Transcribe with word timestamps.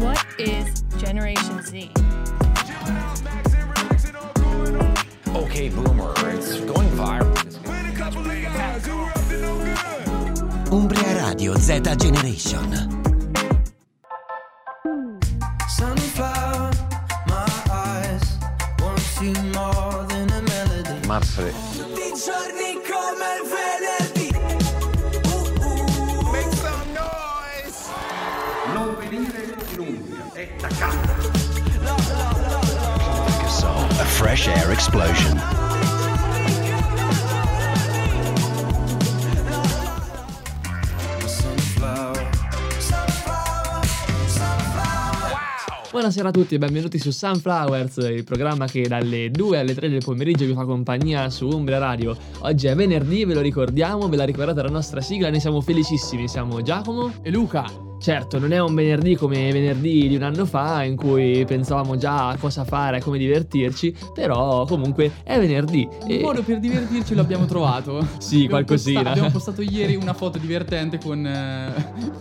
What 0.00 0.24
is 0.38 0.80
Generation 0.96 1.62
Z? 1.62 1.90
Okay, 5.36 5.68
boomer, 5.68 6.14
it's 6.32 6.60
going 6.60 6.88
viral. 6.96 7.36
Umbria 10.72 11.26
Radio 11.28 11.54
Z 11.56 11.80
Generation. 11.98 12.99
Fresh 34.20 34.48
air 34.48 34.70
explosion. 34.70 35.40
Buonasera 45.90 46.28
a 46.28 46.30
tutti 46.30 46.54
e 46.54 46.58
benvenuti 46.58 46.98
su 46.98 47.10
Sunflowers, 47.10 47.96
il 47.96 48.24
programma 48.24 48.66
che 48.66 48.86
dalle 48.86 49.30
2 49.30 49.58
alle 49.58 49.74
3 49.74 49.88
del 49.88 50.04
pomeriggio 50.04 50.44
vi 50.44 50.52
fa 50.52 50.66
compagnia 50.66 51.30
su 51.30 51.48
Umbria 51.48 51.78
Radio. 51.78 52.14
Oggi 52.40 52.66
è 52.66 52.74
venerdì, 52.74 53.24
ve 53.24 53.32
lo 53.32 53.40
ricordiamo, 53.40 54.06
ve 54.10 54.16
la 54.16 54.24
ricordate 54.24 54.60
la 54.60 54.68
nostra 54.68 55.00
sigla, 55.00 55.30
ne 55.30 55.40
siamo 55.40 55.62
felicissimi. 55.62 56.28
Siamo 56.28 56.60
Giacomo 56.60 57.10
E 57.22 57.30
Luca, 57.30 57.89
Certo, 58.00 58.38
non 58.38 58.52
è 58.52 58.58
un 58.60 58.74
venerdì 58.74 59.14
come 59.14 59.52
venerdì 59.52 60.08
di 60.08 60.16
un 60.16 60.22
anno 60.22 60.46
fa 60.46 60.82
in 60.84 60.96
cui 60.96 61.44
pensavamo 61.46 61.96
già 61.98 62.28
a 62.30 62.36
cosa 62.38 62.64
fare, 62.64 62.96
a 62.96 63.02
come 63.02 63.18
divertirci, 63.18 63.94
però 64.14 64.64
comunque 64.64 65.12
è 65.22 65.38
venerdì. 65.38 65.86
un 66.04 66.10
e- 66.10 66.20
modo 66.20 66.42
per 66.42 66.58
divertirci 66.60 67.14
l'abbiamo 67.14 67.44
trovato. 67.44 67.98
Sì, 68.18 68.36
Abbiamo 68.44 68.50
qualcosina. 68.50 68.94
posta- 69.00 69.10
abbiamo 69.10 69.30
postato 69.30 69.62
ieri 69.62 69.96
una 69.96 70.14
foto 70.14 70.38
divertente 70.38 70.98
con, 70.98 71.26
eh, 71.26 71.72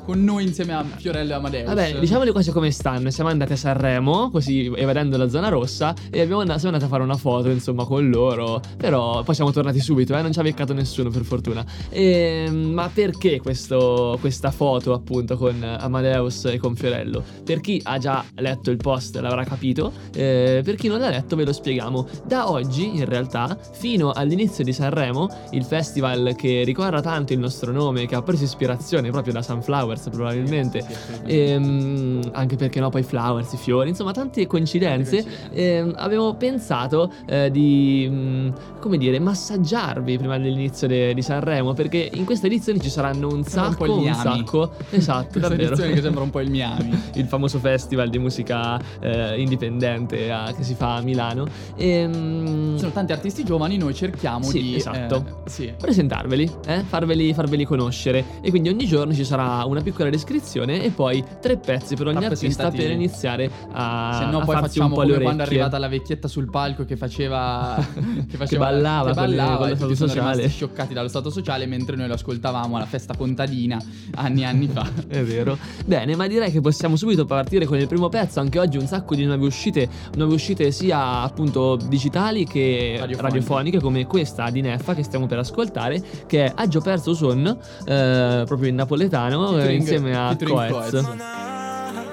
con 0.06 0.22
noi 0.24 0.44
insieme 0.46 0.74
a 0.74 0.84
Fiorello 0.84 1.32
e 1.32 1.36
Amadeus. 1.36 1.68
Vabbè, 1.68 2.00
diciamo 2.00 2.24
le 2.24 2.32
cose 2.34 2.52
come 2.52 2.72
stanno. 2.72 3.10
Siamo 3.10 3.30
andati 3.30 3.54
a 3.54 3.56
Sanremo, 3.58 4.30
così 4.32 4.72
evadendo 4.76 5.16
la 5.18 5.30
zona 5.30 5.48
rossa, 5.50 5.94
e 6.12 6.20
abbiamo 6.22 6.42
and- 6.42 6.50
siamo 6.56 6.74
andati 6.76 6.84
a 6.84 6.88
fare 6.88 7.04
una 7.04 7.16
foto, 7.16 7.50
insomma, 7.50 7.86
con 7.86 8.10
loro. 8.10 8.60
Però 8.78 9.24
poi 9.24 9.34
siamo 9.36 9.52
tornati 9.52 9.80
subito, 9.80 10.16
eh, 10.18 10.22
non 10.22 10.34
ci 10.34 10.40
ha 10.40 10.44
beccato 10.44 10.74
nessuno, 10.74 11.10
per 11.10 11.24
fortuna. 11.24 11.64
Ehm, 11.90 12.72
ma 12.74 12.90
perché 12.94 13.40
questo- 13.40 14.18
questa 14.20 14.52
foto, 14.52 14.92
appunto, 14.94 15.38
con 15.38 15.69
Amadeus 15.80 16.46
e 16.46 16.58
con 16.60 16.76
Fiorello? 16.76 17.24
Per 17.44 17.60
chi 17.60 17.82
ha 17.84 17.98
già 17.98 18.24
letto 18.36 18.70
il 18.70 18.78
post 18.78 19.18
l'avrà 19.18 19.44
capito, 19.44 19.92
eh, 20.14 20.62
per 20.64 20.76
chi 20.76 20.88
non 20.88 21.00
l'ha 21.00 21.10
letto 21.10 21.36
ve 21.36 21.46
lo 21.46 21.52
spieghiamo. 21.52 22.08
Da 22.26 22.50
oggi, 22.52 22.96
in 22.96 23.06
realtà, 23.06 23.58
fino 23.74 24.12
all'inizio 24.12 24.64
di 24.64 24.72
Sanremo, 24.72 25.28
il 25.52 25.64
festival 25.64 26.36
che 26.36 26.64
ricorda 26.64 27.02
tanto 27.02 27.34
il 27.34 27.40
nostro 27.40 27.72
nome, 27.72 28.06
che 28.06 28.16
ha 28.16 28.22
preso 28.22 28.44
ispirazione 28.44 29.10
proprio 29.10 29.34
da 29.34 29.42
Sunflowers, 29.42 30.10
probabilmente. 30.10 30.82
Sì, 30.82 30.94
assolutamente. 30.94 31.52
Ehm, 31.52 32.22
anche 32.34 32.56
perché 32.56 32.80
no, 32.80 32.90
poi 32.90 33.04
flowers, 33.04 33.54
i 33.54 33.58
fiori, 33.58 33.90
insomma, 33.90 34.12
tante 34.12 34.46
coincidenze. 34.46 35.26
Ehm, 35.52 35.94
avevo 35.98 36.36
pensato 36.36 37.12
eh, 37.26 37.50
di, 37.50 38.08
mm, 38.10 38.50
come 38.80 38.98
dire, 38.98 39.18
massaggiarvi 39.20 40.18
prima 40.18 40.38
dell'inizio 40.38 40.88
de- 40.88 41.14
di 41.16 41.22
Sanremo, 41.22 41.74
perché 41.74 42.10
in 42.14 42.26
questa 42.26 42.46
edizione 42.46 42.80
ci 42.80 42.90
saranno 42.90 43.28
un 43.28 43.40
un 43.40 43.44
sacco, 43.46 43.92
un, 43.92 44.00
Miami. 44.00 44.16
sacco. 44.16 44.72
Esatto, 44.90 45.40
davvero. 45.40 45.59
Edizione 45.66 45.94
che 45.94 46.02
sembra 46.02 46.24
un 46.24 46.30
po' 46.30 46.40
il 46.40 46.50
Miami. 46.50 47.02
il 47.16 47.26
famoso 47.26 47.60
festival 47.60 48.10
di 48.10 48.18
musica 48.20 48.80
eh, 49.00 49.40
indipendente 49.42 50.32
a- 50.32 50.54
che 50.56 50.64
si 50.64 50.74
fa 50.76 50.96
a 50.96 51.02
Milano. 51.02 51.46
Ehm, 51.76 52.74
Ci 52.74 52.80
sono 52.80 52.92
tanti 52.92 53.12
artisti 53.12 53.44
giovani, 53.44 53.78
noi 53.78 53.94
cerchiamo 53.94 54.44
Sì, 54.44 54.62
di... 54.62 54.76
esatto. 54.76 55.44
eh, 55.46 55.50
sì. 55.50 55.74
presentarveli, 55.78 56.50
eh? 56.68 56.84
farveli, 56.88 57.34
farveli 57.34 57.66
conoscere. 57.66 58.24
E 58.42 58.50
quindi 58.50 58.70
ogni 58.70 58.86
giorno 58.86 59.14
ci 59.14 59.24
sarà 59.26 59.64
una 59.66 59.82
piccola 59.82 60.10
descrizione 60.10 60.84
e 60.84 60.90
poi 60.92 61.24
tre 61.42 61.58
pezzi 61.58 61.96
per 61.96 62.08
ogni 62.08 62.26
artista 62.26 62.70
per 62.70 62.90
iniziare 62.92 63.50
a, 63.72 64.18
Se 64.24 64.26
no 64.32 64.40
poi 64.46 64.56
facciamo 64.58 64.88
un 64.88 64.94
po' 64.94 65.02
le 65.04 65.12
come 65.14 65.24
quando 65.24 65.44
è 65.44 65.46
arrivata 65.46 65.78
la 65.78 65.88
vecchietta 65.88 66.28
sul 66.28 66.50
palco 66.50 66.86
che 66.86 66.96
faceva 66.98 67.76
che, 68.30 68.38
faceva, 68.38 68.66
ballava 68.66 69.10
che 69.12 69.16
con 69.16 69.30
le- 69.30 69.36
ballava 69.36 69.58
con 69.58 69.68
lo 69.68 69.74
e 69.74 69.78
tutti 69.78 69.96
sociale. 69.96 70.48
scioccati 70.50 70.94
dallo 70.94 71.08
stato 71.08 71.30
sociale 71.30 71.66
mentre 71.66 71.96
noi 71.96 72.08
lo 72.08 72.14
ascoltavamo 72.14 72.76
alla 72.76 72.86
festa 72.86 73.16
contadina 73.16 73.78
anni 74.16 74.42
e 74.42 74.46
anni 74.46 74.68
fa. 74.68 74.88
È 75.08 75.22
vero. 75.24 75.49
Bene, 75.86 76.16
ma 76.16 76.28
direi 76.28 76.52
che 76.52 76.62
possiamo 76.62 76.96
subito 76.96 77.26
partire 77.26 77.66
con 77.66 77.78
il 77.80 77.88
primo 77.88 78.10
pezzo. 78.10 78.40
Anche 78.40 78.60
oggi 78.60 78.78
un 78.78 78.88
sacco 78.88 79.16
di 79.16 79.26
nuove 79.26 79.46
uscite, 79.46 79.88
nuove 80.16 80.34
uscite 80.34 80.72
sia 80.72 81.22
appunto 81.22 81.76
digitali 81.76 82.46
che 82.46 82.96
Radiofoniche. 83.00 83.22
radiofoniche, 83.22 83.80
come 83.80 84.06
questa 84.08 84.50
di 84.50 84.62
Neffa 84.62 84.94
che 84.94 85.04
stiamo 85.04 85.28
per 85.28 85.40
ascoltare, 85.40 86.02
che 86.28 86.46
è 86.46 86.52
Aggio 86.56 86.82
perso 86.82 87.14
son, 87.14 87.46
eh, 87.48 88.44
proprio 88.46 88.70
in 88.70 88.76
napoletano, 88.76 89.48
eh, 89.50 89.62
Featuring- 89.62 89.80
insieme 89.82 90.16
a 90.16 90.36
Coez. 90.38 90.90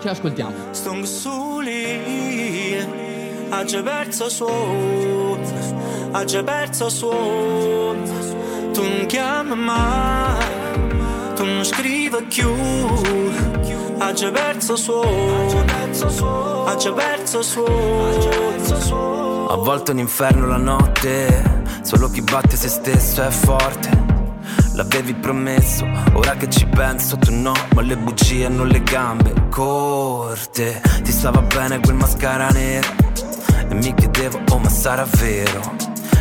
Ce 0.00 0.08
l'ascoltiamo. 0.08 0.52
Stung 0.70 1.04
soli, 1.04 2.76
ha 3.48 3.64
già 3.64 3.82
perso 3.82 4.28
suono, 4.28 5.38
ha 6.12 6.24
già 6.24 6.42
perso 6.42 6.88
suono. 6.88 8.02
Tu 8.72 8.82
non 8.82 9.06
chiami 9.06 9.54
mai, 9.56 10.44
non 11.54 11.64
scrivi 11.64 12.22
più, 12.24 12.52
ha 13.98 14.12
già 14.12 14.30
perso 14.30 14.76
suono, 14.76 15.64
ha 16.66 16.76
già 16.76 16.92
perso 16.92 17.42
suono. 17.42 19.48
A 19.48 19.56
volte 19.56 19.92
un 19.92 19.98
inferno 19.98 20.46
la 20.46 20.56
notte, 20.56 21.64
solo 21.82 22.10
chi 22.10 22.20
batte 22.20 22.56
se 22.56 22.68
stesso 22.68 23.22
è 23.22 23.30
forte. 23.30 24.04
L'avevi 24.74 25.14
promesso, 25.14 25.86
ora 26.12 26.34
che 26.34 26.50
ci 26.50 26.66
penso 26.66 27.16
tu 27.16 27.34
no, 27.34 27.54
ma 27.74 27.80
le 27.80 27.96
bugie 27.96 28.44
hanno 28.44 28.64
le 28.64 28.82
gambe 28.82 29.32
corte. 29.48 30.82
Ti 31.02 31.12
stava 31.12 31.40
bene 31.40 31.80
quel 31.80 31.96
mascara 31.96 32.48
nero 32.48 32.88
e 33.68 33.74
mi 33.74 33.94
chiedevo, 33.94 34.40
oh 34.50 34.58
ma 34.58 34.68
sarà 34.68 35.06
vero? 35.16 35.74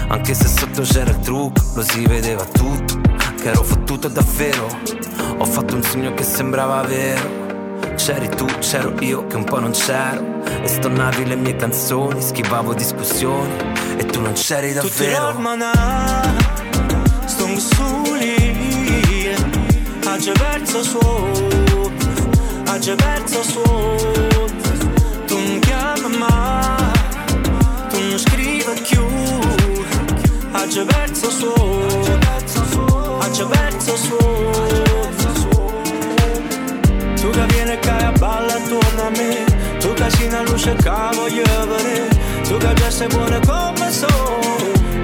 Anche 0.08 0.34
se 0.34 0.48
sotto 0.48 0.84
c'era 0.84 1.10
il 1.10 1.20
trucco, 1.20 1.62
lo 1.74 1.82
si 1.82 2.06
vedeva 2.06 2.46
tutto, 2.46 3.02
che 3.46 3.52
ero 3.52 3.64
fottuto 3.64 4.08
davvero. 4.08 4.66
Ho 5.38 5.46
fatto 5.46 5.76
un 5.76 5.84
sogno 5.84 6.16
che 6.16 6.24
sembrava 6.24 6.82
vero. 6.82 7.44
C'eri 7.96 8.28
tu, 8.30 8.46
c'ero 8.60 8.96
io 9.02 9.28
che 9.28 9.36
un 9.36 9.44
po' 9.44 9.60
non 9.60 9.72
c'ero 9.72 10.44
E 10.44 10.68
stonavi 10.68 11.26
le 11.26 11.36
mie 11.36 11.56
canzoni, 11.56 12.22
schivavo 12.22 12.74
discussioni 12.74 13.54
E 13.98 14.06
tu 14.06 14.20
non 14.20 14.34
c'eri 14.34 14.74
Tutti 14.74 15.06
davvero 15.06 15.32
stung 17.26 17.58
soli, 17.58 19.34
ha 20.06 20.18
già 20.18 20.32
perso 20.32 20.84
suono, 20.84 21.92
ha 22.68 22.80
già 22.80 22.96
perso 22.96 23.44
suono. 23.44 24.46
Tu 25.26 25.38
non 25.38 25.60
chiami 25.60 26.18
mai, 26.18 26.92
tu 27.90 28.00
non 28.00 28.18
scrivi 28.18 28.82
più, 28.88 29.06
ha 30.52 30.68
già 30.68 30.84
perso 30.86 32.25
già 33.32 33.46
perso 33.46 33.96
suono. 33.96 34.54
Tu 37.16 37.30
che 37.30 37.46
vieni 37.48 37.72
e 37.72 37.80
cai 37.80 38.04
a 38.04 38.12
balla 38.12 38.54
attorno 38.54 39.02
a 39.08 39.10
me. 39.10 39.46
Tu 39.80 39.94
che 39.94 40.10
sei 40.10 40.28
una 40.28 40.42
luce 40.44 40.74
che 40.76 40.90
voglio 41.14 41.44
vedere 41.68 42.08
Tu 42.44 42.58
che 42.58 42.74
già 42.74 42.90
sei 42.90 43.08
buona 43.08 43.40
come 43.46 43.92
sono 43.92 44.40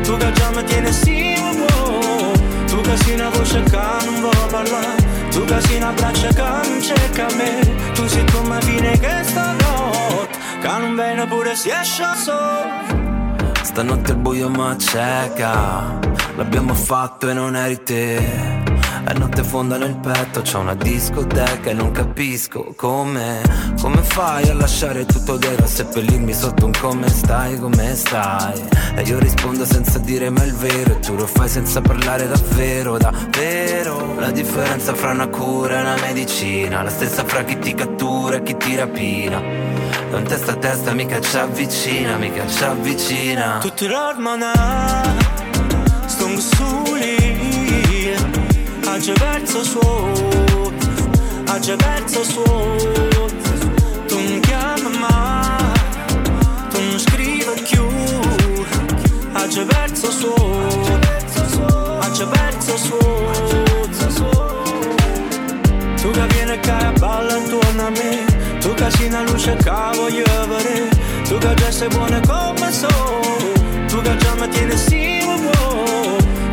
Tu 0.03 0.17
che 0.17 0.31
già 0.31 0.49
mi 0.55 0.63
tieni 0.63 0.91
sì 0.91 1.35
buono 1.55 2.31
Tu 2.65 2.81
che 2.81 2.97
sei 2.97 3.13
una 3.13 3.29
voce 3.29 3.61
che 3.63 3.79
non 4.05 4.19
vuole 4.21 4.47
parlare. 4.49 5.29
Tu 5.29 5.45
che 5.45 5.61
sei 5.61 5.77
una 5.77 5.91
braccia 5.91 6.27
che 6.29 6.41
non 6.41 6.81
cerca 6.81 7.27
me. 7.35 7.59
Tu 7.93 8.07
sei 8.07 8.25
come 8.31 8.59
fine 8.61 8.97
che 8.97 9.23
stanotte 9.23 10.37
Che 10.61 10.67
non 10.79 10.95
viene 10.95 11.27
pure 11.27 11.55
se 11.55 11.69
esce 11.79 12.03
al 12.03 12.15
sole 12.15 13.59
Stanotte 13.61 14.11
il 14.11 14.17
buio 14.17 14.49
ma 14.49 14.75
cieca 14.77 16.10
L'abbiamo 16.35 16.73
fatto 16.73 17.29
e 17.29 17.33
non 17.33 17.55
eri 17.55 17.83
te. 17.83 18.69
È 19.03 19.13
notte 19.13 19.43
fonda 19.43 19.77
nel 19.77 19.97
petto 19.97 20.41
C'è 20.41 20.57
una 20.57 20.75
discoteca 20.75 21.71
e 21.71 21.73
non 21.73 21.91
capisco 21.91 22.73
come. 22.75 23.41
Come 23.81 23.97
fai 24.03 24.47
a 24.47 24.53
lasciare 24.53 25.05
tutto 25.05 25.37
dietro 25.37 25.65
A 25.65 25.67
seppellirmi 25.67 26.33
sotto 26.33 26.65
un 26.65 26.71
come 26.79 27.09
stai, 27.09 27.59
come 27.59 27.95
stai? 27.95 28.61
E 28.95 29.01
io 29.01 29.17
rispondo 29.19 29.65
senza 29.65 29.97
dire 29.97 30.29
mai 30.29 30.47
il 30.47 30.53
vero 30.53 30.91
E 30.91 30.99
tu 30.99 31.15
lo 31.15 31.25
fai 31.25 31.49
senza 31.49 31.81
parlare 31.81 32.27
davvero, 32.27 32.97
davvero. 32.97 34.15
La 34.19 34.31
differenza 34.31 34.93
fra 34.93 35.11
una 35.11 35.27
cura 35.27 35.79
e 35.79 35.81
una 35.81 35.97
medicina 35.99 36.83
La 36.83 36.89
stessa 36.89 37.25
fra 37.25 37.43
chi 37.43 37.57
ti 37.57 37.73
cattura 37.73 38.37
e 38.37 38.43
chi 38.43 38.55
ti 38.55 38.75
rapina. 38.75 39.41
Non 40.11 40.23
testa 40.23 40.51
a 40.51 40.55
testa 40.55 40.93
mica 40.93 41.19
ci 41.21 41.37
avvicina, 41.37 42.17
mica 42.17 42.45
ci 42.47 42.63
avvicina. 42.63 43.57
Tutti 43.59 43.87
sole 46.41 47.15
Agge 48.85 49.13
verso 49.13 49.63
suo 49.63 50.11
Agge 51.45 51.75
verso 51.75 52.23
suo. 52.23 52.75
Tu 54.07 54.17
mi 54.17 54.39
chiami 54.39 54.97
ma 54.97 55.71
Tu 56.69 56.81
mi 56.81 56.99
scrivi 56.99 57.61
più 57.69 57.85
Agge 59.33 59.63
verso 59.65 60.11
suo 60.11 60.35
Agge 61.99 62.25
verso 62.25 62.77
suo. 62.77 63.09
Tu 66.01 66.09
che 66.09 66.25
vieni 66.27 66.51
a 66.51 66.87
a 66.87 66.91
balla 66.93 67.37
intorno 67.37 67.85
a 67.85 67.89
me 67.91 68.25
Tu 68.59 68.73
che 68.73 68.89
sei 68.89 69.07
una 69.07 69.21
luce 69.21 69.55
che 69.55 69.71
voglio 69.93 70.23
avere 70.41 70.89
Tu 71.27 71.37
che 71.37 71.53
già 71.53 71.71
sei 71.71 71.87
buona 71.89 72.19
come 72.21 72.71
so 72.71 72.87
Tu 73.87 74.01
che 74.01 74.15
già 74.17 74.33
mi 74.35 74.49
tieni 74.49 74.77
sì 74.77 75.00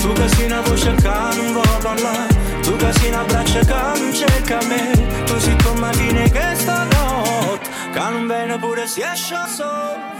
tu 0.08 0.14
che 0.14 0.28
sei 0.28 0.46
una 0.46 0.62
voce 0.62 0.94
che 0.94 1.10
non 1.36 1.52
vuoi 1.52 1.78
parlare 1.82 2.34
Tu 2.62 2.74
che 2.76 2.92
sei 2.94 3.10
una 3.10 3.24
braccia 3.24 3.60
che 3.60 4.00
non 4.00 4.14
cerca 4.14 4.58
me 4.66 4.90
Tu 5.26 5.38
sei 5.38 5.56
come 5.62 5.92
fine 5.92 6.30
che 6.30 6.54
stanotte 6.54 7.68
Che 7.92 7.98
non 7.98 8.26
viene 8.26 8.58
pure 8.58 8.86
si 8.86 9.02
esce 9.02 9.36
solo 9.54 10.17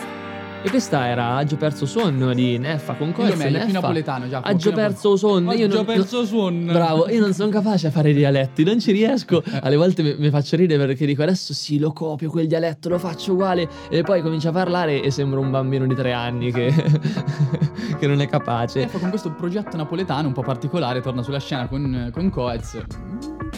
E 0.61 0.71
questa 0.71 1.07
era 1.07 1.37
Aggio 1.37 1.57
perso 1.57 1.87
sonno 1.87 2.35
di 2.35 2.59
Neffa 2.59 2.95
con 2.95 3.13
Dillo 3.13 3.29
Coez. 3.29 3.39
meglio, 3.39 3.59
più 3.59 3.67
Neffa. 3.67 3.81
napoletano, 3.81 4.29
Giacomo, 4.29 4.53
Aggio 4.53 4.73
perso 4.73 5.17
sonno. 5.17 5.53
Io 5.53 5.67
Aggio 5.67 5.77
non, 5.77 5.85
perso 5.85 6.27
sonno. 6.27 6.73
Bravo, 6.75 7.09
io 7.09 7.21
non 7.21 7.33
sono 7.33 7.49
capace 7.49 7.87
a 7.87 7.91
fare 7.93 8.11
i 8.11 8.15
dialetti, 8.15 8.65
non 8.65 8.81
ci 8.81 8.91
riesco. 8.91 9.41
Alle 9.63 9.77
volte 9.77 10.03
mi, 10.03 10.17
mi 10.19 10.31
faccio 10.31 10.57
ridere 10.57 10.85
perché 10.85 11.07
dico 11.07 11.23
adesso 11.23 11.55
sì, 11.55 11.79
lo 11.79 11.93
copio 11.93 12.29
quel 12.29 12.49
dialetto, 12.49 12.89
lo 12.89 12.99
faccio 12.99 13.35
uguale. 13.35 13.69
E 13.89 14.03
poi 14.03 14.21
comincio 14.21 14.49
a 14.49 14.53
parlare 14.53 15.01
e 15.01 15.13
sembro 15.13 15.39
un 15.39 15.53
bambino 15.53 15.87
di 15.87 15.95
tre 15.95 16.13
anni 16.13 16.51
che, 16.51 16.75
che 17.97 18.07
non 18.09 18.21
è 18.21 18.27
capace. 18.27 18.81
Neffa 18.81 18.99
con 18.99 19.11
questo 19.11 19.31
progetto 19.31 19.77
napoletano 19.77 20.27
un 20.27 20.35
po' 20.35 20.43
particolare 20.43 21.01
torna 21.01 21.23
sulla 21.23 21.39
scena 21.39 21.69
con, 21.69 22.11
con 22.13 22.31
Coez. 22.31 22.83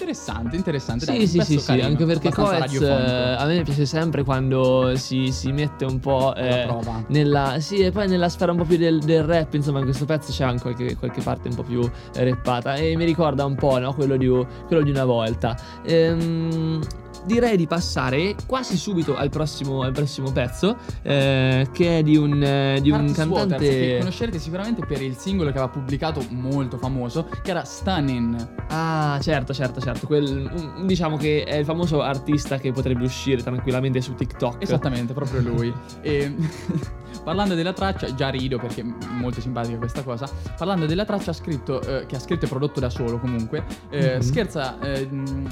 Interessante, 0.00 0.56
interessante. 0.56 1.05
Dai, 1.05 1.26
Sì, 1.26 1.41
sì, 1.41 1.58
sì, 1.58 1.73
anche 1.73 2.06
perché 2.06 2.31
Coez 2.31 2.81
a 2.81 3.44
me 3.44 3.62
piace 3.62 3.85
sempre 3.85 4.25
quando 4.25 4.97
si, 4.97 5.31
si 5.31 5.52
mette 5.52 5.85
un 5.85 6.00
po' 6.00 6.35
eh, 6.35 6.67
nella, 7.08 7.61
sì, 7.61 7.81
e 7.81 7.91
poi 7.91 8.08
nella 8.08 8.31
sfera 8.31 8.52
un 8.52 8.56
po' 8.58 8.64
più 8.64 8.79
del, 8.79 9.00
del 9.00 9.25
rap, 9.25 9.52
insomma 9.52 9.81
in 9.81 9.85
questo 9.85 10.06
pezzo 10.06 10.32
c'è 10.32 10.44
anche 10.44 10.62
qualche, 10.62 10.97
qualche 10.97 11.20
parte 11.20 11.49
un 11.49 11.55
po' 11.55 11.64
più 11.64 11.88
rappata 12.14 12.76
e 12.76 12.97
mi 12.97 13.05
ricorda 13.05 13.44
un 13.44 13.56
po' 13.56 13.79
no, 13.79 13.93
quello, 13.93 14.17
di, 14.17 14.26
quello 14.67 14.82
di 14.82 14.91
una 14.91 15.05
volta. 15.05 15.55
Ehm, 15.85 16.81
direi 17.25 17.57
di 17.57 17.67
passare 17.67 18.35
quasi 18.47 18.77
subito 18.77 19.17
al 19.17 19.29
prossimo, 19.29 19.83
al 19.83 19.93
prossimo 19.93 20.33
pezzo 20.33 20.77
eh, 21.03 21.69
che 21.73 21.99
è 21.99 22.03
di 22.03 22.17
un, 22.17 22.43
eh, 22.43 22.79
di 22.81 22.91
un 22.91 23.07
Curtis 23.07 23.25
Waters, 23.27 23.61
che 23.61 23.69
cantante... 23.69 23.99
conoscerete 23.99 24.39
sicuramente 24.39 24.87
per 24.87 25.03
il 25.03 25.17
singolo 25.17 25.51
che 25.51 25.59
aveva 25.59 25.73
pubblicato 25.73 26.25
molto 26.31 26.79
famoso, 26.79 27.29
che 27.43 27.51
era 27.51 27.65
Stunning. 27.65 28.49
Ah, 28.69 29.19
certo, 29.23 29.53
certo, 29.53 29.81
certo. 29.81 30.07
Quel, 30.07 30.83
diciamo 30.85 31.17
che 31.17 31.45
è 31.45 31.57
il 31.57 31.65
famoso 31.65 32.03
artista 32.03 32.59
che 32.59 32.73
potrebbe 32.73 33.05
uscire 33.05 33.43
tranquillamente 33.43 34.01
su 34.01 34.15
TikTok. 34.15 34.63
Esattamente, 34.63 35.13
proprio 35.13 35.41
lui. 35.41 35.73
e 36.03 36.35
parlando 37.25 37.55
della 37.55 37.73
traccia, 37.73 38.15
già 38.15 38.29
rido 38.29 38.59
perché 38.59 38.81
è 38.81 38.85
molto 38.85 39.41
simpatica 39.41 39.77
questa 39.77 40.03
cosa. 40.03 40.29
Parlando 40.57 40.87
della 40.87 41.05
traccia, 41.05 41.31
ha 41.31 41.35
scritto, 41.35 41.81
eh, 41.83 42.07
che 42.07 42.17
ha 42.17 42.21
scritto 42.21 42.47
e 42.47 42.49
prodotto 42.49 42.81
da 42.81 42.91
solo 42.91 43.19
comunque, 43.19 43.65
eh, 43.91 44.15
Mhm. 44.17 44.21
scherza 44.21 44.79
eh, 44.81 45.09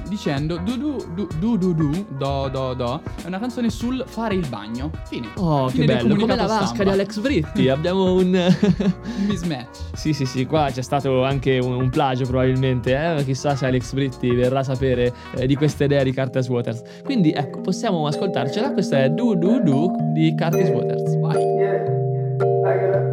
dicendo 0.08 0.56
du 0.58 0.76
du 0.76 1.28
du 1.38 1.56
du 1.58 1.74
du 1.74 2.06
do 2.16 2.48
do 2.48 2.74
do. 2.74 3.02
È 3.22 3.26
una 3.26 3.38
canzone 3.38 3.68
sul 3.70 4.02
fare 4.06 4.34
il 4.34 4.46
bagno. 4.48 4.90
Fine. 5.08 5.28
Oh, 5.36 5.66
che 5.66 5.72
Fine 5.72 5.86
del 5.86 5.96
bello, 5.96 6.16
come 6.16 6.36
la 6.36 6.46
vasca 6.46 6.64
stampa. 6.66 6.84
di 6.84 6.90
Alex 6.90 7.20
Britti. 7.20 7.68
Abbiamo 7.68 8.14
un. 8.14 8.34
Un 8.34 9.26
mismatch. 9.26 9.76
sì, 9.94 10.12
sì, 10.12 10.24
sì, 10.24 10.46
qua 10.46 10.70
c'è 10.72 10.82
stato 10.82 11.24
anche 11.24 11.58
un, 11.58 11.72
un 11.74 11.90
plagio 11.90 12.24
probabilmente. 12.24 12.94
Eh? 12.94 13.24
Chissà 13.24 13.54
se 13.56 13.66
Alex 13.66 13.92
Britti 13.92 14.30
verrà 14.30 14.60
a 14.60 14.64
sapere 14.64 15.12
eh, 15.36 15.46
di 15.46 15.56
questa 15.56 15.84
idea 15.84 16.02
di 16.02 16.14
Curtis 16.14 16.48
Waters. 16.48 16.82
Quindi 17.04 17.32
ecco, 17.32 17.60
possiamo 17.60 18.06
ascoltarcela. 18.06 18.72
Questa 18.72 19.02
è 19.02 19.10
Do 19.10 19.34
Do 19.34 19.60
Do 19.60 19.94
di 20.12 20.34
Curtis 20.36 20.68
Waters. 20.68 21.18
Vai. 21.18 23.07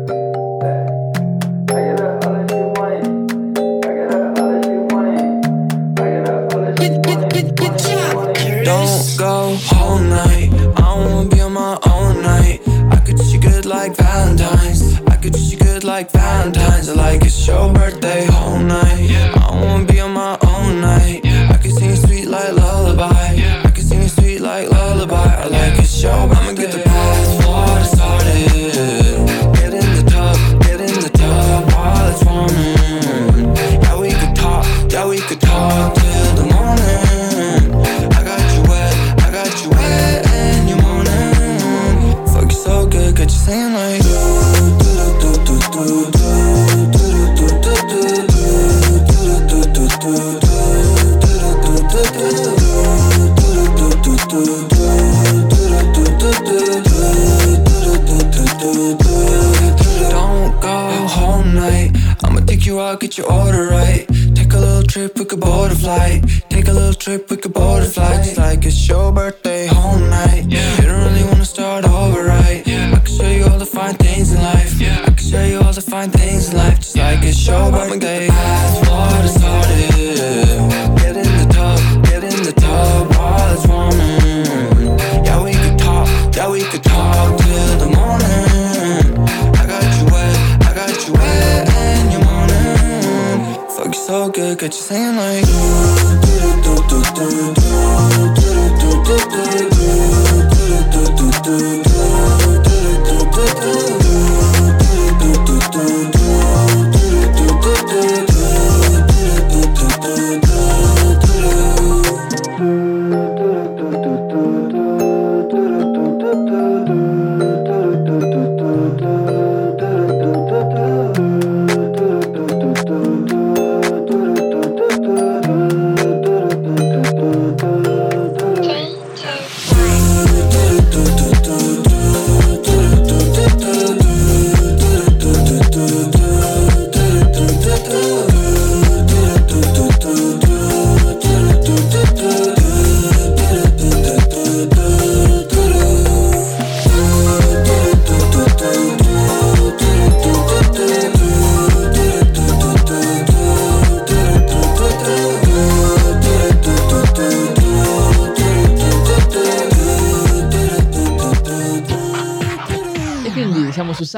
Don't 8.65 9.15
go 9.15 9.55
whole 9.69 9.99
night. 9.99 10.49
I 10.77 10.97
wanna 10.97 11.29
be 11.29 11.39
on 11.39 11.53
my 11.53 11.77
own 11.85 12.23
night. 12.23 12.61
I 12.89 12.95
could 13.05 13.17
treat 13.17 13.33
you 13.33 13.39
good 13.39 13.65
like 13.67 13.95
Valentine's. 13.95 14.99
I 15.05 15.17
could 15.17 15.33
treat 15.33 15.51
you 15.51 15.57
good 15.59 15.83
like 15.83 16.09
Valentine's. 16.09 16.89
Like 16.95 17.21
it's 17.21 17.45
your 17.45 17.71
birthday 17.71 18.25
whole 18.25 18.57
night. 18.57 19.11
I 19.37 19.51
wanna 19.61 19.85
be 19.85 19.94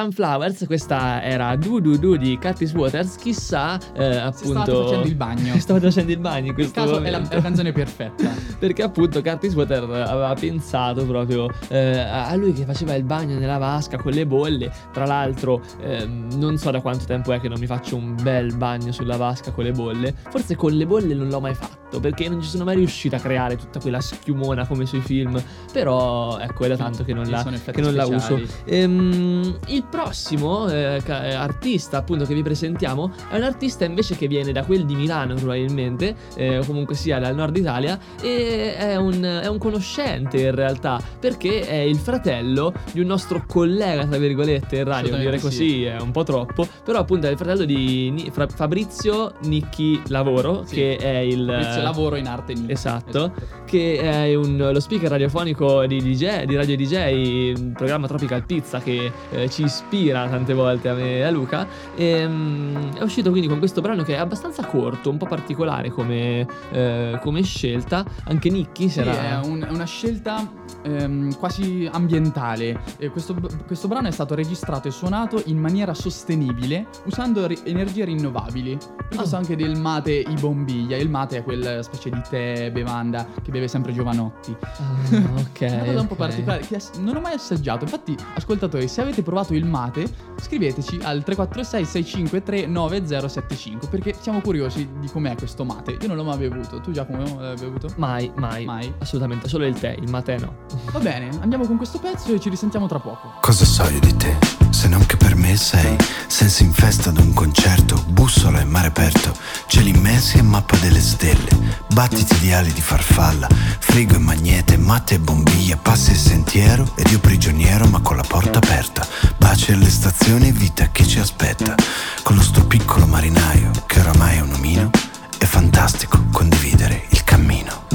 Sunflowers, 0.07 0.65
questa 0.67 1.21
era 1.21 1.55
Do 1.57 1.79
Do 1.79 1.97
Do 1.97 2.15
di 2.15 2.37
Curtis 2.37 2.71
Waters, 2.73 3.17
chissà 3.17 3.77
eh, 3.93 4.15
appunto... 4.15 4.61
stavate 4.61 4.71
facendo 4.71 5.07
il 5.07 5.15
bagno. 5.15 5.59
Stavate 5.59 5.85
facendo 5.87 6.11
il 6.13 6.19
bagno 6.19 6.47
in 6.47 6.53
questo 6.53 6.73
caso 6.73 7.01
è 7.01 7.09
la, 7.09 7.27
è 7.27 7.35
la 7.35 7.41
canzone 7.41 7.71
perfetta. 7.73 8.29
Perché 8.57 8.83
appunto 8.83 9.21
Curtis 9.21 9.53
Waters 9.53 9.83
aveva 9.83 10.33
pensato 10.33 11.05
proprio 11.05 11.49
eh, 11.67 11.99
a 11.99 12.33
lui 12.35 12.53
che 12.53 12.63
faceva 12.63 12.95
il 12.95 13.03
bagno 13.03 13.37
nella 13.37 13.57
vasca 13.57 13.97
con 13.97 14.13
le 14.13 14.25
bolle. 14.25 14.71
Tra 14.93 15.05
l'altro, 15.05 15.61
ehm, 15.81 16.29
non 16.35 16.57
so 16.57 16.71
da 16.71 16.79
quanto 16.79 17.05
tempo 17.05 17.33
è 17.33 17.39
che 17.39 17.49
non 17.49 17.59
mi 17.59 17.67
faccio 17.67 17.97
un 17.97 18.15
bel 18.21 18.55
bagno 18.55 18.91
sulla 18.93 19.17
vasca 19.17 19.51
con 19.51 19.65
le 19.65 19.71
bolle. 19.71 20.13
Forse 20.29 20.55
con 20.55 20.71
le 20.71 20.85
bolle 20.85 21.13
non 21.13 21.27
l'ho 21.27 21.41
mai 21.41 21.53
fatto. 21.53 21.86
Fatto, 21.87 21.99
perché 21.99 22.29
non 22.29 22.41
ci 22.41 22.49
sono 22.49 22.63
mai 22.65 22.75
riuscito 22.75 23.15
a 23.15 23.19
creare 23.19 23.55
tutta 23.55 23.79
quella 23.79 24.01
schiumona 24.01 24.67
come 24.67 24.85
sui 24.85 25.01
film, 25.01 25.41
però 25.71 26.37
ecco 26.37 26.65
è 26.65 26.67
da 26.67 26.75
tanto 26.77 27.03
che 27.03 27.13
non 27.13 27.29
la, 27.29 27.43
che 27.71 27.81
non 27.81 27.93
la 27.93 28.05
uso. 28.05 28.39
Ehm, 28.65 29.57
il 29.67 29.83
prossimo 29.89 30.67
eh, 30.69 31.01
eh, 31.03 31.33
artista 31.33 31.97
appunto 31.97 32.25
che 32.25 32.33
vi 32.33 32.43
presentiamo 32.43 33.11
è 33.29 33.37
un 33.37 33.43
artista 33.43 33.85
invece 33.85 34.15
che 34.15 34.27
viene 34.27 34.51
da 34.51 34.63
quel 34.63 34.85
di 34.85 34.95
Milano 34.95 35.35
probabilmente, 35.35 36.15
eh, 36.35 36.59
o 36.59 36.65
comunque 36.65 36.95
sia 36.95 37.19
dal 37.19 37.35
nord 37.35 37.55
Italia, 37.55 37.97
e 38.21 38.75
è 38.75 38.95
un, 38.95 39.23
è 39.23 39.47
un 39.47 39.57
conoscente 39.57 40.39
in 40.41 40.53
realtà, 40.55 40.99
perché 41.19 41.61
è 41.61 41.75
il 41.75 41.97
fratello 41.97 42.73
di 42.91 42.99
un 42.99 43.07
nostro 43.07 43.43
collega, 43.47 44.05
tra 44.05 44.17
virgolette, 44.17 44.77
in 44.77 44.83
radio, 44.83 45.15
dire 45.17 45.39
così 45.39 45.83
è 45.85 45.99
un 45.99 46.11
po' 46.11 46.23
troppo, 46.23 46.67
però 46.83 46.99
appunto 46.99 47.27
è 47.27 47.31
il 47.31 47.37
fratello 47.37 47.65
di 47.65 48.09
Ni- 48.11 48.31
Fabrizio 48.31 49.33
Nicchi 49.43 50.01
Lavoro, 50.07 50.63
Sì. 50.65 50.75
che 50.75 50.95
è 50.97 51.17
il... 51.17 51.45
Fabrizio 51.77 52.01
lavoro 52.01 52.15
in 52.17 52.27
arte 52.27 52.53
Nick. 52.53 52.71
Esatto, 52.71 53.33
che 53.65 53.97
è 53.99 54.35
un- 54.35 54.69
lo 54.71 54.79
speaker 54.79 55.09
radiofonico 55.09 55.85
di, 55.85 56.01
DJ, 56.01 56.43
di 56.45 56.55
Radio 56.55 56.75
DJ, 56.75 57.53
un 57.57 57.73
programma 57.73 58.07
Tropical 58.07 58.43
Pizza 58.45 58.79
che 58.79 59.11
eh, 59.31 59.49
ci 59.49 59.63
ispira 59.63 60.27
tante 60.27 60.53
volte 60.53 60.89
a 60.89 60.93
me 60.93 61.17
e 61.17 61.23
a 61.23 61.29
Luca. 61.29 61.67
E, 61.95 62.27
mm, 62.27 62.75
è 62.97 63.03
uscito 63.03 63.29
quindi 63.29 63.47
con 63.47 63.59
questo 63.59 63.81
brano 63.81 64.03
che 64.03 64.15
è 64.15 64.17
abbastanza 64.17 64.65
corto, 64.65 65.09
un 65.09 65.17
po' 65.17 65.25
particolare 65.25 65.89
come, 65.89 66.45
eh, 66.71 67.19
come 67.21 67.41
scelta. 67.43 68.05
Anche 68.25 68.49
Nicky 68.49 68.87
Sì, 68.87 68.95
sarà... 68.99 69.41
è 69.41 69.45
un- 69.45 69.65
è 69.67 69.71
una 69.71 69.85
scelta 69.85 70.65
ehm, 70.83 71.35
quasi 71.37 71.87
ambientale. 71.91 72.79
E 72.97 73.09
questo, 73.09 73.35
questo 73.65 73.87
brano 73.87 74.07
è 74.07 74.11
stato 74.11 74.35
registrato 74.35 74.87
e 74.87 74.91
suonato 74.91 75.41
in 75.45 75.57
maniera 75.57 75.93
sostenibile 75.93 76.87
usando 77.05 77.45
ri- 77.47 77.59
energie 77.65 78.05
rinnovabili. 78.05 78.77
Questo 79.15 79.35
Ah. 79.35 79.39
anche 79.39 79.55
del 79.55 79.75
mate 79.77 80.11
i 80.13 80.33
bombiglia. 80.39 80.95
Il 80.97 81.09
mate 81.09 81.37
è 81.37 81.43
quella 81.67 81.83
specie 81.83 82.09
di 82.09 82.21
tè, 82.29 82.71
bevanda 82.71 83.27
che 83.41 83.51
beve 83.51 83.67
sempre 83.67 83.93
Giovanotti. 83.93 84.55
Ah, 84.61 85.39
ok. 85.39 85.59
È 85.59 85.73
una 85.73 85.85
cosa 85.85 85.99
un 86.01 86.07
po' 86.07 86.15
particolare 86.15 86.65
che 86.65 86.79
non 86.99 87.15
ho 87.15 87.19
mai 87.19 87.33
assaggiato. 87.33 87.83
Infatti, 87.83 88.15
ascoltatori, 88.35 88.87
se 88.87 89.01
avete 89.01 89.21
provato 89.21 89.53
il 89.53 89.65
mate, 89.65 90.07
scriveteci 90.39 90.99
al 91.01 91.23
346 91.23 91.85
653 91.85 92.65
9075 92.67 93.87
perché 93.89 94.15
siamo 94.19 94.41
curiosi 94.41 94.87
di 94.99 95.07
com'è 95.09 95.35
questo 95.35 95.63
mate. 95.63 95.97
Io 95.99 96.07
non 96.07 96.15
l'ho 96.15 96.23
mai 96.23 96.37
bevuto. 96.37 96.79
Tu 96.79 96.91
Giacomo 96.91 97.39
l'hai 97.39 97.55
bevuto? 97.55 97.89
Mai, 97.97 98.31
mai, 98.35 98.65
Mai. 98.65 98.93
Assolutamente, 98.99 99.47
solo 99.47 99.65
il 99.65 99.77
tè, 99.77 99.95
il 99.99 100.09
mate 100.09 100.37
no. 100.37 100.65
Va 100.91 100.99
bene, 100.99 101.29
andiamo 101.41 101.65
con 101.65 101.77
questo 101.77 101.99
pezzo 101.99 102.33
e 102.33 102.39
ci 102.39 102.49
risentiamo 102.49 102.87
tra 102.87 102.99
poco. 102.99 103.33
Cosa 103.41 103.65
so 103.65 103.83
io 103.89 103.99
di 103.99 104.15
te? 104.15 104.66
Se 104.77 104.87
non 104.87 105.07
che 105.07 105.17
per 105.17 105.35
me 105.35 105.57
sei 105.57 105.95
senza 106.27 106.61
in 106.61 106.71
festa 106.71 107.09
ad 107.09 107.17
un 107.17 107.33
concerto, 107.33 107.99
bussola 108.09 108.61
e 108.61 108.63
mare 108.63 108.89
aperto, 108.89 109.35
cieli 109.65 109.89
immensi 109.89 110.37
e 110.37 110.43
mappa 110.43 110.77
delle 110.77 111.01
stelle, 111.01 111.49
battiti 111.91 112.37
di 112.37 112.53
ali 112.53 112.71
di 112.71 112.79
farfalla, 112.79 113.47
frigo 113.79 114.13
e 114.13 114.19
magnete, 114.19 114.77
matte 114.77 115.15
e 115.15 115.19
bombiglia, 115.19 115.77
passi 115.77 116.11
e 116.11 116.15
sentiero 116.15 116.91
ed 116.95 117.09
io 117.09 117.17
prigioniero 117.17 117.87
ma 117.87 118.01
con 118.01 118.17
la 118.17 118.25
porta 118.27 118.59
aperta, 118.59 119.03
baci 119.37 119.71
alle 119.71 119.89
stazioni 119.89 120.49
e 120.49 120.51
vita 120.51 120.91
che 120.91 121.07
ci 121.07 121.17
aspetta, 121.17 121.73
con 122.21 122.35
lo 122.35 122.43
sto 122.43 122.63
piccolo 122.67 123.07
marinaio 123.07 123.71
che 123.87 123.99
oramai 123.99 124.37
è 124.37 124.41
un 124.41 124.53
omino, 124.53 124.91
è 125.39 125.45
fantastico 125.45 126.23
condividere 126.31 127.07
il 127.09 127.23
cammino. 127.23 127.86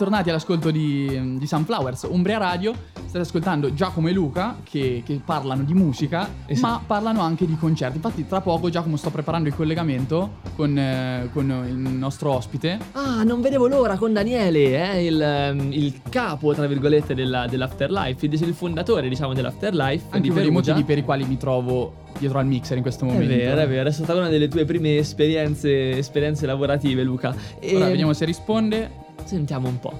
Bentornati 0.00 0.30
all'ascolto 0.30 0.70
di, 0.70 1.36
di 1.36 1.46
Sunflowers, 1.46 2.06
Umbria 2.08 2.38
Radio. 2.38 2.72
State 3.04 3.18
ascoltando 3.18 3.74
Giacomo 3.74 4.08
e 4.08 4.12
Luca 4.12 4.56
che, 4.62 5.02
che 5.04 5.20
parlano 5.22 5.62
di 5.62 5.74
musica, 5.74 6.26
Esatto. 6.46 6.72
ma 6.72 6.82
parlano 6.86 7.20
anche 7.20 7.44
di 7.44 7.54
concerti. 7.54 7.96
Infatti, 7.96 8.26
tra 8.26 8.40
poco 8.40 8.70
Giacomo 8.70 8.96
sto 8.96 9.10
preparando 9.10 9.50
il 9.50 9.54
collegamento 9.54 10.36
con, 10.56 10.78
eh, 10.78 11.28
con 11.34 11.50
il 11.68 11.74
nostro 11.74 12.32
ospite. 12.32 12.78
Ah, 12.92 13.24
non 13.24 13.42
vedevo 13.42 13.66
l'ora 13.66 13.98
con 13.98 14.14
Daniele, 14.14 14.90
eh, 14.94 15.04
il, 15.04 15.68
il 15.72 16.00
capo, 16.08 16.54
tra 16.54 16.66
virgolette, 16.66 17.14
della- 17.14 17.46
dell'Afterlife, 17.46 18.24
il, 18.24 18.32
il 18.32 18.54
fondatore, 18.54 19.06
diciamo, 19.06 19.34
dell'Afterlife. 19.34 20.04
Anche 20.06 20.20
di 20.20 20.28
dei 20.32 20.44
Perugia. 20.44 20.70
motivi 20.70 20.86
per 20.86 20.96
i 20.96 21.04
quali 21.04 21.26
mi 21.26 21.36
trovo 21.36 22.08
dietro 22.20 22.38
al 22.38 22.46
mixer 22.46 22.76
in 22.76 22.82
questo 22.82 23.04
È 23.04 23.08
momento. 23.08 23.34
vero, 23.34 23.60
è 23.60 23.66
vero, 23.68 23.88
è 23.88 23.92
stata 23.92 24.14
una 24.14 24.28
delle 24.28 24.46
tue 24.46 24.64
prime 24.64 24.98
esperienze, 24.98 25.96
esperienze 25.96 26.46
lavorative, 26.46 27.02
Luca. 27.02 27.34
E 27.58 27.74
Ora 27.74 27.86
vediamo 27.86 28.12
se 28.12 28.24
risponde. 28.26 28.90
Sentiamo 29.24 29.68
un 29.68 29.80
po'. 29.80 29.92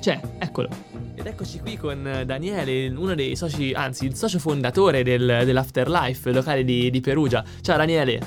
C'è, 0.00 0.20
eccolo. 0.38 0.68
Ed 1.14 1.26
eccoci 1.26 1.58
qui 1.60 1.76
con 1.76 2.22
Daniele, 2.24 2.88
uno 2.94 3.14
dei 3.14 3.34
soci, 3.36 3.72
anzi, 3.72 4.04
il 4.06 4.14
socio 4.14 4.38
fondatore 4.38 5.02
del- 5.02 5.42
dell'Afterlife, 5.44 6.30
locale 6.32 6.64
di, 6.64 6.90
di 6.90 7.00
Perugia. 7.00 7.42
Ciao 7.60 7.76
Daniele. 7.76 8.20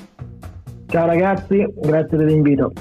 Ciao 0.88 1.06
ragazzi, 1.06 1.66
grazie 1.82 2.18
dell'invito. 2.18 2.72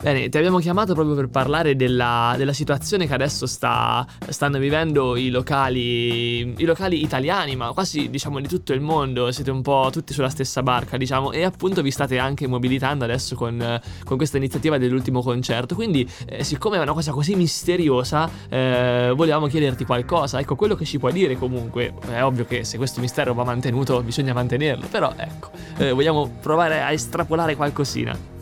Bene, 0.00 0.28
ti 0.28 0.36
abbiamo 0.36 0.60
chiamato 0.60 0.94
proprio 0.94 1.16
per 1.16 1.28
parlare 1.28 1.74
della, 1.74 2.34
della 2.36 2.52
situazione 2.52 3.08
che 3.08 3.14
adesso 3.14 3.46
sta, 3.46 4.06
stanno 4.28 4.60
vivendo 4.60 5.16
i 5.16 5.28
locali, 5.28 6.54
i 6.56 6.64
locali 6.64 7.02
italiani, 7.02 7.56
ma 7.56 7.72
quasi 7.72 8.08
diciamo 8.08 8.38
di 8.38 8.46
tutto 8.46 8.72
il 8.72 8.80
mondo, 8.80 9.32
siete 9.32 9.50
un 9.50 9.60
po' 9.60 9.88
tutti 9.90 10.12
sulla 10.12 10.28
stessa 10.28 10.62
barca, 10.62 10.96
diciamo, 10.96 11.32
e 11.32 11.42
appunto 11.42 11.82
vi 11.82 11.90
state 11.90 12.16
anche 12.16 12.46
mobilitando 12.46 13.02
adesso 13.02 13.34
con, 13.34 13.80
con 14.04 14.16
questa 14.16 14.36
iniziativa 14.36 14.78
dell'ultimo 14.78 15.20
concerto, 15.20 15.74
quindi 15.74 16.08
eh, 16.26 16.44
siccome 16.44 16.76
è 16.76 16.80
una 16.80 16.92
cosa 16.92 17.10
così 17.10 17.34
misteriosa, 17.34 18.30
eh, 18.48 19.12
volevamo 19.16 19.48
chiederti 19.48 19.84
qualcosa, 19.84 20.38
ecco, 20.38 20.54
quello 20.54 20.76
che 20.76 20.84
ci 20.84 21.00
puoi 21.00 21.12
dire 21.12 21.36
comunque, 21.36 21.92
è 22.08 22.22
ovvio 22.22 22.44
che 22.44 22.62
se 22.62 22.76
questo 22.76 23.00
mistero 23.00 23.34
va 23.34 23.42
mantenuto 23.42 24.00
bisogna 24.04 24.32
mantenerlo, 24.32 24.86
però 24.86 25.12
ecco, 25.16 25.50
eh, 25.78 25.90
vogliamo 25.90 26.38
provare 26.40 26.82
a 26.82 26.92
estrapolare 26.92 27.56
qualcosina. 27.56 28.37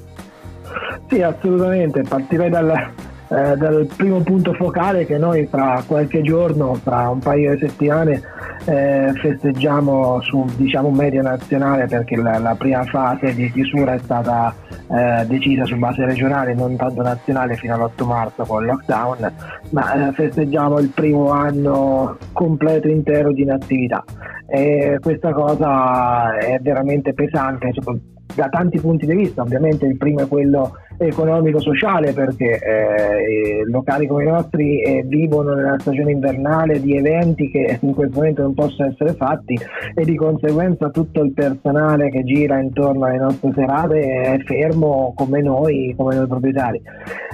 Sì, 1.09 1.23
assolutamente, 1.23 2.03
partirei 2.03 2.51
dal, 2.51 2.71
eh, 2.71 3.57
dal 3.57 3.89
primo 3.97 4.21
punto 4.21 4.53
focale 4.55 5.07
che 5.07 5.19
noi 5.19 5.47
fra 5.47 5.83
qualche 5.87 6.23
giorno, 6.23 6.75
fra 6.75 7.09
un 7.09 7.19
paio 7.21 7.55
di 7.55 7.67
settimane, 7.67 8.23
eh, 8.65 9.13
festeggiamo 9.15 10.21
su 10.23 10.45
diciamo 10.57 10.91
media 10.91 11.23
nazionale 11.23 11.87
perché 11.87 12.17
la, 12.17 12.39
la 12.39 12.55
prima 12.57 12.85
fase 12.85 13.33
di 13.35 13.51
chiusura 13.53 13.95
è 13.95 13.99
stata 13.99 14.55
eh, 14.89 15.25
decisa 15.27 15.65
su 15.65 15.77
base 15.77 16.05
regionale, 16.05 16.55
non 16.55 16.77
tanto 16.77 17.03
nazionale 17.03 17.57
fino 17.57 17.75
all'8 17.75 18.05
marzo 18.05 18.45
con 18.45 18.63
il 18.63 18.71
lockdown, 18.71 19.33
ma 19.71 20.09
eh, 20.09 20.13
festeggiamo 20.13 20.79
il 20.79 20.89
primo 20.89 21.31
anno 21.31 22.17
completo 22.33 22.89
intero 22.89 23.33
di 23.33 23.43
inattività. 23.43 24.03
E 24.49 24.99
questa 25.01 25.33
cosa 25.33 26.37
è 26.39 26.59
veramente 26.61 27.13
pesante 27.13 27.71
sopra- 27.73 27.97
da 28.37 28.49
tanti 28.49 28.79
punti 28.79 29.07
di 29.07 29.15
vista, 29.15 29.43
ovviamente 29.43 29.87
il 29.87 29.97
primo 29.97 30.21
è 30.21 30.29
quello 30.29 30.77
economico-sociale 30.99 32.13
perché 32.13 32.59
eh, 32.59 33.65
locali 33.67 34.07
come 34.07 34.25
i 34.25 34.29
nostri 34.29 34.81
eh, 34.81 35.03
vivono 35.07 35.55
nella 35.55 35.79
stagione 35.79 36.13
invernale 36.13 36.81
di 36.81 36.97
eventi 36.97 37.51
che 37.51 37.79
in 37.81 37.95
questo 37.95 38.17
momento 38.17 38.43
non 38.43 38.55
possono 38.55 38.89
essere 38.89 39.15
fatti 39.15 39.59
e 39.95 40.05
di 40.05 40.17
conseguenza 40.17 40.91
tutto 40.91 41.23
il 41.23 41.33
personale 41.33 42.11
che 42.11 42.25
gira 42.25 42.59
intorno 42.59 43.07
alle 43.07 43.19
nostre 43.19 43.53
serate 43.55 44.01
è 44.01 44.39
fermo 44.45 45.13
come 45.17 45.43
noi, 45.43 45.95
come 45.97 46.15
noi 46.15 46.27
proprietari. 46.27 46.81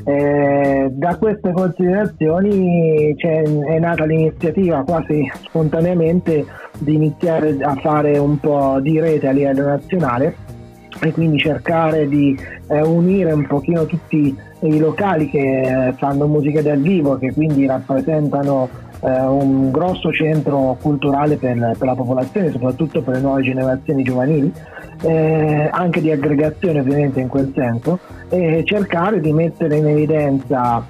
Eh, 0.04 0.88
da 0.92 1.16
queste 1.16 1.52
considerazioni 1.52 3.14
è 3.14 3.78
nata 3.78 4.04
l'iniziativa 4.04 4.82
quasi 4.82 5.30
spontaneamente 5.44 6.44
di 6.78 6.94
iniziare 6.94 7.56
a 7.61 7.75
fare 7.76 8.18
un 8.18 8.38
po' 8.40 8.80
di 8.80 8.99
rete 8.99 9.28
a 9.28 9.32
livello 9.32 9.66
nazionale 9.66 10.51
e 11.04 11.12
quindi 11.12 11.38
cercare 11.38 12.06
di 12.06 12.38
eh, 12.68 12.80
unire 12.80 13.32
un 13.32 13.47
pochino 13.47 13.87
tutti 13.87 14.37
i 14.61 14.78
locali 14.78 15.28
che 15.28 15.92
fanno 15.99 16.28
musica 16.28 16.62
dal 16.62 16.78
vivo, 16.78 17.18
che 17.18 17.32
quindi 17.32 17.66
rappresentano 17.66 18.68
eh, 19.00 19.21
un 19.21 19.73
grosso 19.73 20.12
centro 20.12 20.76
culturale 20.80 21.37
per, 21.37 21.75
per, 21.76 21.87
la 21.88 21.94
popolazione, 21.97 22.52
soprattutto 22.52 23.02
per 23.02 23.14
le 23.14 23.21
nuove 23.21 23.42
generazioni 23.42 24.04
giovanili, 24.04 24.52
eh, 25.02 25.68
anche 25.73 26.00
di 26.00 26.12
aggregazione 26.12 26.78
ovviamente 26.78 27.21
in 27.21 27.28
quel 27.28 27.52
senso, 27.52 27.99
e 28.28 28.62
cercare 28.64 29.21
di 29.21 29.32
mettere 29.32 29.76
in 29.76 29.88
evidenza 29.88 30.85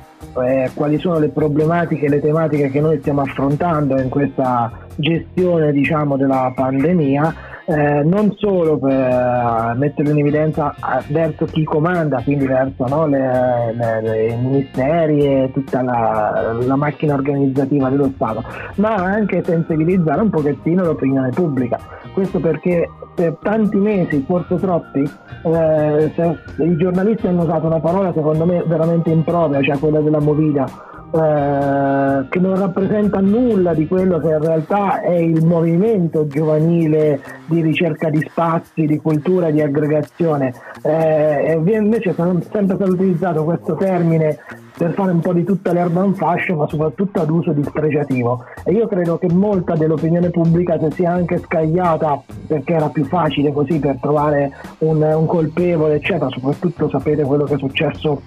eh, 0.45 0.71
quali 0.75 0.99
sono 0.99 1.19
le 1.19 1.29
problematiche 1.29 2.05
e 2.05 2.09
le 2.11 2.21
tematiche 2.21 2.71
che 2.71 2.81
noi 2.81 2.99
stiamo 3.01 3.23
affrontando 3.23 3.99
in 3.99 4.11
questa 4.11 4.71
gestione 4.97 5.73
diciamo, 5.73 6.19
della 6.19 6.53
pandemia 6.55 7.35
eh, 7.67 8.03
non 8.05 8.35
solo 8.37 8.79
per 8.79 8.91
eh, 8.91 9.75
metterlo 9.77 10.11
in 10.11 10.19
evidenza 10.19 10.75
eh, 10.75 11.05
verso 11.09 11.45
chi 11.47 11.65
comanda, 11.65 12.21
quindi 12.23 12.47
verso 12.47 12.87
no, 12.87 13.07
i 13.07 14.37
ministeri 14.37 15.25
e 15.25 15.51
tutta 15.53 15.83
la, 15.83 16.57
la, 16.61 16.77
macchina 16.77 17.15
organizzativa 17.15 17.89
dello 17.89 18.11
Stato, 18.15 18.43
ma 18.77 18.95
anche 18.95 19.43
sensibilizzare 19.45 20.21
un 20.21 20.31
pochettino 20.31 20.85
l'opinione 20.85 21.31
pubblica. 21.31 21.79
Questo 22.13 22.41
perché 22.41 22.89
per 23.15 23.37
tanti 23.43 23.77
mesi, 23.77 24.25
forse 24.27 24.57
troppi, 24.57 25.09
eh, 25.45 26.13
i 26.59 26.77
giornalisti 26.77 27.27
hanno 27.27 27.43
usato 27.43 27.67
una 27.67 27.81
parola 27.81 28.13
secondo 28.13 28.45
me 28.45 28.63
veramente 28.67 29.11
impropria, 29.11 29.63
cioè 29.63 29.79
quella 29.79 30.01
della 30.01 30.21
movida 30.21 30.91
eh, 31.15 32.27
che 32.31 32.39
non 32.39 32.59
rappresenta 32.59 33.21
nulla 33.21 33.75
di 33.75 33.87
quello 33.87 34.19
che 34.19 34.29
in 34.29 34.41
realtà 34.41 35.03
è 35.03 35.13
il 35.13 35.45
movimento 35.45 36.27
giovanile 36.27 37.21
di 37.47 37.61
ricerca 37.61 38.09
di 38.09 38.27
spazi, 38.31 38.87
di 38.87 38.97
cultura, 38.99 39.51
di 39.51 39.61
aggregazione. 39.61 40.55
Eh, 40.83 41.61
invece 41.65 42.11
è 42.11 42.15
sempre 42.15 42.77
stato 42.77 42.93
utilizzato 42.93 43.45
questo 43.45 43.75
termine 43.75 44.39
per 44.77 44.95
fare 44.95 45.13
un 45.13 45.21
po' 45.21 45.35
di 45.35 45.45
tutta 45.45 45.73
l'erba 45.73 46.03
in 46.03 46.15
fascio, 46.15 46.57
ma 46.57 46.67
soprattutto 46.67 47.21
ad 47.21 47.29
uso 47.29 47.53
dispregiativo. 47.53 48.45
E 48.65 48.73
io 48.73 48.89
credo 48.89 49.19
che 49.19 49.31
molta 49.31 49.75
dell'opinione 49.75 50.31
pubblica 50.31 50.79
si 50.79 50.89
sia 50.93 51.13
anche 51.13 51.39
scagliata 51.39 52.23
perché 52.47 52.73
era 52.73 52.89
più 52.89 53.05
facile 53.05 53.53
così 53.53 53.79
per 53.79 53.99
trovare 54.01 54.51
un, 54.79 55.03
un 55.03 55.27
colpevole, 55.27 55.97
eccetera. 55.97 56.31
Soprattutto 56.31 56.89
sapete 56.89 57.23
quello 57.23 57.45
che 57.45 57.55
è 57.55 57.59
successo 57.59 58.23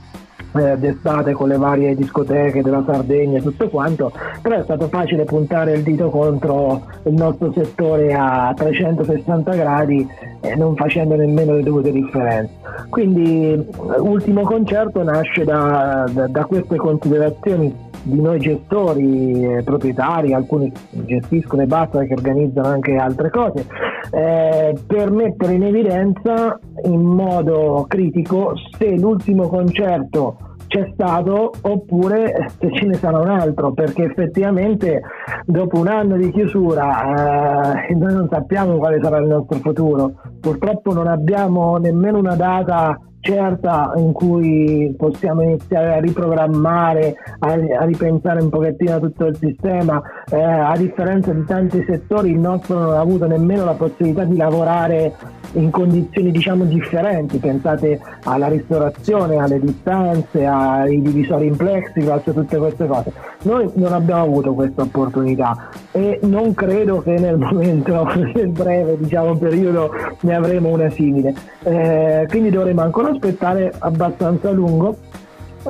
eh, 0.56 0.78
d'estate 0.78 1.34
con 1.34 1.48
le 1.48 1.58
varie 1.58 1.96
discoteche 1.96 2.62
della 2.62 2.84
Sardegna 2.86 3.38
e 3.38 3.42
tutto 3.42 3.70
quanto, 3.70 4.12
però 4.42 4.60
è 4.60 4.64
stato 4.64 4.88
facile 4.88 5.24
puntare 5.24 5.74
il 5.74 5.84
dito 5.84 6.10
contro 6.10 6.84
il 7.04 7.14
nostro 7.14 7.52
settore 7.54 8.14
a 8.14 8.54
360 8.56 9.56
gradi 9.56 10.08
eh, 10.42 10.56
non 10.56 10.76
facendo 10.76 11.16
nemmeno 11.16 11.56
le 11.56 11.64
dovute 11.64 11.92
differenze. 11.92 12.54
Quindi 12.90 13.66
ultimo 14.00 14.42
concerto 14.42 15.04
nasce 15.04 15.44
da, 15.44 16.06
da, 16.12 16.28
da 16.28 16.46
queste 16.46 16.76
considerazioni 16.76 17.74
di 18.06 18.22
noi 18.22 18.40
gestori, 18.40 19.44
eh, 19.44 19.64
proprietari, 19.64 20.34
alcuni 20.34 20.72
gestiscono 20.90 21.64
e 21.64 21.66
basta 21.66 22.04
che 22.04 22.14
organizzano 22.14 22.68
anche 22.68 22.96
altre 22.96 23.30
cose, 23.30 23.66
eh, 24.12 24.76
per 24.86 25.12
mettere 25.12 25.54
in 25.54 25.64
evidenza 25.64 26.60
in 26.84 27.02
modo 27.02 27.86
critico 27.88 28.54
se 28.78 28.96
l'ultimo 28.98 29.48
concerto 29.48 30.38
c'è 30.68 30.90
stato 30.94 31.54
oppure 31.62 32.50
se 32.60 32.72
ce 32.74 32.86
ne 32.86 32.96
sarà 32.96 33.20
un 33.20 33.30
altro 33.30 33.72
perché 33.72 34.04
effettivamente 34.04 35.02
dopo 35.46 35.80
un 35.80 35.88
anno 35.88 36.18
di 36.18 36.32
chiusura 36.32 37.86
eh, 37.86 37.94
noi 37.94 38.14
non 38.14 38.28
sappiamo 38.30 38.78
quale 38.78 39.00
sarà 39.02 39.18
il 39.20 39.28
nostro 39.28 39.58
futuro 39.60 40.14
purtroppo 40.46 40.94
non 40.94 41.08
abbiamo 41.08 41.78
nemmeno 41.78 42.20
una 42.20 42.36
data 42.36 43.00
certa 43.26 43.94
in 43.96 44.12
cui 44.12 44.94
possiamo 44.96 45.42
iniziare 45.42 45.96
a 45.96 46.00
riprogrammare, 46.00 47.16
a, 47.40 47.54
a 47.80 47.86
ripensare 47.86 48.40
un 48.40 48.50
pochettino 48.50 49.00
tutto 49.00 49.26
il 49.26 49.38
sistema. 49.38 50.00
Eh, 50.30 50.40
a 50.40 50.78
differenza 50.78 51.34
di 51.34 51.44
tanti 51.46 51.84
settori 51.88 52.30
il 52.30 52.38
nostro 52.38 52.78
non 52.78 52.94
ha 52.94 53.00
avuto 53.00 53.26
nemmeno 53.26 53.66
la 53.66 53.74
possibilità 53.74 54.24
di 54.26 54.38
lavorare 54.38 55.14
in 55.54 55.72
condizioni 55.72 56.32
diciamo 56.32 56.66
differenti, 56.66 57.38
pensate 57.38 58.00
alla 58.24 58.48
ristorazione, 58.48 59.38
alle 59.38 59.60
distanze, 59.60 60.46
ai 60.46 61.02
divisori 61.02 61.48
in 61.48 61.56
plexiglass, 61.56 62.24
tutte 62.24 62.58
queste 62.58 62.86
cose. 62.86 63.12
Noi 63.44 63.70
non 63.76 63.94
abbiamo 63.94 64.24
avuto 64.24 64.54
questa 64.54 64.84
opportunità 64.84 65.70
e 65.92 66.20
non 66.24 66.54
credo 66.54 67.02
che 67.02 67.18
nel 67.18 67.38
momento, 67.38 68.06
nel 68.34 68.50
breve 68.50 68.98
diciamo, 68.98 69.36
periodo 69.38 69.92
ne 70.22 70.35
avremo 70.36 70.70
una 70.70 70.90
simile. 70.92 71.34
Eh, 71.64 72.26
quindi 72.30 72.50
dovremo 72.50 72.82
ancora 72.82 73.10
aspettare 73.10 73.74
abbastanza 73.80 74.50
a 74.50 74.52
lungo 74.52 74.98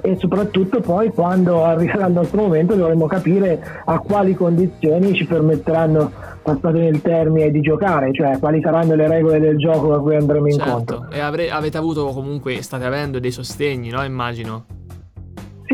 e 0.01 0.17
soprattutto 0.19 0.81
poi 0.81 1.09
quando 1.09 1.63
arriverà 1.63 2.07
il 2.07 2.13
nostro 2.13 2.41
momento 2.41 2.75
dovremo 2.75 3.05
capire 3.07 3.81
a 3.85 3.99
quali 3.99 4.33
condizioni 4.33 5.13
ci 5.13 5.25
permetteranno 5.25 6.11
passate 6.41 6.79
nel 6.79 7.01
termine 7.01 7.49
di 7.49 7.61
giocare, 7.61 8.13
cioè 8.13 8.37
quali 8.39 8.61
saranno 8.61 8.93
le 8.93 9.07
regole 9.07 9.39
del 9.39 9.57
gioco 9.57 9.93
a 9.93 10.01
cui 10.01 10.15
andremo 10.15 10.49
certo. 10.49 10.67
incontro. 10.67 11.07
E 11.11 11.19
avre- 11.19 11.49
avete 11.49 11.77
avuto 11.77 12.05
comunque, 12.07 12.61
state 12.61 12.85
avendo 12.85 13.19
dei 13.19 13.31
sostegni, 13.31 13.89
no? 13.89 14.03
Immagino. 14.03 14.65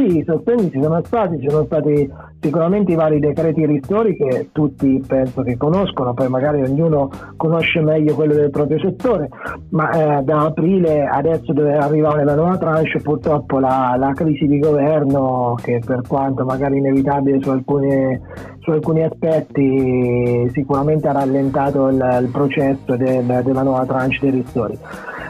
Sì, 0.02 0.24
sostegni 0.26 0.72
ci 0.72 0.82
sono 0.82 1.00
stati, 1.04 1.40
ci 1.40 1.48
sono 1.48 1.64
stati 1.66 2.10
sicuramente 2.40 2.92
i 2.92 2.96
vari 2.96 3.20
decreti 3.20 3.68
ristori 3.68 4.16
che 4.16 4.50
tutti 4.52 5.00
penso 5.06 5.44
che 5.44 5.58
conoscono, 5.58 6.16
poi 6.16 6.28
magari 6.28 6.64
ognuno 6.64 7.12
conosce 7.38 7.82
meglio 7.82 8.16
quello 8.16 8.34
del 8.34 8.50
proprio 8.50 8.80
settore, 8.80 9.30
ma 9.70 9.92
eh, 9.92 10.24
da 10.24 10.46
aprile 10.46 11.06
adesso 11.06 11.54
deve 11.54 11.78
arrivare 11.78 12.24
la 12.24 12.34
nuova 12.34 12.58
tranche, 12.58 13.00
purtroppo 13.00 13.60
la, 13.60 13.96
la, 13.96 14.12
crisi 14.14 14.48
di 14.48 14.58
governo 14.58 15.54
che 15.62 15.80
per 15.86 16.02
quanto 16.08 16.46
magari 16.46 16.78
inevitabile 16.78 17.40
su 17.40 17.52
alcuni, 17.52 18.20
su 18.62 18.72
alcuni 18.72 19.04
aspetti 19.04 20.50
sicuramente 20.52 21.10
ha 21.10 21.12
rallentato 21.12 21.90
il, 21.90 22.20
il 22.24 22.30
processo 22.32 22.96
del, 22.96 23.42
della 23.44 23.62
nuova 23.62 23.86
tranche 23.86 24.18
dei 24.22 24.32
ristori. 24.32 24.76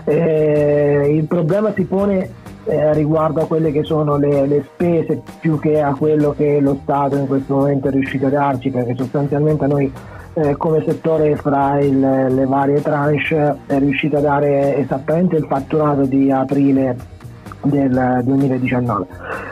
Eh, 0.05 1.13
il 1.13 1.27
problema 1.27 1.73
si 1.73 1.83
pone 1.83 2.29
eh, 2.71 2.93
riguardo 2.93 3.41
a 3.41 3.47
quelle 3.47 3.69
che 3.73 3.83
sono 3.83 4.15
le, 4.15 4.47
le, 4.47 4.63
spese 4.63 5.21
più 5.41 5.59
che 5.59 5.81
a 5.81 5.93
quello 5.93 6.31
che 6.31 6.61
lo 6.61 6.79
Stato 6.81 7.17
in 7.17 7.27
questo 7.27 7.55
momento 7.55 7.89
è 7.89 7.91
riuscito 7.91 8.27
a 8.27 8.29
darci, 8.29 8.69
perché 8.69 8.95
sostanzialmente 8.95 9.67
noi 9.67 9.91
eh, 10.35 10.55
come 10.55 10.81
settore 10.85 11.35
fra 11.35 11.81
il, 11.81 11.99
le 11.99 12.45
varie 12.45 12.81
tranche 12.81 13.57
è 13.65 13.77
riuscito 13.77 14.17
a 14.17 14.21
dare 14.21 14.77
esattamente 14.77 15.35
il 15.35 15.45
fatturato 15.47 16.05
di 16.05 16.31
aprile 16.31 16.95
del 17.63 18.21
2019. 18.23 19.05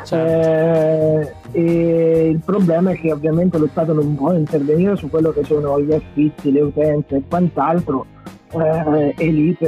Certo. 0.06 1.30
Eh, 1.52 2.30
il 2.30 2.40
problema 2.46 2.92
è 2.92 2.96
che 2.96 3.12
ovviamente 3.12 3.58
lo 3.58 3.68
Stato 3.68 3.92
non 3.92 4.16
può 4.16 4.32
intervenire 4.32 4.96
su 4.96 5.10
quello 5.10 5.32
che 5.32 5.44
sono 5.44 5.82
gli 5.82 5.92
affitti, 5.92 6.54
le 6.54 6.62
utenze 6.62 7.18
e 7.18 7.24
quant'altro 7.28 8.06
eh, 8.52 9.14
elite 9.18 9.66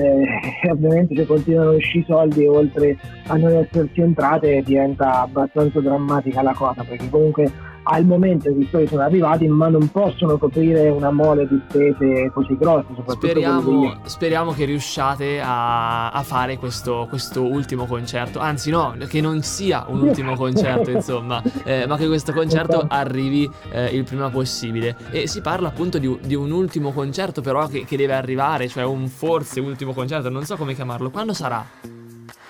e 0.61 0.69
ovviamente 0.71 1.15
se 1.15 1.25
continuano 1.25 1.71
a 1.71 1.75
uscire 1.75 2.05
soldi 2.05 2.45
oltre 2.45 2.97
a 3.27 3.37
non 3.37 3.51
esserci 3.51 4.01
entrate 4.01 4.61
diventa 4.63 5.21
abbastanza 5.21 5.79
drammatica 5.79 6.41
la 6.41 6.53
cosa 6.53 6.83
perché 6.83 7.09
comunque 7.09 7.51
al 7.83 8.05
momento 8.05 8.49
i 8.49 8.53
ristori 8.53 8.87
sono 8.87 9.01
arrivati 9.01 9.47
ma 9.47 9.67
non 9.67 9.89
possono 9.89 10.37
coprire 10.37 10.89
una 10.89 11.11
mole 11.11 11.47
di 11.47 11.59
spese 11.67 12.31
così 12.33 12.55
grosse 12.57 12.87
speriamo, 13.07 13.95
speriamo 14.03 14.51
che 14.51 14.65
riusciate 14.65 15.39
a, 15.41 16.11
a 16.11 16.23
fare 16.23 16.57
questo, 16.57 17.07
questo, 17.09 17.43
ultimo 17.43 17.85
concerto 17.85 18.39
anzi 18.39 18.69
no 18.69 18.95
che 19.07 19.21
non 19.21 19.41
sia 19.41 19.85
un 19.87 20.01
ultimo 20.01 20.35
concerto 20.35 20.91
insomma 20.91 21.41
eh, 21.63 21.85
ma 21.87 21.97
che 21.97 22.07
questo 22.07 22.33
concerto 22.33 22.77
esatto. 22.77 22.93
arrivi 22.93 23.49
eh, 23.71 23.85
il 23.95 24.03
prima 24.03 24.29
possibile 24.29 24.95
e 25.09 25.27
si 25.27 25.41
parla 25.41 25.69
appunto 25.69 25.97
di, 25.97 26.17
di 26.23 26.35
un 26.35 26.51
ultimo 26.51 26.91
concerto 26.91 27.41
però 27.41 27.67
che, 27.67 27.85
che 27.85 27.97
deve 27.97 28.13
arrivare 28.13 28.67
cioè 28.67 28.83
un 28.83 29.07
forse 29.07 29.59
ultimo 29.59 29.93
concerto 29.93 30.29
non 30.29 30.45
so 30.45 30.55
come 30.55 30.75
chiamarlo 30.75 31.09
quando 31.09 31.33
sarà? 31.33 32.00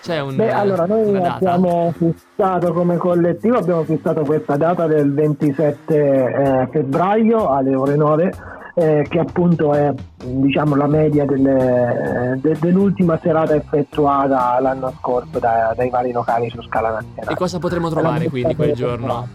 C'è 0.02 0.20
un, 0.20 0.36
Beh, 0.36 0.52
allora 0.52 0.86
noi 0.86 1.16
abbiamo 1.16 1.94
fissato 1.96 2.74
come 2.74 2.98
collettivo, 2.98 3.58
abbiamo 3.58 3.84
fissato 3.84 4.22
questa 4.24 4.58
data 4.58 4.88
del 4.88 5.14
27 5.14 5.96
eh, 5.96 6.68
febbraio 6.72 7.50
alle 7.50 7.76
ore 7.76 7.96
9 7.96 8.32
eh, 8.74 9.06
che 9.10 9.20
appunto 9.20 9.74
è 9.74 9.94
diciamo, 10.24 10.76
la 10.76 10.88
media 10.88 11.26
delle, 11.26 12.40
de, 12.42 12.58
dell'ultima 12.60 13.20
serata 13.22 13.54
effettuata 13.56 14.60
l'anno 14.60 14.94
scorso 14.98 15.40
da, 15.40 15.74
dai 15.76 15.90
vari 15.90 16.12
locali 16.12 16.50
su 16.50 16.62
scala 16.64 16.92
nazionale. 16.92 17.32
E 17.32 17.36
cosa 17.36 17.60
potremo 17.60 17.90
trovare 17.90 18.30
quindi 18.30 18.56
quel 18.56 18.74
giorno? 18.74 19.28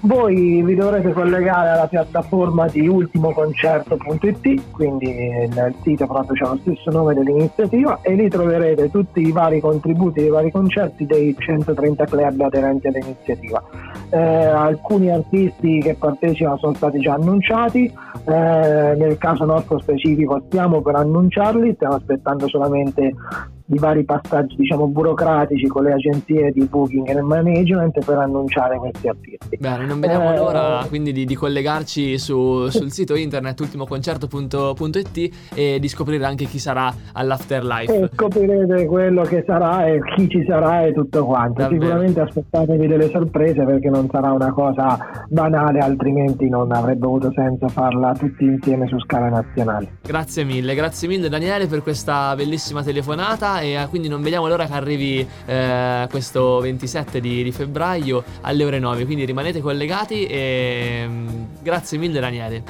Voi 0.00 0.62
vi 0.62 0.74
dovrete 0.74 1.12
collegare 1.12 1.70
alla 1.70 1.86
piattaforma 1.86 2.68
di 2.68 2.86
ultimoconcerto.it, 2.86 4.70
quindi 4.70 5.08
il 5.08 5.74
sito 5.82 6.06
proprio 6.06 6.46
ha 6.46 6.50
lo 6.50 6.58
stesso 6.60 6.90
nome 6.90 7.14
dell'iniziativa 7.14 7.98
e 8.02 8.14
lì 8.14 8.28
troverete 8.28 8.90
tutti 8.90 9.20
i 9.20 9.32
vari 9.32 9.60
contributi 9.60 10.20
i 10.20 10.28
vari 10.28 10.50
concerti 10.50 11.06
dei 11.06 11.34
130 11.36 12.04
club 12.04 12.40
aderenti 12.40 12.86
all'iniziativa. 12.86 13.62
Eh, 14.10 14.18
alcuni 14.18 15.10
artisti 15.10 15.80
che 15.80 15.94
partecipano 15.94 16.58
sono 16.58 16.74
stati 16.74 17.00
già 17.00 17.14
annunciati, 17.14 17.86
eh, 17.86 18.94
nel 18.96 19.16
caso 19.18 19.44
nostro 19.44 19.78
specifico 19.80 20.42
stiamo 20.46 20.82
per 20.82 20.94
annunciarli, 20.96 21.74
stiamo 21.74 21.94
aspettando 21.94 22.46
solamente 22.48 23.14
di 23.68 23.78
vari 23.78 24.04
passaggi 24.04 24.54
diciamo 24.56 24.86
burocratici 24.86 25.66
con 25.66 25.82
le 25.82 25.92
agenzie 25.92 26.52
di 26.52 26.64
booking 26.64 27.08
e 27.08 27.20
management 27.20 28.04
per 28.04 28.16
annunciare 28.18 28.78
questi 28.78 29.08
artisti. 29.08 29.56
Bene, 29.58 29.84
non 29.86 29.98
vediamo 30.00 30.32
Eh, 30.32 30.36
l'ora 30.36 30.84
quindi 30.88 31.12
di, 31.12 31.24
di 31.24 31.34
collegarci 31.34 32.16
su- 32.16 32.68
sul 32.68 32.92
sito 32.92 33.16
internet 33.16 33.58
ultimoconcerto.it 33.60 35.30
e 35.54 35.78
di 35.80 35.88
scoprire 35.88 36.24
anche 36.24 36.44
chi 36.44 36.58
sarà 36.58 36.92
all'afterlife. 37.12 37.94
E 37.94 38.08
scoprirete 38.14 38.86
quello 38.86 39.22
che 39.22 39.42
sarà 39.46 39.86
e 39.86 39.98
chi 40.14 40.28
ci 40.28 40.44
sarà 40.46 40.84
e 40.84 40.92
tutto 40.92 41.24
quanto. 41.26 41.62
Davvero. 41.62 41.82
Sicuramente 41.82 42.20
aspettatevi 42.20 42.86
delle 42.86 43.10
sorprese 43.10 43.64
perché 43.64 43.88
non 43.88 44.08
sarà 44.10 44.30
una 44.32 44.52
cosa 44.52 44.98
banale, 45.28 45.80
altrimenti 45.80 46.48
non 46.48 46.72
avrebbe 46.72 47.04
avuto 47.06 47.32
senso 47.34 47.68
farla 47.68 48.12
tutti 48.12 48.44
insieme 48.44 48.86
su 48.86 48.98
scala 49.00 49.28
nazionale. 49.28 49.98
Grazie 50.02 50.44
mille, 50.44 50.74
grazie 50.74 51.08
mille 51.08 51.28
Daniele 51.28 51.66
per 51.66 51.82
questa 51.82 52.34
bellissima 52.36 52.82
telefonata 52.82 53.55
e 53.60 53.72
eh, 53.72 53.86
quindi 53.88 54.08
non 54.08 54.22
vediamo 54.22 54.48
l'ora 54.48 54.66
che 54.66 54.72
arrivi 54.72 55.26
eh, 55.46 56.06
questo 56.10 56.60
27 56.60 57.20
di, 57.20 57.42
di 57.42 57.52
febbraio 57.52 58.22
alle 58.42 58.64
ore 58.64 58.78
9, 58.78 59.04
quindi 59.04 59.24
rimanete 59.24 59.60
collegati 59.60 60.26
e 60.26 61.04
mm, 61.06 61.28
grazie 61.62 61.98
mille 61.98 62.20
Daniele. 62.20 62.62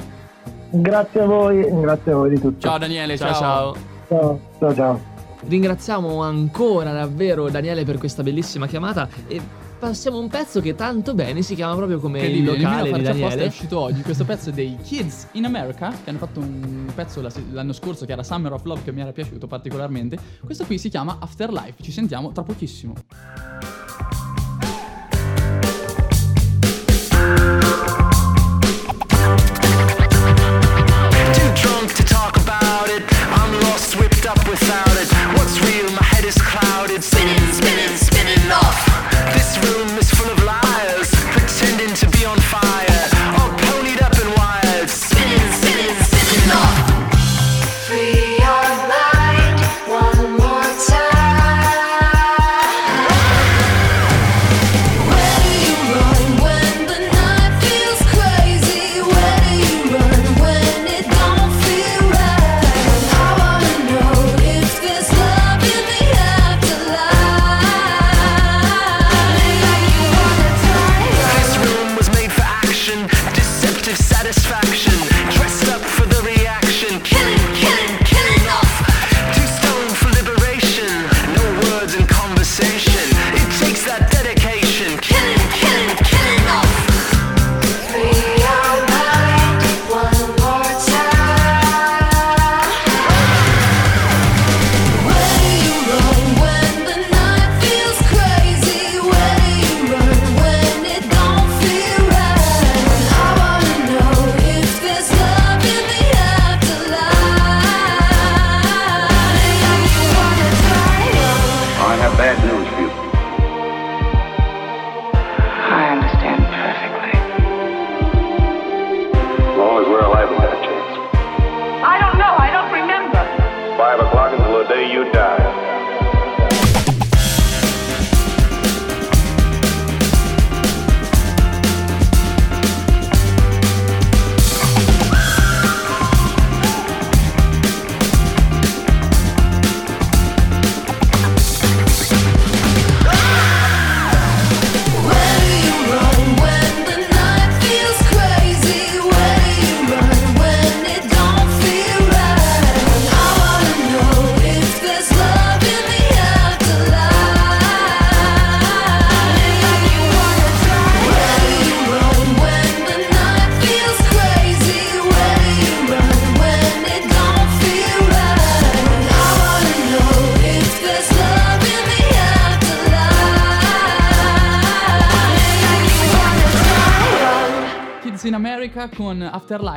Grazie 0.69 1.21
a 1.21 1.25
voi, 1.25 1.65
grazie 1.81 2.11
a 2.11 2.15
voi 2.15 2.29
di 2.29 2.39
tutto. 2.39 2.67
Ciao 2.67 2.77
Daniele, 2.77 3.17
Ciao 3.17 3.33
ciao. 3.33 3.75
Ciao, 4.07 4.39
ciao. 4.59 4.73
ciao. 4.73 5.15
Ringraziamo 5.47 6.21
ancora 6.23 6.91
davvero 6.91 7.49
Daniele 7.49 7.85
per 7.85 7.97
questa 7.97 8.23
bellissima 8.23 8.67
chiamata 8.67 9.07
e 9.27 9.39
passiamo 9.79 10.17
a 10.17 10.21
un 10.21 10.27
pezzo 10.29 10.59
che 10.59 10.75
tanto 10.75 11.13
bene 11.13 11.41
si 11.41 11.53
chiama 11.55 11.75
proprio 11.75 11.99
come 11.99 12.25
il 12.25 12.43
locale 12.43 12.91
di 12.91 13.05
apposta 13.05 13.11
è 13.11 13.19
Daniele. 13.19 13.45
uscito 13.45 13.79
oggi 13.79 14.01
questo 14.01 14.25
pezzo 14.25 14.51
dei 14.51 14.75
Kids 14.83 15.27
in 15.33 15.45
America 15.45 15.93
che 16.03 16.09
hanno 16.09 16.17
fatto 16.19 16.39
un 16.39 16.89
pezzo 16.93 17.21
la- 17.21 17.31
l'anno 17.51 17.73
scorso 17.73 18.05
che 18.05 18.11
era 18.13 18.23
Summer 18.23 18.53
of 18.53 18.63
Love 18.63 18.81
che 18.83 18.91
mi 18.91 19.01
era 19.01 19.11
piaciuto 19.11 19.47
particolarmente. 19.47 20.17
Questo 20.43 20.65
qui 20.65 20.77
si 20.77 20.89
chiama 20.89 21.17
Afterlife. 21.19 21.81
Ci 21.83 21.91
sentiamo 21.91 22.31
tra 22.31 22.43
pochissimo. 22.43 22.93
Too 30.27 31.53
drunk 31.61 31.93
to 31.95 32.03
talk 32.03 32.35
about 32.37 32.89
it. 32.89 33.03
I'm 33.37 33.51
lost, 33.61 33.95
whipped 33.99 34.25
up 34.25 34.37
without 34.49 34.86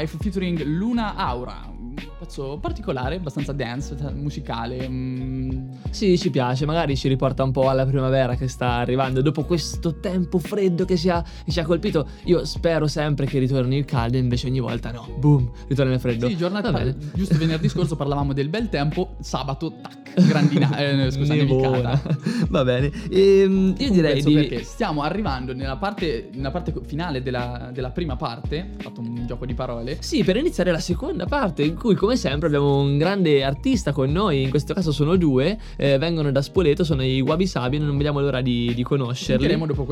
Afterlife 0.00 0.16
featuring 0.18 0.62
Luna 0.64 1.14
Aura. 1.14 1.68
Un 1.78 1.94
pezzo 2.18 2.58
particolare, 2.58 3.16
abbastanza 3.16 3.52
dance, 3.52 3.94
musicale. 4.14 4.88
mm, 4.88 5.68
Sì, 5.90 6.09
ci 6.20 6.30
piace, 6.30 6.66
magari 6.66 6.96
ci 6.96 7.08
riporta 7.08 7.42
un 7.42 7.50
po' 7.50 7.68
alla 7.68 7.86
primavera 7.86 8.36
che 8.36 8.46
sta 8.46 8.74
arrivando. 8.74 9.22
Dopo 9.22 9.44
questo 9.44 9.98
tempo 9.98 10.38
freddo 10.38 10.84
che 10.84 10.96
ci 10.96 11.08
ha, 11.08 11.24
che 11.44 11.50
ci 11.50 11.58
ha 11.58 11.64
colpito, 11.64 12.06
io 12.24 12.44
spero 12.44 12.86
sempre 12.86 13.26
che 13.26 13.38
ritorni 13.38 13.78
il 13.78 13.86
caldo, 13.86 14.18
invece 14.18 14.46
ogni 14.46 14.60
volta 14.60 14.92
no. 14.92 15.08
Boom, 15.18 15.50
ritorna 15.66 15.94
il 15.94 16.00
freddo. 16.00 16.28
Sì, 16.28 16.36
giornata 16.36 16.70
bene. 16.70 16.94
giusto 17.14 17.36
venerdì 17.38 17.68
scorso 17.68 17.96
parlavamo 17.96 18.34
del 18.34 18.50
bel 18.50 18.68
tempo, 18.68 19.16
sabato 19.20 19.72
tac, 19.80 20.26
grandina, 20.26 20.76
eh, 20.76 21.10
scusa, 21.10 21.34
nevicata. 21.34 22.00
Va 22.48 22.64
bene. 22.64 22.90
Ehm, 23.10 23.74
io 23.78 23.90
direi 23.90 24.22
di. 24.22 24.34
perché 24.34 24.62
stiamo 24.62 25.02
arrivando 25.02 25.54
nella 25.54 25.76
parte, 25.76 26.28
nella 26.34 26.50
parte 26.50 26.74
finale 26.84 27.22
della, 27.22 27.70
della 27.72 27.90
prima 27.90 28.16
parte, 28.16 28.72
ho 28.78 28.82
fatto 28.82 29.00
un 29.00 29.26
gioco 29.26 29.46
di 29.46 29.54
parole. 29.54 29.96
Sì, 30.00 30.22
per 30.22 30.36
iniziare 30.36 30.70
la 30.70 30.80
seconda 30.80 31.24
parte, 31.24 31.62
in 31.62 31.76
cui 31.76 31.94
come 31.94 32.16
sempre 32.16 32.48
abbiamo 32.48 32.80
un 32.80 32.98
grande 32.98 33.42
artista 33.42 33.92
con 33.92 34.12
noi, 34.12 34.42
in 34.42 34.50
questo 34.50 34.74
caso 34.74 34.92
sono 34.92 35.16
due, 35.16 35.58
eh, 35.76 35.98
vengono 36.10 36.32
da 36.32 36.42
Spoleto, 36.42 36.82
sono 36.82 37.04
i 37.04 37.20
Wabi 37.20 37.46
Sabi, 37.46 37.78
non 37.78 37.96
vediamo 37.96 38.20
l'ora 38.20 38.40
di, 38.40 38.72
di 38.74 38.82
conoscerli. 38.82 39.42
Sentiremo 39.42 39.66
dopo 39.66 39.86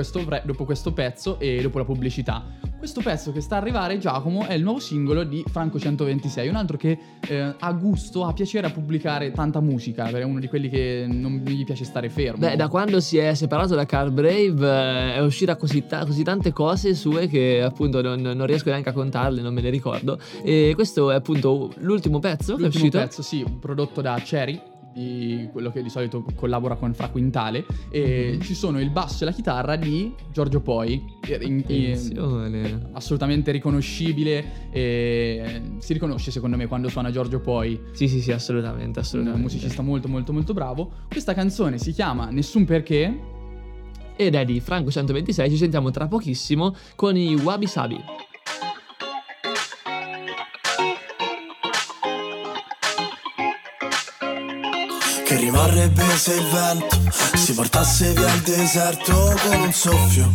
dopo 0.45 0.65
questo 0.65 0.93
pezzo 0.93 1.39
e 1.39 1.61
dopo 1.63 1.79
la 1.79 1.85
pubblicità. 1.85 2.45
Questo 2.77 3.01
pezzo 3.01 3.33
che 3.33 3.41
sta 3.41 3.57
a 3.57 3.59
arrivare, 3.59 3.99
Giacomo, 3.99 4.47
è 4.47 4.55
il 4.55 4.63
nuovo 4.63 4.79
singolo 4.81 5.25
di 5.25 5.45
Franco 5.49 5.79
126, 5.79 6.49
un 6.49 6.57
altro 6.57 6.77
che 6.77 6.99
eh, 7.29 7.55
ha 7.59 7.73
gusto, 7.73 8.25
ha 8.25 8.33
piacere 8.33 8.67
a 8.67 8.71
pubblicare 8.71 9.31
tanta 9.31 9.61
musica, 9.61 10.05
perché 10.05 10.21
è 10.21 10.25
uno 10.25 10.39
di 10.41 10.49
quelli 10.49 10.69
che 10.69 11.07
non 11.09 11.43
gli 11.45 11.65
piace 11.65 11.85
stare 11.85 12.09
fermo. 12.09 12.39
Beh, 12.39 12.57
da 12.57 12.69
quando 12.69 13.01
si 13.01 13.17
è 13.17 13.35
separato 13.35 13.75
da 13.75 13.87
Car 13.87 14.11
Brave 14.11 14.67
eh, 14.67 15.15
è 15.15 15.21
uscita 15.21 15.57
così, 15.57 15.87
ta- 15.87 16.05
così 16.05 16.23
tante 16.23 16.53
cose 16.53 16.95
sue 16.95 17.27
che 17.29 17.63
appunto 17.63 18.01
non, 18.03 18.21
non 18.21 18.47
riesco 18.47 18.69
neanche 18.71 18.89
a 18.89 18.93
contarle, 18.93 19.41
non 19.41 19.55
me 19.55 19.61
le 19.61 19.71
ricordo. 19.71 20.19
E 20.43 20.73
questo 20.75 21.11
è 21.11 21.15
appunto 21.15 21.73
l'ultimo 21.79 22.19
pezzo 22.19 22.55
che 22.55 22.61
è 22.61 22.63
L'ultimo 22.65 22.85
uscito. 22.85 22.99
pezzo, 22.99 23.23
sì, 23.23 23.45
prodotto 23.61 24.01
da 24.01 24.21
Cherry. 24.25 24.61
Di 24.93 25.49
quello 25.53 25.71
che 25.71 25.83
di 25.83 25.89
solito 25.91 26.25
collabora 26.35 26.75
con 26.77 26.93
Fra 26.95 27.09
Quintale, 27.09 27.65
e 27.91 28.39
ci 28.43 28.55
sono 28.55 28.81
il 28.81 28.91
basso 28.91 29.23
e 29.23 29.27
la 29.27 29.33
chitarra 29.33 29.77
di 29.77 30.13
Giorgio 30.33 30.61
Poi, 30.61 31.03
in- 31.41 31.65
in- 31.69 32.89
assolutamente 32.93 33.51
riconoscibile, 33.53 34.71
e 34.71 35.63
si 35.79 35.93
riconosce 35.93 36.31
secondo 36.31 36.57
me 36.57 36.67
quando 36.67 36.89
suona 36.89 37.11
Giorgio 37.11 37.41
Poi, 37.41 37.79
Sì, 37.93 38.09
sì, 38.09 38.21
sì, 38.21 38.33
assolutamente, 38.33 38.99
un 38.99 39.05
assolutamente. 39.05 39.43
musicista 39.43 39.83
molto 39.83 40.09
molto 40.09 40.33
molto 40.33 40.53
bravo. 40.53 40.91
Questa 41.09 41.35
canzone 41.35 41.79
si 41.79 41.93
chiama 41.93 42.31
Nessun 42.31 42.65
Perché, 42.65 43.37
Ed 44.21 44.35
è 44.35 44.45
di 44.45 44.59
Franco 44.59 44.91
126, 44.91 45.49
ci 45.51 45.57
sentiamo 45.57 45.91
tra 45.93 46.09
pochissimo 46.09 46.75
con 46.97 47.17
i 47.17 47.37
Wabi 47.37 47.67
Sabi. 47.69 47.97
Che 55.29 55.37
rimarrebbe 55.37 56.17
se 56.17 56.33
il 56.37 56.47
vento 56.47 56.97
si 57.35 57.53
portasse 57.53 58.15
via 58.15 58.33
il 58.33 58.41
deserto 58.41 59.39
con 59.43 59.61
un 59.61 59.73
soffio. 59.75 60.33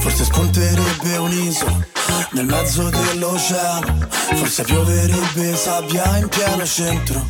Forse 0.00 0.24
spunterebbe 0.24 1.16
un'isola 1.16 1.86
nel 2.32 2.44
mezzo 2.44 2.90
dell'oceano. 2.90 4.08
Forse 4.34 4.62
pioverebbe 4.64 5.56
sabbia 5.56 6.18
in 6.18 6.28
pieno 6.28 6.66
centro. 6.66 7.24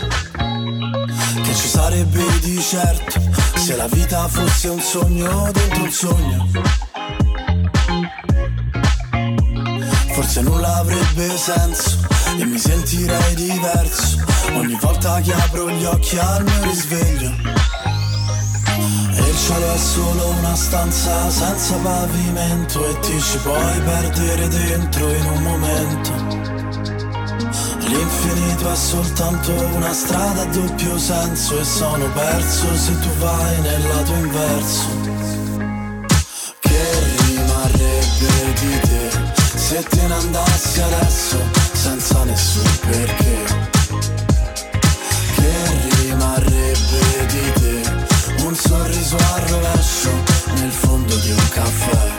Che 1.45 1.55
ci 1.55 1.69
sarebbe 1.69 2.25
di 2.41 2.61
certo 2.61 3.21
se 3.55 3.77
la 3.77 3.87
vita 3.87 4.27
fosse 4.27 4.69
un 4.69 4.81
sogno 4.81 5.49
dentro 5.53 5.83
un 5.85 5.93
sogno. 5.93 6.49
Forse 10.13 10.41
nulla 10.41 10.79
avrebbe 10.79 11.39
senso 11.39 12.22
e 12.39 12.45
mi 12.45 12.59
sentirei 12.59 13.35
diverso 13.35 14.17
ogni 14.55 14.77
volta 14.81 15.21
che 15.21 15.33
apro 15.33 15.71
gli 15.71 15.85
occhi 15.85 16.19
al 16.19 16.45
mio 16.45 16.63
risveglio. 16.63 17.31
E 19.15 19.29
il 19.29 19.37
cielo 19.37 19.75
è 19.75 19.79
solo 19.79 20.29
una 20.39 20.55
stanza 20.55 21.31
senza 21.31 21.75
pavimento 21.77 22.89
e 22.89 22.99
ti 23.01 23.21
ci 23.21 23.39
puoi 23.39 23.81
perdere 23.81 24.49
dentro 24.49 25.15
in 25.15 25.27
un 25.27 25.43
momento. 25.43 26.11
L'infinito 27.81 28.73
è 28.73 28.77
soltanto 28.77 29.53
una 29.75 29.93
strada 29.93 30.43
a 30.43 30.47
doppio 30.47 30.99
senso 30.99 31.59
e 31.59 31.65
sono 31.65 32.11
perso 32.13 32.77
se 32.77 32.99
tu 33.01 33.09
vai 33.19 33.61
nel 33.61 33.83
lato 33.89 34.13
inverso. 34.15 34.87
Che 36.61 37.05
rimarrebbe 37.27 38.53
di 38.61 38.81
te 38.81 39.11
se 39.55 39.83
te 39.83 40.07
ne 40.07 40.15
andassi 40.15 40.81
adesso 40.81 41.62
senza 41.83 42.23
nessun 42.23 42.79
perché? 42.79 43.39
Che 45.35 45.53
rimarrebbe 46.01 47.27
di 47.27 47.53
te 47.55 48.45
un 48.45 48.55
sorriso 48.55 49.17
al 49.17 49.41
rovescio 49.49 50.11
nel 50.61 50.71
fondo 50.71 51.17
di 51.17 51.31
un 51.31 51.49
caffè? 51.49 52.12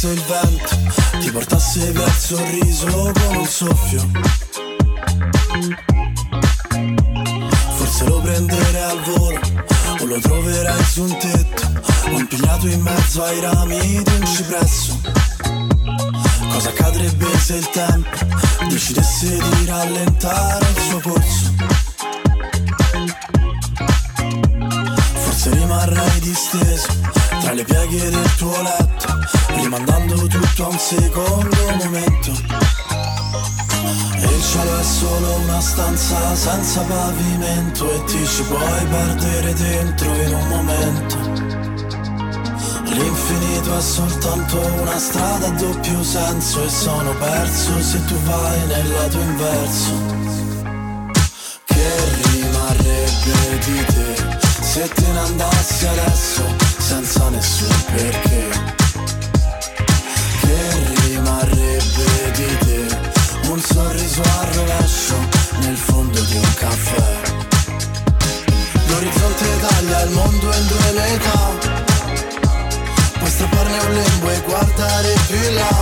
Se 0.00 0.08
il 0.08 0.22
vento 0.22 1.20
ti 1.20 1.30
portasse 1.30 1.92
via 1.92 2.06
il 2.06 2.12
sorriso 2.12 3.12
con 3.12 3.36
un 3.36 3.44
soffio? 3.44 4.10
Forse 7.76 8.04
lo 8.06 8.20
prenderei 8.20 8.82
al 8.82 9.00
volo 9.02 9.40
o 10.00 10.04
lo 10.06 10.18
troverai 10.18 10.84
su 10.84 11.02
un 11.02 11.18
tetto 11.18 11.82
o 12.06 12.18
impigliato 12.18 12.66
in 12.68 12.80
mezzo 12.80 13.22
ai 13.24 13.40
rami 13.40 14.02
di 14.02 14.12
un 14.18 14.26
cipresso. 14.26 15.00
Cosa 16.50 16.70
accadrebbe 16.70 17.38
se 17.38 17.56
il 17.56 17.68
tempo 17.68 18.08
decidesse 18.70 19.28
di 19.28 19.66
rallentare 19.66 20.66
il 20.66 20.80
suo 20.80 21.00
corso? 21.00 21.54
Forse 25.12 25.50
rimarrai 25.50 26.20
disteso 26.20 26.99
le 27.60 27.64
pieghe 27.64 28.10
del 28.10 28.34
tuo 28.36 28.62
letto, 28.62 29.18
rimandando 29.54 30.26
tutto 30.26 30.64
a 30.64 30.68
un 30.68 30.78
secondo 30.78 31.56
momento. 31.78 32.30
Il 34.16 34.42
cielo 34.42 34.78
è 34.78 34.82
solo 34.82 35.34
una 35.44 35.60
stanza 35.60 36.34
senza 36.34 36.80
pavimento 36.82 37.92
e 37.92 38.04
ti 38.04 38.26
ci 38.26 38.42
puoi 38.44 38.84
perdere 38.88 39.52
dentro 39.54 40.14
in 40.22 40.34
un 40.34 40.48
momento. 40.48 41.16
L'infinito 42.94 43.76
è 43.76 43.80
soltanto 43.80 44.58
una 44.80 44.98
strada 44.98 45.46
a 45.46 45.50
doppio 45.50 46.02
senso 46.02 46.64
e 46.64 46.68
sono 46.68 47.14
perso 47.16 47.82
se 47.82 48.04
tu 48.06 48.14
vai 48.22 48.66
nel 48.68 48.88
lato 48.88 49.18
inverso. 49.18 49.92
Che 51.64 51.90
rimarrebbe 52.22 53.58
di 53.64 53.84
te 53.84 54.38
se 54.62 54.88
te 54.88 55.12
ne 55.12 55.18
andassi 55.18 55.86
adesso 55.86 56.79
senza 56.90 57.28
nessun 57.28 57.84
perché? 57.94 58.48
Che 60.40 60.56
rimarrebbe 61.06 62.30
di 62.34 62.58
te 62.64 63.48
un 63.48 63.60
sorriso 63.60 64.20
al 64.22 64.46
rovescio 64.54 65.14
nel 65.60 65.76
fondo 65.76 66.20
di 66.20 66.34
un 66.34 66.54
caffè? 66.54 67.10
L'orizzonte 68.88 69.46
taglia 69.60 70.02
il 70.02 70.10
mondo 70.10 70.52
in 70.52 70.66
due 70.66 70.92
metà. 70.98 71.40
Puoi 73.18 73.30
strapparne 73.30 73.78
un 73.78 73.92
lembo 73.94 74.30
e 74.30 74.40
guardare 74.40 75.14
più 75.28 75.52
là. 75.52 75.74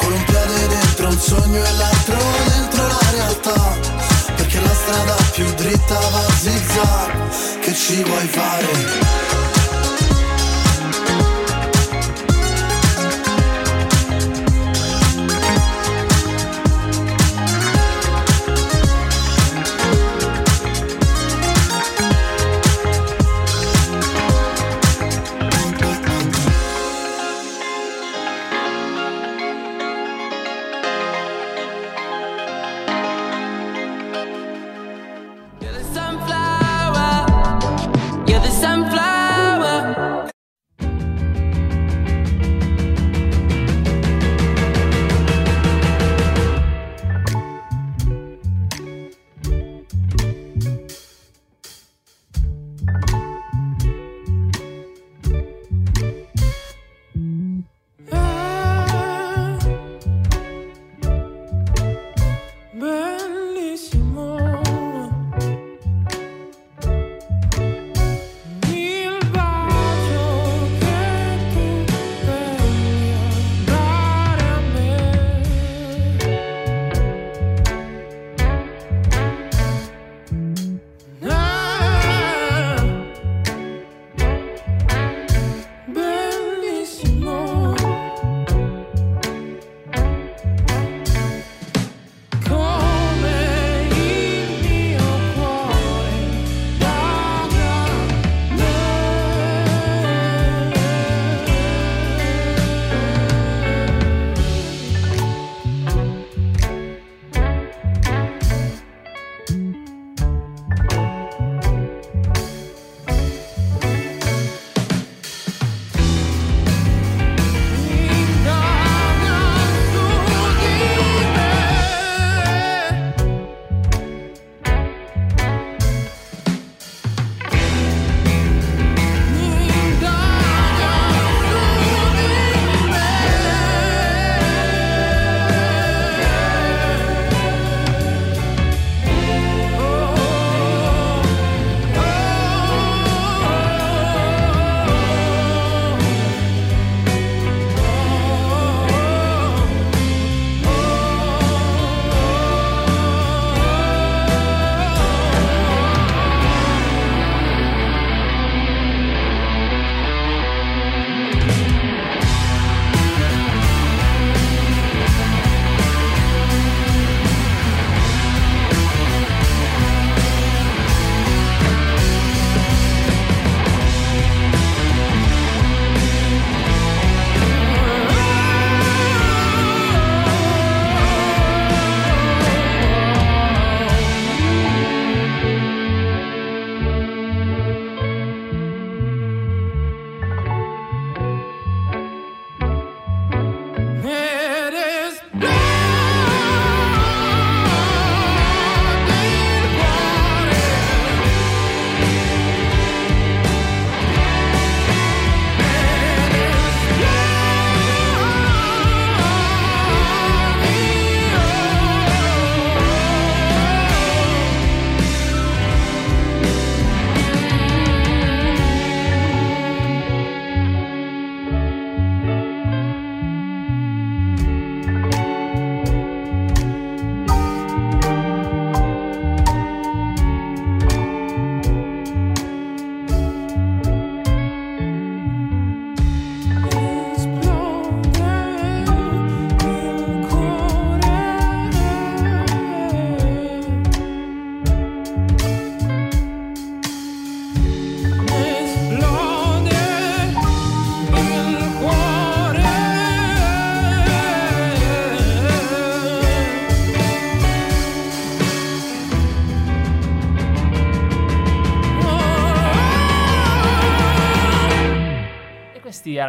Con 0.00 0.12
un 0.12 0.24
piede 0.24 0.66
dentro 0.66 1.06
un 1.06 1.18
sogno 1.20 1.64
e 1.64 1.72
l'altro 1.78 2.18
dentro 2.48 2.86
la 2.88 3.10
realtà. 3.12 3.78
Perché 4.34 4.60
la 4.60 4.74
strada 4.74 5.14
più 5.34 5.54
dritta 5.54 5.98
va 6.10 6.18
a 6.18 6.32
zigzag. 6.36 7.49
Che 7.70 7.76
ci 7.76 8.02
vuoi 8.02 8.26
fare? 8.26 9.49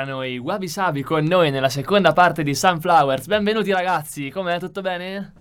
Erano 0.02 0.24
i 0.24 0.40
Wabi 0.40 0.68
Sabi 0.68 1.04
con 1.04 1.24
noi 1.26 1.52
nella 1.52 1.70
seconda 1.70 2.12
parte 2.12 2.42
di 2.42 2.56
Sunflowers. 2.56 3.28
Benvenuti 3.28 3.72
ragazzi, 3.72 4.32
com'è? 4.32 4.58
Tutto 4.58 4.82
bene? 4.82 5.34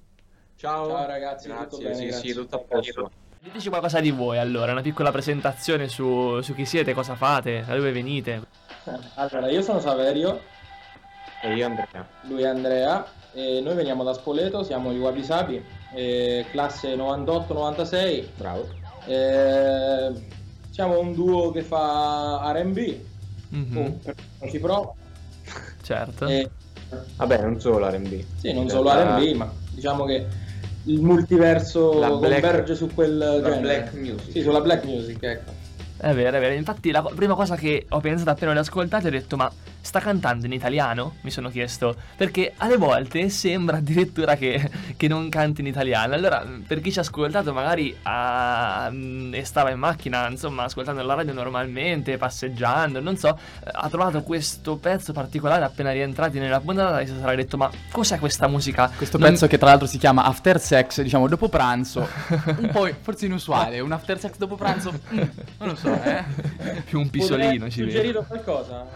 Ciao. 0.56 0.86
Ciao 0.88 1.06
ragazzi, 1.06 1.48
Grazie, 1.48 1.66
tutto 1.66 1.82
bene? 1.82 1.94
sì, 1.94 2.06
grazie. 2.06 2.28
sì, 2.28 2.34
tutto 2.34 2.56
a 2.56 2.58
posto. 2.58 3.10
Diteci 3.40 3.68
qualcosa 3.70 4.00
di 4.00 4.10
voi 4.10 4.36
allora, 4.36 4.72
una 4.72 4.82
piccola 4.82 5.10
presentazione 5.10 5.88
su, 5.88 6.42
su 6.42 6.54
chi 6.54 6.66
siete, 6.66 6.92
cosa 6.92 7.14
fate, 7.14 7.64
da 7.66 7.74
dove 7.74 7.90
venite. 7.90 8.42
Allora, 9.14 9.48
io 9.48 9.62
sono 9.62 9.80
Saverio, 9.80 10.40
E 11.40 11.54
io 11.54 11.64
Andrea. 11.64 12.06
lui 12.24 12.42
è 12.42 12.46
Andrea, 12.48 13.06
e 13.32 13.62
noi 13.62 13.74
veniamo 13.74 14.04
da 14.04 14.12
Spoleto, 14.12 14.62
siamo 14.62 14.92
i 14.92 14.98
Wabi 14.98 15.24
Sabi, 15.24 15.64
eh, 15.94 16.44
classe 16.50 16.94
98-96. 16.96 18.28
Bravo. 18.36 18.68
Eh, 19.06 20.12
siamo 20.70 20.98
un 21.00 21.14
duo 21.14 21.50
che 21.50 21.62
fa 21.62 22.42
R&B, 22.54 22.94
Mhm, 23.50 23.76
oh, 23.76 23.98
per 24.02 24.14
non 24.40 24.50
ci 24.50 24.58
prova. 24.58 24.92
Certo. 25.82 26.26
E, 26.26 26.50
Vabbè, 27.16 27.40
non 27.42 27.60
solo 27.60 27.88
R&B. 27.88 28.24
sì, 28.36 28.52
non 28.52 28.64
In 28.64 28.70
solo 28.70 28.90
R&B, 28.92 29.34
ma 29.36 29.52
diciamo 29.70 30.04
che 30.04 30.26
il 30.84 31.00
multiverso 31.02 31.98
La 32.00 32.10
black- 32.10 32.40
converge 32.40 32.74
su 32.74 32.88
quel 32.92 33.16
la 33.18 33.40
genere. 33.40 33.60
black 33.60 33.92
music. 33.94 34.30
Sì, 34.32 34.42
sulla 34.42 34.60
black 34.60 34.84
music, 34.84 35.22
ecco. 35.22 35.52
È 35.98 36.12
vero, 36.14 36.36
è 36.36 36.40
vero. 36.40 36.54
Infatti, 36.54 36.90
la 36.90 37.02
prima 37.02 37.34
cosa 37.34 37.56
che 37.56 37.86
ho 37.88 38.00
pensato 38.00 38.30
appena 38.30 38.52
le 38.54 38.60
ascoltate, 38.60 39.08
ho 39.08 39.10
detto: 39.10 39.36
Ma 39.36 39.50
sta 39.80 40.00
cantando 40.00 40.46
in 40.46 40.52
italiano? 40.52 41.16
Mi 41.22 41.30
sono 41.30 41.50
chiesto. 41.50 41.94
Perché 42.16 42.52
alle 42.58 42.76
volte 42.76 43.28
sembra 43.28 43.78
addirittura 43.78 44.36
che, 44.36 44.70
che 44.96 45.08
non 45.08 45.28
canti 45.28 45.60
in 45.60 45.66
italiano. 45.66 46.14
Allora, 46.14 46.46
per 46.66 46.80
chi 46.80 46.92
ci 46.92 46.98
ha 46.98 47.02
ascoltato, 47.02 47.52
magari 47.52 47.96
ah, 48.02 48.88
mm, 48.90 49.34
e 49.34 49.44
stava 49.44 49.70
in 49.70 49.78
macchina, 49.78 50.28
insomma, 50.28 50.64
ascoltando 50.64 51.02
la 51.02 51.14
radio 51.14 51.32
normalmente, 51.32 52.16
passeggiando, 52.16 53.00
non 53.00 53.16
so, 53.16 53.38
ha 53.64 53.88
trovato 53.88 54.22
questo 54.22 54.76
pezzo 54.76 55.12
particolare 55.12 55.64
appena 55.64 55.92
rientrati 55.92 56.38
nella 56.38 56.60
puntata 56.60 57.00
e 57.00 57.06
si 57.06 57.14
sarà 57.18 57.34
detto: 57.34 57.56
Ma 57.56 57.70
cos'è 57.90 58.18
questa 58.18 58.46
musica? 58.46 58.90
Questo 58.94 59.18
Non- 59.18 59.30
pezzo 59.30 59.46
che 59.46 59.58
tra 59.58 59.68
l'altro 59.68 59.86
si 59.86 59.98
chiama 59.98 60.24
After 60.24 60.60
Sex, 60.60 61.02
diciamo 61.02 61.28
dopo 61.28 61.48
pranzo, 61.48 62.06
un 62.58 62.70
po' 62.72 62.88
forse 63.00 63.26
inusuale, 63.26 63.80
un 63.80 63.92
After 63.92 64.18
Sex 64.18 64.36
dopo 64.36 64.56
pranzo, 64.56 64.92
mm, 64.92 65.18
non 65.58 65.68
lo 65.68 65.74
so, 65.74 65.92
eh. 66.02 66.24
più 66.84 67.00
un 67.00 67.10
pisolino 67.10 67.68
ci 67.70 67.80
vedo. 67.80 67.90
suggerito 67.92 68.24
qualcosa? 68.26 68.86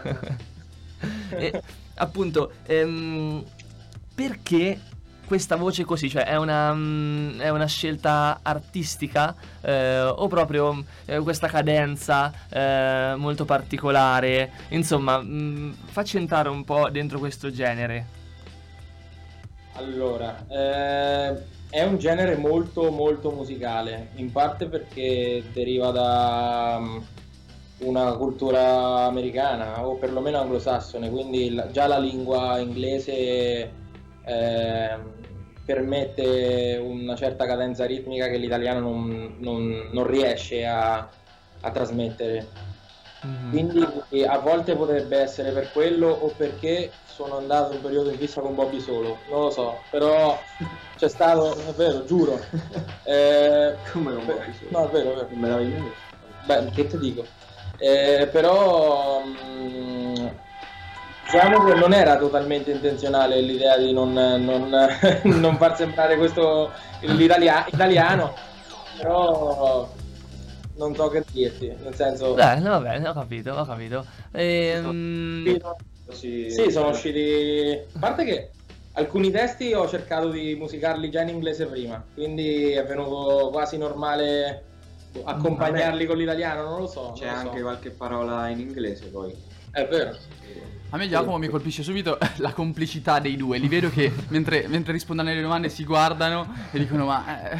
E, 1.37 1.61
appunto, 1.95 2.51
ehm, 2.65 3.43
perché 4.13 4.79
questa 5.25 5.55
voce 5.55 5.83
così? 5.83 6.09
Cioè, 6.09 6.23
è 6.23 6.37
una, 6.37 6.73
mm, 6.73 7.39
è 7.39 7.49
una 7.49 7.65
scelta 7.65 8.39
artistica 8.41 9.35
eh, 9.61 10.01
o 10.01 10.27
proprio 10.27 10.83
eh, 11.05 11.19
questa 11.19 11.47
cadenza 11.47 12.31
eh, 12.49 13.13
molto 13.17 13.45
particolare? 13.45 14.51
Insomma, 14.69 15.21
mm, 15.21 15.71
facci 15.85 16.17
entrare 16.17 16.49
un 16.49 16.63
po' 16.63 16.89
dentro 16.89 17.19
questo 17.19 17.51
genere. 17.51 18.23
Allora, 19.73 20.45
eh, 20.47 21.53
è 21.69 21.83
un 21.83 21.97
genere 21.97 22.37
molto 22.37 22.89
molto 22.91 23.31
musicale, 23.31 24.11
in 24.15 24.31
parte 24.31 24.67
perché 24.67 25.43
deriva 25.51 25.91
da 25.91 26.77
mm, 26.79 26.97
una 27.77 28.15
cultura 28.17 29.05
americana 29.05 29.85
o 29.87 29.97
perlomeno 29.97 30.39
anglosassone, 30.39 31.09
quindi 31.09 31.53
già 31.71 31.87
la 31.87 31.97
lingua 31.99 32.57
inglese 32.59 33.77
ehm, 34.21 35.13
permette 35.63 36.77
una 36.81 37.15
certa 37.15 37.45
cadenza 37.45 37.85
ritmica 37.85 38.27
che 38.27 38.37
l'italiano 38.37 38.79
non, 38.79 39.35
non- 39.39 39.89
non 39.91 40.07
riesce 40.07 40.65
a, 40.65 40.97
a 41.61 41.71
trasmettere. 41.71 42.53
Quindi 43.47 43.85
eh, 44.09 44.25
a 44.25 44.39
volte 44.39 44.75
potrebbe 44.75 45.17
essere 45.17 45.51
per 45.53 45.71
quello 45.71 46.09
o 46.09 46.33
perché 46.35 46.99
sono 47.03 47.37
andato 47.37 47.75
un 47.75 47.81
periodo 47.81 48.09
in 48.09 48.17
fissa 48.17 48.41
con 48.41 48.55
Bobby 48.55 48.79
solo, 48.79 49.23
non 49.29 49.41
lo 49.43 49.49
so, 49.51 49.85
però 49.89 50.43
c'è 50.95 51.07
stato, 51.07 51.55
è 51.55 51.73
vero, 51.73 52.03
giuro. 52.03 52.39
Eh, 53.07 53.81
Come 53.93 54.15
con 54.15 54.25
Bobby 54.25 54.51
solo? 54.51 54.71
No, 54.71 54.87
è 54.87 54.91
vero, 54.91 55.11
è 55.11 55.15
vero. 55.15 55.35
Me 55.35 55.47
l'avevi 55.47 55.71
detto? 55.73 56.01
Beh, 56.43 56.71
che 56.71 56.87
ti 56.87 56.97
dico? 56.97 57.34
Eh, 57.77 58.29
però 58.31 59.23
mm, 59.25 60.27
diciamo 61.23 61.63
che 61.65 61.73
non 61.73 61.93
era 61.93 62.17
totalmente 62.17 62.71
intenzionale 62.71 63.41
l'idea 63.41 63.77
di 63.77 63.91
non, 63.93 64.13
non- 64.13 64.69
non 65.23 65.57
far 65.57 65.75
sembrare 65.75 66.17
questo 66.17 66.71
l'italia- 67.01 67.65
italiano, 67.67 68.33
però 68.97 69.89
non 70.75 70.95
so 70.95 71.07
che 71.09 71.23
dirti, 71.31 71.73
nel 71.81 71.95
senso... 71.95 72.33
Beh, 72.33 72.59
va 72.61 72.79
bene, 72.79 73.07
ho 73.07 73.13
capito, 73.13 73.53
ho 73.53 73.65
capito. 73.65 74.05
Ehm, 74.33 75.57
Sì, 76.11 76.69
sono 76.69 76.89
usciti. 76.89 77.79
A 77.93 77.99
parte 77.99 78.25
che 78.25 78.51
alcuni 78.93 79.31
testi 79.31 79.73
ho 79.73 79.87
cercato 79.87 80.29
di 80.29 80.55
musicarli 80.55 81.09
già 81.09 81.21
in 81.21 81.29
inglese 81.29 81.65
prima, 81.65 82.03
quindi 82.13 82.71
è 82.71 82.83
venuto 82.85 83.49
quasi 83.51 83.77
normale 83.77 84.64
accompagnarli 85.23 86.05
con 86.05 86.17
l'italiano, 86.17 86.63
non 86.63 86.79
lo 86.79 86.87
so. 86.87 87.13
C'è 87.15 87.25
lo 87.25 87.31
so. 87.31 87.47
anche 87.47 87.61
qualche 87.61 87.89
parola 87.91 88.49
in 88.49 88.59
inglese 88.59 89.07
poi. 89.07 89.33
È 89.71 89.87
vero. 89.87 90.17
A 90.91 90.97
me 90.97 91.09
Giacomo 91.09 91.37
mi 91.37 91.49
colpisce 91.49 91.83
subito 91.83 92.17
la 92.37 92.53
complicità 92.53 93.19
dei 93.19 93.35
due, 93.35 93.57
li 93.57 93.67
vedo 93.67 93.89
che 93.89 94.09
mentre, 94.29 94.67
mentre 94.69 94.93
rispondono 94.93 95.29
alle 95.29 95.41
domande 95.41 95.67
si 95.67 95.83
guardano 95.83 96.47
e 96.71 96.79
dicono 96.79 97.07
ma 97.07 97.51
eh, 97.51 97.59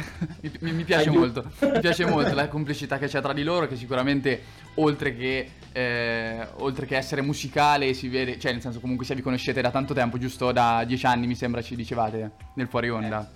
mi, 0.60 0.72
mi- 0.72 0.84
piace 0.84 1.10
Aiuto. 1.10 1.42
molto, 1.42 1.70
mi 1.74 1.80
piace 1.80 2.06
molto 2.06 2.34
la 2.34 2.48
complicità 2.48 2.96
che 2.96 3.08
c'è 3.08 3.20
tra 3.20 3.34
di 3.34 3.42
loro 3.42 3.66
che 3.66 3.76
sicuramente 3.76 4.40
oltre 4.76 5.14
che, 5.14 5.50
eh, 5.72 6.46
oltre 6.58 6.86
che 6.86 6.96
essere 6.96 7.20
musicale 7.20 7.92
si 7.92 8.08
vede, 8.08 8.38
cioè 8.38 8.52
nel 8.52 8.62
senso 8.62 8.80
comunque 8.80 9.04
se 9.04 9.14
vi 9.14 9.20
conoscete 9.20 9.60
da 9.60 9.70
tanto 9.70 9.92
tempo, 9.92 10.16
giusto 10.16 10.50
da 10.52 10.84
dieci 10.86 11.04
anni 11.04 11.26
mi 11.26 11.34
sembra 11.34 11.60
ci 11.60 11.76
dicevate 11.76 12.30
nel 12.54 12.68
fuori 12.68 12.88
onda. 12.88 13.30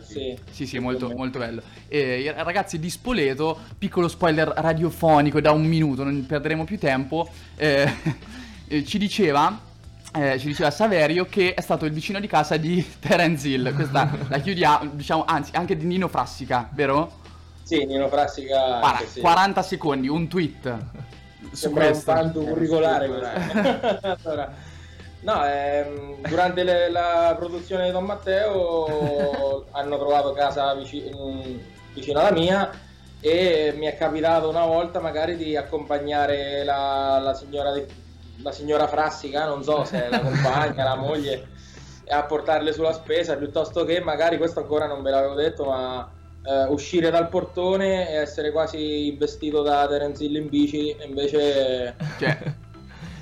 Sì. 0.00 0.38
Sì, 0.50 0.66
sì, 0.66 0.78
molto, 0.78 1.10
molto 1.14 1.38
bello. 1.38 1.62
E, 1.88 2.20
i 2.20 2.32
ragazzi 2.32 2.78
di 2.78 2.90
Spoleto, 2.90 3.58
piccolo 3.78 4.08
spoiler 4.08 4.48
radiofonico 4.56 5.40
da 5.40 5.50
un 5.52 5.64
minuto, 5.64 6.04
non 6.04 6.24
perderemo 6.26 6.64
più 6.64 6.78
tempo. 6.78 7.28
eh, 7.56 7.90
eh, 8.68 8.84
ci 8.84 8.98
diceva. 8.98 9.58
eh, 10.14 10.38
ci 10.38 10.46
diceva 10.48 10.70
Saverio 10.70 11.26
che 11.26 11.54
è 11.54 11.60
stato 11.60 11.84
il 11.84 11.92
vicino 11.92 12.20
di 12.20 12.26
casa 12.26 12.56
di 12.56 12.84
Terence 12.98 13.48
Hill. 13.48 13.74
Questa 13.74 14.10
la 14.28 14.38
chiudiamo, 14.40 14.90
diciamo, 14.94 15.24
anzi, 15.26 15.50
anche 15.54 15.76
di 15.76 15.84
Nino 15.86 16.08
Frassica, 16.08 16.68
vero? 16.72 17.20
Sì, 17.62 17.84
Nino 17.84 18.08
Frassica. 18.08 18.78
Guarda, 18.78 18.98
anche 18.98 19.06
sì. 19.06 19.20
40 19.20 19.62
secondi, 19.62 20.08
un 20.08 20.28
tweet. 20.28 20.86
Su 21.50 21.56
Sembra 21.56 21.84
un 21.86 21.90
questo. 21.92 22.12
tanto 22.12 22.40
curricolare 22.42 23.08
questo. 23.08 23.26
allora, 24.24 24.54
no, 25.20 25.44
ehm, 25.46 26.20
durante 26.22 26.62
le- 26.62 26.90
la 26.90 27.34
produzione 27.36 27.86
di 27.86 27.90
Don 27.90 28.04
Matteo 28.04 29.66
hanno 29.72 29.98
trovato 29.98 30.32
casa 30.32 30.74
vici- 30.74 31.10
mm, 31.12 31.56
vicino 31.94 32.20
alla 32.20 32.32
mia 32.32 32.70
e 33.20 33.72
mi 33.76 33.86
è 33.86 33.96
capitato 33.96 34.48
una 34.48 34.64
volta 34.64 35.00
magari 35.00 35.36
di 35.36 35.56
accompagnare 35.56 36.62
la, 36.64 37.18
la 37.22 37.34
signora, 37.34 37.72
di- 37.72 37.86
la 38.42 38.52
signora 38.52 38.86
Frassica, 38.86 39.44
non 39.44 39.62
so 39.62 39.84
se 39.84 40.06
è 40.06 40.08
la 40.08 40.20
compagna, 40.20 40.84
la 40.84 40.94
moglie, 40.96 41.48
a 42.08 42.22
portarle 42.24 42.72
sulla 42.72 42.92
spesa 42.92 43.36
piuttosto 43.36 43.84
che 43.84 44.00
magari 44.00 44.36
questo 44.38 44.60
ancora 44.60 44.86
non 44.86 45.02
ve 45.02 45.10
l'avevo 45.10 45.34
detto, 45.34 45.64
ma 45.64 46.08
eh, 46.42 46.64
uscire 46.68 47.10
dal 47.10 47.28
portone 47.28 48.08
e 48.08 48.14
essere 48.14 48.52
quasi 48.52 49.14
vestito 49.18 49.62
da 49.62 49.86
Terence 49.88 50.24
Hill 50.24 50.36
in 50.36 50.48
bici 50.48 50.90
e 50.90 51.06
invece 51.06 51.96
Cioè, 52.18 52.38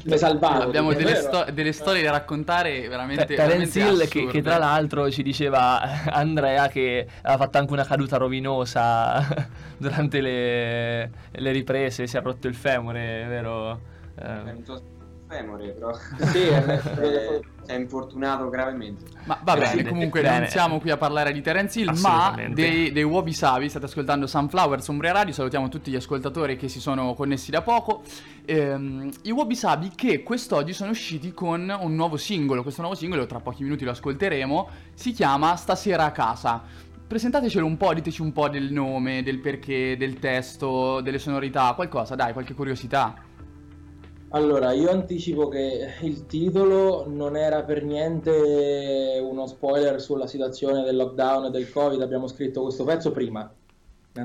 mi 0.07 0.19
salvavo. 0.19 0.63
abbiamo 0.63 0.93
delle, 0.93 1.17
sto- 1.17 1.47
delle 1.53 1.73
storie 1.73 2.03
da 2.03 2.11
raccontare 2.13 2.89
veramente, 2.89 3.27
Te- 3.27 3.35
Terence 3.35 3.79
veramente 3.79 4.05
Hill 4.05 4.09
che, 4.09 4.27
che 4.27 4.43
tra 4.43 4.59
l'altro 4.59 5.11
ci 5.11 5.23
diceva 5.23 5.81
Andrea 6.11 6.69
che 6.69 7.07
ha 7.23 7.37
fatto 7.37 7.59
anche 7.59 7.73
una 7.73 7.85
caduta 7.85 8.17
rovinosa 8.17 9.49
durante 9.77 10.21
le, 10.21 11.11
le 11.31 11.51
riprese, 11.51 12.07
si 12.07 12.17
è 12.17 12.23
rotto 12.23 12.47
il 12.49 12.55
femore, 12.55 13.27
vero? 13.29 13.81
Eh, 14.19 14.95
femore, 15.27 15.69
però. 15.71 15.93
Sì, 16.27 16.43
è- 16.47 17.41
si 17.67 17.73
è 17.73 17.75
infortunato 17.75 18.49
gravemente. 18.49 19.05
Ma 19.25 19.41
va 19.43 19.57
bene, 19.57 19.85
comunque 19.85 20.23
bene. 20.23 20.39
non 20.39 20.49
siamo 20.49 20.79
qui 20.79 20.91
a 20.91 20.97
parlare 20.97 21.33
di 21.33 21.41
Terence 21.41 21.81
Hill, 21.81 21.97
ma 21.99 22.35
dei, 22.51 22.93
dei 22.93 23.03
Wabi 23.03 23.33
Sabi. 23.33 23.69
State 23.69 23.87
ascoltando 23.87 24.27
Sunflowers 24.27 24.87
Umbria 24.87 25.13
Radio. 25.13 25.35
Salutiamo 25.35 25.69
tutti 25.69 25.91
gli 25.91 25.97
ascoltatori 25.97 26.57
che 26.57 26.69
si 26.69 26.81
sono 26.81 27.15
connessi 27.15 27.51
da 27.51 27.63
poco. 27.63 28.03
Ehm, 28.45 29.11
I 29.23 29.33
Wabi 29.33 29.57
Sabi 29.57 29.91
che 29.97 30.23
quest'oggi 30.23 30.73
sono 30.73 30.91
usciti 30.93 31.33
con 31.33 31.77
un 31.81 31.95
nuovo 31.95 32.17
singolo. 32.17 32.63
Questo 32.63 32.83
nuovo 32.83 32.97
singolo, 32.97 33.27
tra 33.27 33.41
pochi 33.41 33.65
minuti 33.65 33.85
lo 33.85 33.91
ascolteremo, 33.91 34.69
si 34.95 35.11
chiama 35.13 35.57
Stasera 35.57 36.05
a 36.05 36.13
casa. 36.13 36.63
Presentatecelo 37.07 37.67
un 37.67 37.77
po', 37.77 37.95
diteci 37.95 38.21
un 38.23 38.33
po' 38.33 38.49
del 38.49 38.73
nome, 38.73 39.23
del 39.23 39.39
perché, 39.39 39.97
del 39.97 40.19
testo, 40.19 41.01
delle 41.01 41.19
sonorità, 41.19 41.73
qualcosa, 41.75 42.15
dai, 42.15 42.33
qualche 42.33 42.55
curiosità. 42.55 43.15
Allora, 44.37 44.73
io 44.73 44.91
anticipo 44.91 45.49
che 45.49 45.95
il 46.03 46.27
titolo 46.27 47.07
non 47.09 47.39
era 47.39 47.63
per 47.63 47.83
niente 47.83 49.19
uno 49.23 49.47
spoiler 49.47 49.99
sulla 49.99 50.27
situazione 50.27 50.83
del 50.83 50.95
lockdown 50.95 51.47
e 51.47 51.51
del 51.51 51.73
Covid, 51.73 52.03
abbiamo 52.03 52.27
scritto 52.27 52.61
questo 52.61 52.85
pezzo 52.85 53.13
prima. 53.13 53.51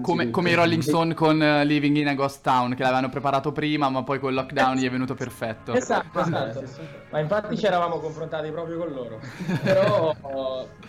Come, 0.01 0.29
come 0.29 0.49
i 0.49 0.53
Rolling 0.53 0.81
Stone 0.81 1.13
con 1.13 1.41
eh, 1.41 1.63
Living 1.63 1.95
in 1.95 2.09
a 2.09 2.13
Ghost 2.13 2.43
Town, 2.43 2.75
che 2.75 2.81
l'avevano 2.81 3.09
preparato 3.09 3.53
prima, 3.53 3.89
ma 3.89 4.03
poi 4.03 4.19
col 4.19 4.33
lockdown 4.33 4.75
gli 4.75 4.85
è 4.85 4.89
venuto 4.89 5.13
perfetto. 5.13 5.73
Esatto, 5.73 6.19
esatto. 6.19 6.63
Ma 7.09 7.19
infatti 7.19 7.57
ci 7.57 7.65
eravamo 7.65 7.99
confrontati 7.99 8.51
proprio 8.51 8.79
con 8.79 8.91
loro. 8.91 9.19
Però 9.63 10.13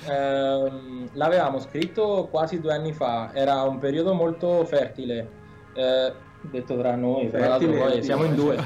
ehm, 0.09 1.11
l'avevamo 1.13 1.61
scritto 1.61 2.27
quasi 2.29 2.61
due 2.61 2.75
anni 2.75 2.93
fa, 2.93 3.31
era 3.33 3.63
un 3.63 3.79
periodo 3.79 4.15
molto 4.15 4.65
fertile. 4.65 5.31
Eh, 5.75 6.13
detto 6.43 6.77
tra 6.77 6.97
noi, 6.97 7.31
tra 7.31 7.47
l'altro 7.49 7.73
poi 7.73 8.03
siamo 8.03 8.25
in 8.25 8.35
due. 8.35 8.57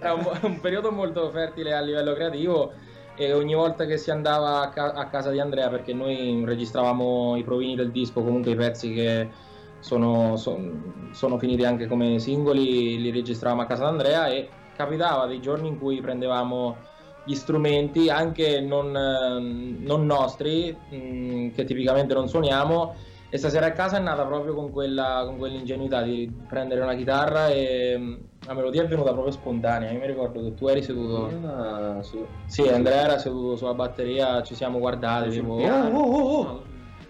era 0.00 0.14
un, 0.14 0.24
un 0.42 0.60
periodo 0.60 0.90
molto 0.92 1.30
fertile 1.30 1.74
a 1.74 1.80
livello 1.80 2.14
creativo 2.14 2.74
e 3.14 3.32
ogni 3.32 3.54
volta 3.54 3.84
che 3.84 3.98
si 3.98 4.10
andava 4.10 4.60
a, 4.60 4.68
ca- 4.70 4.92
a 4.92 5.08
casa 5.08 5.30
di 5.30 5.40
Andrea, 5.40 5.68
perché 5.68 5.92
noi 5.92 6.42
registravamo 6.44 7.36
i 7.36 7.42
provini 7.44 7.74
del 7.74 7.90
disco, 7.90 8.22
comunque 8.22 8.52
i 8.52 8.56
pezzi 8.56 8.92
che 8.92 9.32
sono, 9.78 10.36
son- 10.36 11.08
sono 11.10 11.38
finiti 11.38 11.64
anche 11.64 11.86
come 11.86 12.18
singoli, 12.20 13.00
li 13.00 13.10
registravamo 13.10 13.62
a 13.62 13.66
casa 13.66 13.84
di 13.84 13.90
Andrea 13.90 14.28
e 14.28 14.60
capitava 14.72 15.26
dei 15.26 15.40
giorni 15.40 15.68
in 15.68 15.78
cui 15.78 16.00
prendevamo 16.00 16.84
gli 17.22 17.34
strumenti 17.34 18.08
anche 18.08 18.60
non, 18.60 18.90
non 18.90 20.06
nostri, 20.06 20.86
mh, 20.88 21.50
che 21.50 21.64
tipicamente 21.64 22.14
non 22.14 22.28
suoniamo, 22.28 22.96
e 23.30 23.36
stasera 23.36 23.66
a 23.66 23.72
casa 23.72 23.98
è 23.98 24.00
nata 24.00 24.24
proprio 24.24 24.54
con, 24.54 24.70
quella, 24.70 25.22
con 25.26 25.36
quell'ingenuità 25.36 26.00
di 26.02 26.32
prendere 26.48 26.80
una 26.80 26.94
chitarra 26.94 27.48
e 27.48 27.96
mh, 27.98 28.18
la 28.46 28.54
melodia 28.54 28.82
è 28.82 28.86
venuta 28.86 29.12
proprio 29.12 29.32
spontanea. 29.32 29.90
Io 29.90 29.98
mi 30.00 30.06
ricordo 30.06 30.42
che 30.42 30.54
tu 30.54 30.66
eri 30.68 30.82
seduto. 30.82 31.30
Ah, 31.46 32.02
sì. 32.02 32.24
Sì, 32.46 32.62
Andrea 32.68 33.02
era 33.02 33.18
seduto 33.18 33.56
sulla 33.56 33.74
batteria, 33.74 34.42
ci 34.42 34.54
siamo 34.54 34.78
guardati, 34.78 35.30
tipo. 35.30 35.56
piano. 35.56 35.98
"Oh, 35.98 36.10
oh, 36.10 36.40
oh". 36.40 36.62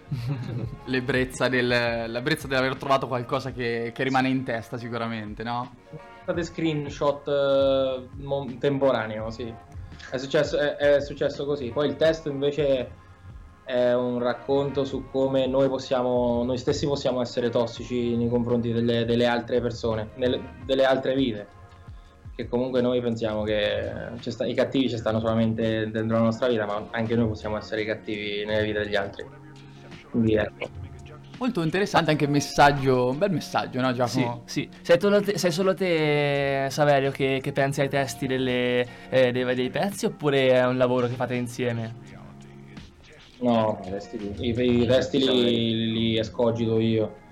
L'ebbrezza, 0.85 1.47
del, 1.47 1.67
l'ebbrezza 1.67 2.47
dell'aver 2.47 2.75
trovato 2.75 3.07
qualcosa 3.07 3.51
che, 3.51 3.91
che 3.93 4.03
rimane 4.03 4.27
in 4.27 4.43
testa 4.43 4.77
sicuramente, 4.77 5.43
no? 5.43 5.75
State 6.23 6.43
screenshot 6.43 8.07
mo- 8.17 8.47
temporaneo, 8.59 9.29
sì. 9.29 9.53
È 10.11 10.17
successo, 10.17 10.57
è, 10.57 10.75
è 10.75 10.99
successo 11.01 11.45
così. 11.45 11.69
Poi 11.69 11.87
il 11.87 11.95
testo 11.95 12.29
invece 12.29 12.89
è 13.69 13.93
un 13.93 14.17
racconto 14.17 14.83
su 14.83 15.05
come 15.11 15.45
noi 15.45 15.69
possiamo, 15.69 16.43
noi 16.43 16.57
stessi 16.57 16.87
possiamo 16.87 17.21
essere 17.21 17.51
tossici 17.51 18.17
nei 18.17 18.27
confronti 18.27 18.71
delle, 18.71 19.05
delle 19.05 19.27
altre 19.27 19.61
persone, 19.61 20.09
nelle- 20.15 20.41
delle 20.65 20.85
altre 20.85 21.13
vite. 21.13 21.47
Che 22.35 22.47
comunque 22.47 22.81
noi 22.81 22.99
pensiamo 22.99 23.43
che 23.43 23.91
sta- 24.21 24.47
i 24.47 24.55
cattivi 24.55 24.89
ci 24.89 24.97
stanno 24.97 25.19
solamente 25.19 25.87
dentro 25.91 26.17
la 26.17 26.23
nostra 26.23 26.47
vita, 26.47 26.65
ma 26.65 26.87
anche 26.89 27.15
noi 27.15 27.27
possiamo 27.27 27.57
essere 27.57 27.83
i 27.83 27.85
cattivi 27.85 28.43
nelle 28.43 28.63
vite 28.63 28.79
degli 28.79 28.95
altri. 28.95 29.27
Quindi 30.09 30.33
ecco. 30.33 30.67
Molto 31.37 31.61
interessante 31.61 32.09
anche 32.09 32.23
il 32.23 32.31
messaggio, 32.31 33.09
un 33.09 33.19
bel 33.19 33.31
messaggio, 33.31 33.79
no 33.81 33.89
Sì, 33.89 33.95
Giacomo? 33.95 34.41
sì. 34.45 34.67
Sei, 34.81 34.99
solo 34.99 35.21
te, 35.21 35.37
sei 35.37 35.51
solo 35.51 35.73
te, 35.75 36.67
Saverio, 36.71 37.11
che, 37.11 37.39
che 37.41 37.51
pensi 37.51 37.81
ai 37.81 37.87
testi 37.87 38.25
delle, 38.25 38.85
eh, 39.09 39.31
dei, 39.31 39.53
dei 39.53 39.69
pezzi 39.69 40.05
oppure 40.07 40.49
è 40.49 40.65
un 40.65 40.77
lavoro 40.77 41.07
che 41.07 41.13
fate 41.13 41.35
insieme? 41.35 42.18
No, 43.41 43.79
i, 44.39 44.49
i 44.49 44.85
testi 44.85 45.17
li, 45.17 45.91
li 45.91 46.17
escogito 46.17 46.79
io. 46.79 47.27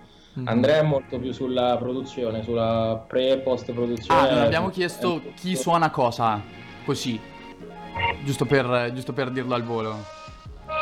Andrea 0.45 0.79
è 0.79 0.83
molto 0.83 1.17
più 1.17 1.31
sulla 1.31 1.77
produzione, 1.77 2.43
sulla 2.43 3.03
pre 3.07 3.31
e 3.31 3.37
post 3.39 3.71
produzione. 3.71 4.19
Ah, 4.19 4.33
non 4.33 4.43
abbiamo 4.43 4.69
chiesto 4.69 5.21
chi 5.35 5.55
suona 5.55 5.89
cosa, 5.89 6.39
così, 6.85 7.19
giusto 8.23 8.45
per, 8.45 8.91
giusto 8.93 9.13
per 9.13 9.31
dirlo 9.31 9.55
al 9.55 9.63
volo. 9.63 9.95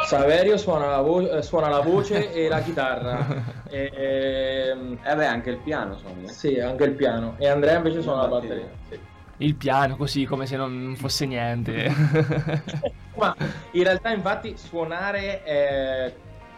Saverio 0.06 0.58
suona 0.58 0.88
la, 0.88 1.02
vo- 1.02 1.30
eh, 1.30 1.42
suona 1.42 1.70
la 1.70 1.80
voce 1.80 2.32
e 2.34 2.48
la 2.50 2.60
chitarra. 2.62 3.26
e, 3.70 3.92
ehm, 4.74 5.00
Eh 5.04 5.16
beh, 5.16 5.26
anche 5.26 5.52
il 5.52 5.58
piano 5.58 5.98
suona. 5.98 6.28
Sì, 6.28 6.60
anche 6.60 6.84
il 6.84 6.92
piano. 6.94 7.36
E 7.38 7.48
Andrea 7.48 7.78
invece 7.78 8.02
suona 8.02 8.24
la 8.24 8.28
batteria. 8.28 8.70
sì. 8.90 9.00
Il 9.38 9.56
piano, 9.56 9.96
così 9.98 10.26
come 10.26 10.46
se 10.46 10.56
non 10.56 10.96
fosse 10.98 11.26
niente. 11.26 11.92
Ma 13.18 13.36
in 13.72 13.84
realtà, 13.84 14.12
infatti, 14.12 14.56
suonare 14.58 15.44
è, 15.44 16.14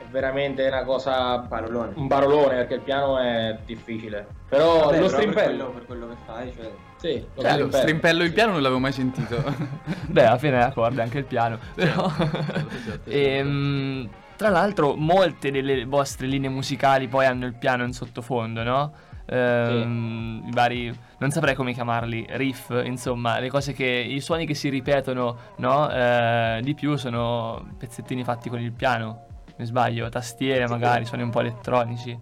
veramente 0.09 0.65
una 0.67 0.83
cosa. 0.83 1.39
Parolone. 1.39 1.93
Un 1.95 2.07
parolone 2.07 2.55
perché 2.55 2.75
il 2.75 2.81
piano 2.81 3.17
è 3.19 3.57
difficile. 3.65 4.27
Però 4.47 4.85
Vabbè, 4.85 4.85
lo 4.85 4.89
però 4.89 5.01
per 5.01 5.09
strimpello. 5.09 5.47
quello, 5.47 5.69
per 5.71 5.85
quello 5.85 6.07
che 6.07 6.15
fai, 6.25 6.53
cioè... 6.55 6.71
Sì, 6.97 7.13
lo 7.35 7.41
Cioè, 7.41 7.51
lo 7.51 7.55
strimpello. 7.67 7.71
strimpello 7.77 8.23
il 8.23 8.33
piano 8.33 8.51
non 8.53 8.61
l'avevo 8.61 8.79
mai 8.79 8.91
sentito. 8.91 9.43
Beh, 10.07 10.25
alla 10.25 10.37
fine 10.37 10.57
è 10.59 10.61
accordi 10.63 11.01
anche 11.01 11.17
il 11.19 11.25
piano. 11.25 11.59
Però. 11.75 12.11
Ehm, 13.05 14.09
tra 14.35 14.49
l'altro, 14.49 14.95
molte 14.95 15.51
delle 15.51 15.85
vostre 15.85 16.27
linee 16.27 16.49
musicali 16.49 17.07
poi 17.07 17.25
hanno 17.25 17.45
il 17.45 17.55
piano 17.55 17.83
in 17.83 17.93
sottofondo, 17.93 18.63
no? 18.63 18.93
Ehm, 19.25 20.43
I 20.47 20.51
vari. 20.53 20.99
Non 21.19 21.31
saprei 21.31 21.55
come 21.55 21.73
chiamarli, 21.73 22.27
riff, 22.31 22.69
insomma, 22.83 23.39
le 23.39 23.49
cose 23.49 23.73
che. 23.73 23.85
I 23.85 24.19
suoni 24.19 24.45
che 24.45 24.53
si 24.53 24.69
ripetono, 24.69 25.37
no? 25.57 25.89
Eh, 25.89 26.59
di 26.61 26.75
più 26.75 26.95
sono 26.95 27.73
pezzettini 27.77 28.23
fatti 28.23 28.49
con 28.49 28.59
il 28.59 28.71
piano. 28.71 29.25
Mi 29.57 29.65
sbaglio, 29.65 30.09
tastiere 30.09 30.67
magari, 30.67 31.05
suoni 31.05 31.23
un 31.23 31.31
po' 31.31 31.39
elettronici. 31.39 32.19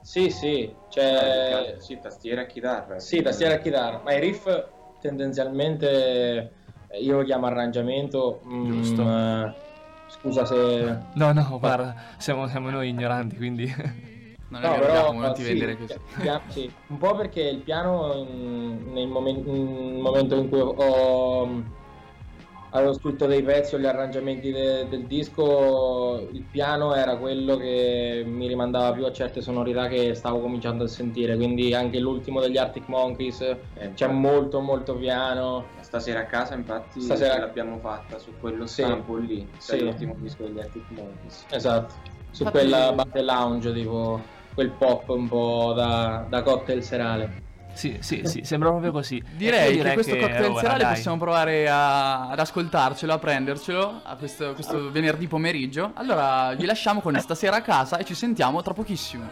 Sì, 0.00 0.30
sì, 0.30 0.74
cioè... 0.88 1.76
Sì, 1.78 1.98
tastiera 2.00 2.42
e 2.42 2.46
chitarra. 2.46 2.98
Sì, 2.98 3.20
tastiera 3.22 3.54
e 3.54 3.60
chitarra, 3.60 4.00
ma 4.02 4.12
i 4.12 4.20
riff 4.20 4.48
tendenzialmente 5.00 6.52
eh, 6.88 6.98
io 7.00 7.18
lo 7.18 7.24
chiamo 7.24 7.46
arrangiamento. 7.46 8.40
mm, 8.46 8.64
Giusto. 8.64 9.02
eh, 9.02 9.52
scusa 10.08 10.44
se... 10.44 10.98
No, 11.12 11.32
no, 11.32 11.58
guarda, 11.58 11.94
siamo, 12.16 12.48
siamo 12.48 12.70
noi 12.70 12.88
ignoranti, 12.88 13.36
quindi. 13.36 14.10
Non 14.52 14.60
No, 14.60 14.78
però, 14.78 15.12
non 15.12 15.32
ti 15.32 15.42
sì, 15.42 15.48
vendere 15.48 15.78
così. 15.78 15.94
pi- 15.94 16.20
pia- 16.20 16.42
sì, 16.48 16.70
un 16.88 16.98
po' 16.98 17.14
perché 17.16 17.40
il 17.40 17.60
piano 17.62 18.12
in- 18.14 18.92
nel 18.92 19.08
momen- 19.08 19.42
in- 19.46 19.98
momento 20.00 20.34
in 20.36 20.48
cui 20.50 20.60
ho, 20.60 21.62
avevo 22.74 22.92
scritto 22.92 23.24
dei 23.26 23.42
pezzi 23.42 23.74
o 23.74 23.78
gli 23.78 23.86
arrangiamenti 23.86 24.50
de- 24.52 24.86
del 24.88 25.06
disco, 25.06 26.28
il 26.32 26.42
piano 26.50 26.94
era 26.94 27.16
quello 27.16 27.56
che 27.56 28.24
mi 28.26 28.46
rimandava 28.46 28.92
più 28.92 29.06
a 29.06 29.12
certe 29.12 29.40
sonorità 29.40 29.88
che 29.88 30.14
stavo 30.14 30.40
cominciando 30.40 30.84
a 30.84 30.88
sentire, 30.88 31.34
quindi 31.36 31.72
anche 31.72 31.98
l'ultimo 31.98 32.40
degli 32.40 32.58
Arctic 32.58 32.88
Monkeys 32.88 33.38
c'è 33.38 33.84
infatti. 33.84 34.12
molto 34.12 34.60
molto 34.60 34.96
piano. 34.96 35.68
Stasera 35.80 36.20
a 36.20 36.26
casa, 36.26 36.54
infatti, 36.54 37.00
Stasera- 37.00 37.38
l'abbiamo 37.38 37.78
fatta 37.78 38.18
su 38.18 38.34
quello 38.38 38.66
Sì. 38.66 38.82
stampo 38.82 39.16
lì. 39.16 39.48
Sì. 39.56 39.76
Sì. 39.78 39.80
l'ultimo 39.84 40.14
disco 40.18 40.42
degli 40.44 40.58
Arctic 40.58 40.84
Monkeys. 40.90 41.46
Esatto, 41.50 41.94
su 42.30 42.44
quella 42.44 42.92
battle 42.92 43.22
lounge 43.22 43.72
tipo 43.74 44.22
quel 44.54 44.70
pop 44.70 45.08
un 45.10 45.28
po' 45.28 45.72
da, 45.74 46.24
da 46.28 46.42
cocktail 46.42 46.82
serale. 46.82 47.40
Sì, 47.74 47.96
sì, 48.00 48.22
sì, 48.24 48.42
sembra 48.44 48.68
proprio 48.68 48.92
così. 48.92 49.22
Direi, 49.34 49.76
Io 49.76 49.82
che 49.82 49.92
questo 49.94 50.16
cocktail 50.16 50.50
ora, 50.50 50.60
serale 50.60 50.84
possiamo 50.84 51.16
provare 51.16 51.68
a- 51.70 52.28
ad 52.28 52.38
ascoltarcelo, 52.38 53.12
a 53.12 53.18
prendercelo 53.18 54.00
a 54.02 54.14
questo, 54.16 54.52
questo 54.52 54.90
venerdì 54.90 55.26
pomeriggio. 55.26 55.92
Allora 55.94 56.54
vi 56.54 56.66
lasciamo 56.66 57.00
con 57.00 57.18
stasera 57.18 57.56
a 57.56 57.62
casa 57.62 57.96
e 57.96 58.04
ci 58.04 58.14
sentiamo 58.14 58.60
tra 58.62 58.74
pochissimo. 58.74 59.24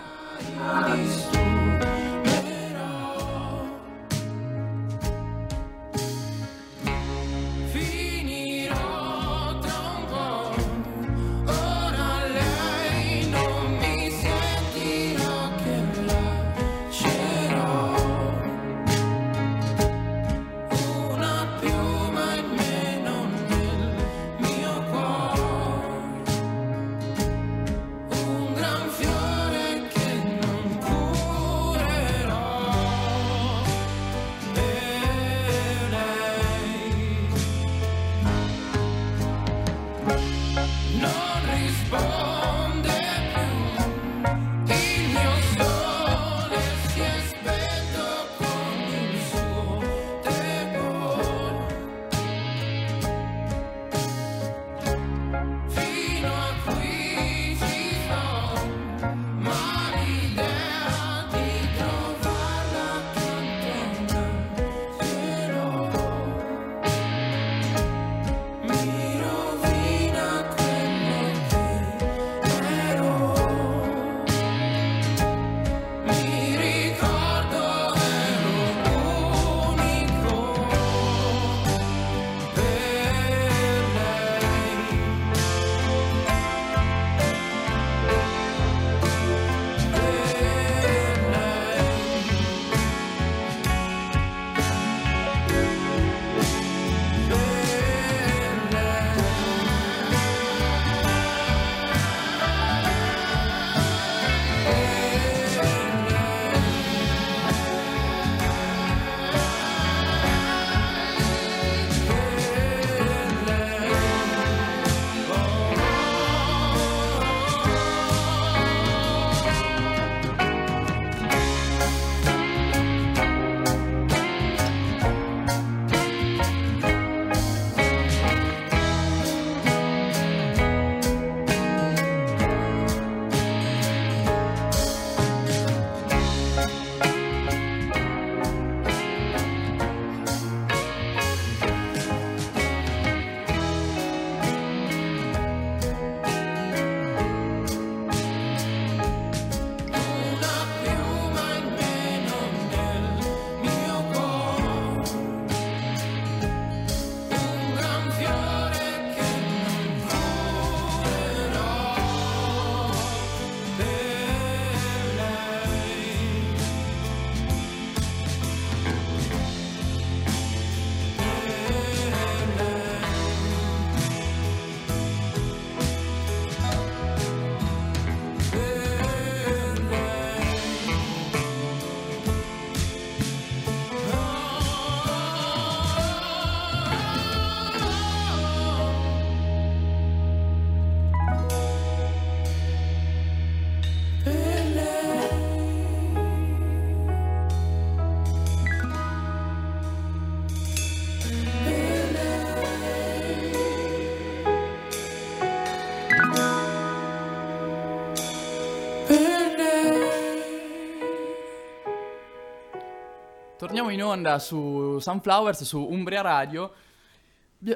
Torniamo 213.57 213.91
in 213.91 214.03
onda 214.03 214.39
su 214.39 214.99
Sunflowers, 214.99 215.65
su 215.65 215.79
Umbria 215.79 216.23
Radio. 216.23 216.73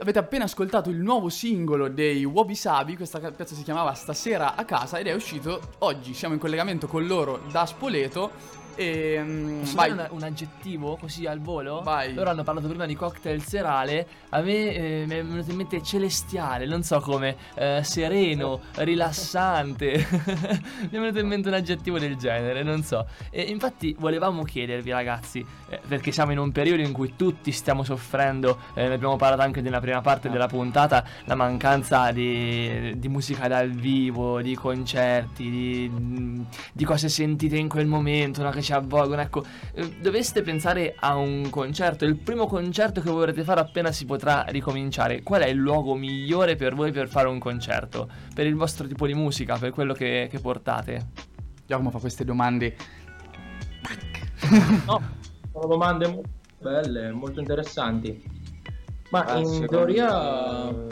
Avete 0.01 0.19
appena 0.19 0.45
ascoltato 0.45 0.91
il 0.91 0.97
nuovo 0.97 1.29
singolo 1.29 1.89
dei 1.89 2.25
Wabi 2.25 2.55
Sabi, 2.55 2.97
questa 2.97 3.19
piazza 3.19 3.55
si 3.55 3.63
chiamava 3.63 3.93
Stasera 3.93 4.55
a 4.57 4.65
casa 4.65 4.99
ed 4.99 5.09
è 5.09 5.13
uscito 5.13 5.75
oggi. 5.81 6.15
Siamo 6.15 6.35
in 6.35 6.41
collegamento 6.41 6.87
con 6.87 7.07
loro 7.07 7.43
da 7.53 7.67
Spoleto 7.67 8.31
e 8.77 9.59
Posso 9.61 9.75
vai. 9.77 9.91
una- 9.91 10.09
un 10.11 10.23
aggettivo 10.23 10.97
così 10.97 11.27
al 11.27 11.41
volo? 11.41 11.81
Vai. 11.83 12.15
Loro 12.15 12.31
hanno 12.31 12.43
parlato 12.43 12.69
prima 12.69 12.87
di 12.87 12.95
cocktail 12.95 13.43
serale. 13.43 14.07
A 14.31 14.41
me 14.41 14.75
eh, 14.75 15.05
mi 15.07 15.15
è 15.15 15.25
venuto 15.25 15.51
in 15.51 15.57
mente 15.57 15.83
celestiale, 15.83 16.67
non 16.67 16.83
so 16.83 17.01
come, 17.01 17.37
eh, 17.55 17.81
sereno, 17.83 18.61
rilassante. 18.75 20.07
mi 20.11 20.89
è 20.89 20.99
venuto 20.99 21.19
in 21.19 21.27
mente 21.27 21.49
un 21.49 21.55
aggettivo 21.55 21.99
del 21.99 22.17
genere, 22.17 22.63
non 22.63 22.83
so. 22.83 23.07
E 23.31 23.43
infatti 23.43 23.95
volevamo 23.99 24.43
chiedervi, 24.43 24.91
ragazzi, 24.91 25.45
eh, 25.69 25.81
perché 25.87 26.11
siamo 26.13 26.33
in 26.33 26.39
un 26.39 26.53
periodo 26.53 26.83
in 26.83 26.93
cui 26.93 27.15
tutti 27.17 27.53
stiamo 27.53 27.83
soffrendo, 27.85 28.59
eh, 28.75 28.89
ne 28.89 28.95
abbiamo 28.95 29.17
parlato 29.17 29.43
anche 29.43 29.61
nella 29.61 29.81
prima 29.81 30.01
parte 30.01 30.29
della 30.31 30.47
puntata, 30.47 31.05
la 31.25 31.35
mancanza 31.35 32.11
di, 32.11 32.99
di 32.99 33.09
musica 33.09 33.49
dal 33.49 33.71
vivo, 33.71 34.41
di 34.41 34.55
concerti, 34.55 35.51
di, 35.51 36.45
di 36.73 36.85
cose 36.85 37.09
sentite 37.09 37.57
in 37.57 37.69
quel 37.69 37.87
momento, 37.87 38.43
no, 38.43 38.51
che 38.51 38.63
ci 38.65 38.73
avvolgono. 38.73 39.21
Ecco, 39.21 39.45
eh, 39.75 39.97
doveste 40.01 40.43
pensare 40.43 40.97
a 40.99 41.15
un 41.15 41.49
concerto, 41.51 42.05
il 42.05 42.17
primo 42.17 42.47
concerto 42.47 43.01
che 43.01 43.11
vorrete 43.11 43.45
fare 43.45 43.61
appena 43.61 43.93
si 43.93 44.05
potrà 44.07 44.45
ricominciare. 44.49 45.23
Qual 45.23 45.43
è 45.43 45.47
il 45.49 45.57
luogo 45.59 45.95
migliore 45.95 46.57
per 46.57 46.75
voi 46.75 46.91
per 46.91 47.09
fare 47.09 47.29
un 47.29 47.39
concerto? 47.39 48.09
Per 48.35 48.47
il 48.47 48.57
vostro 48.57 48.87
tipo 48.89 49.07
di 49.07 49.15
musica, 49.15 49.57
per 49.57 49.71
quello 49.71 49.93
che, 49.93 50.27
che 50.29 50.41
portate? 50.41 51.11
Giacomo 51.67 51.91
fa 51.91 51.99
queste 51.99 52.25
domande. 52.25 52.75
No, 54.87 55.01
sono 55.53 55.67
domande 55.67 56.07
molto 56.07 56.29
belle, 56.59 57.13
molto 57.13 57.41
interessanti. 57.41 58.23
Ma 59.11 59.25
Ah, 59.25 59.39
in 59.39 59.67
teoria 59.69 60.71
me- 60.73 60.87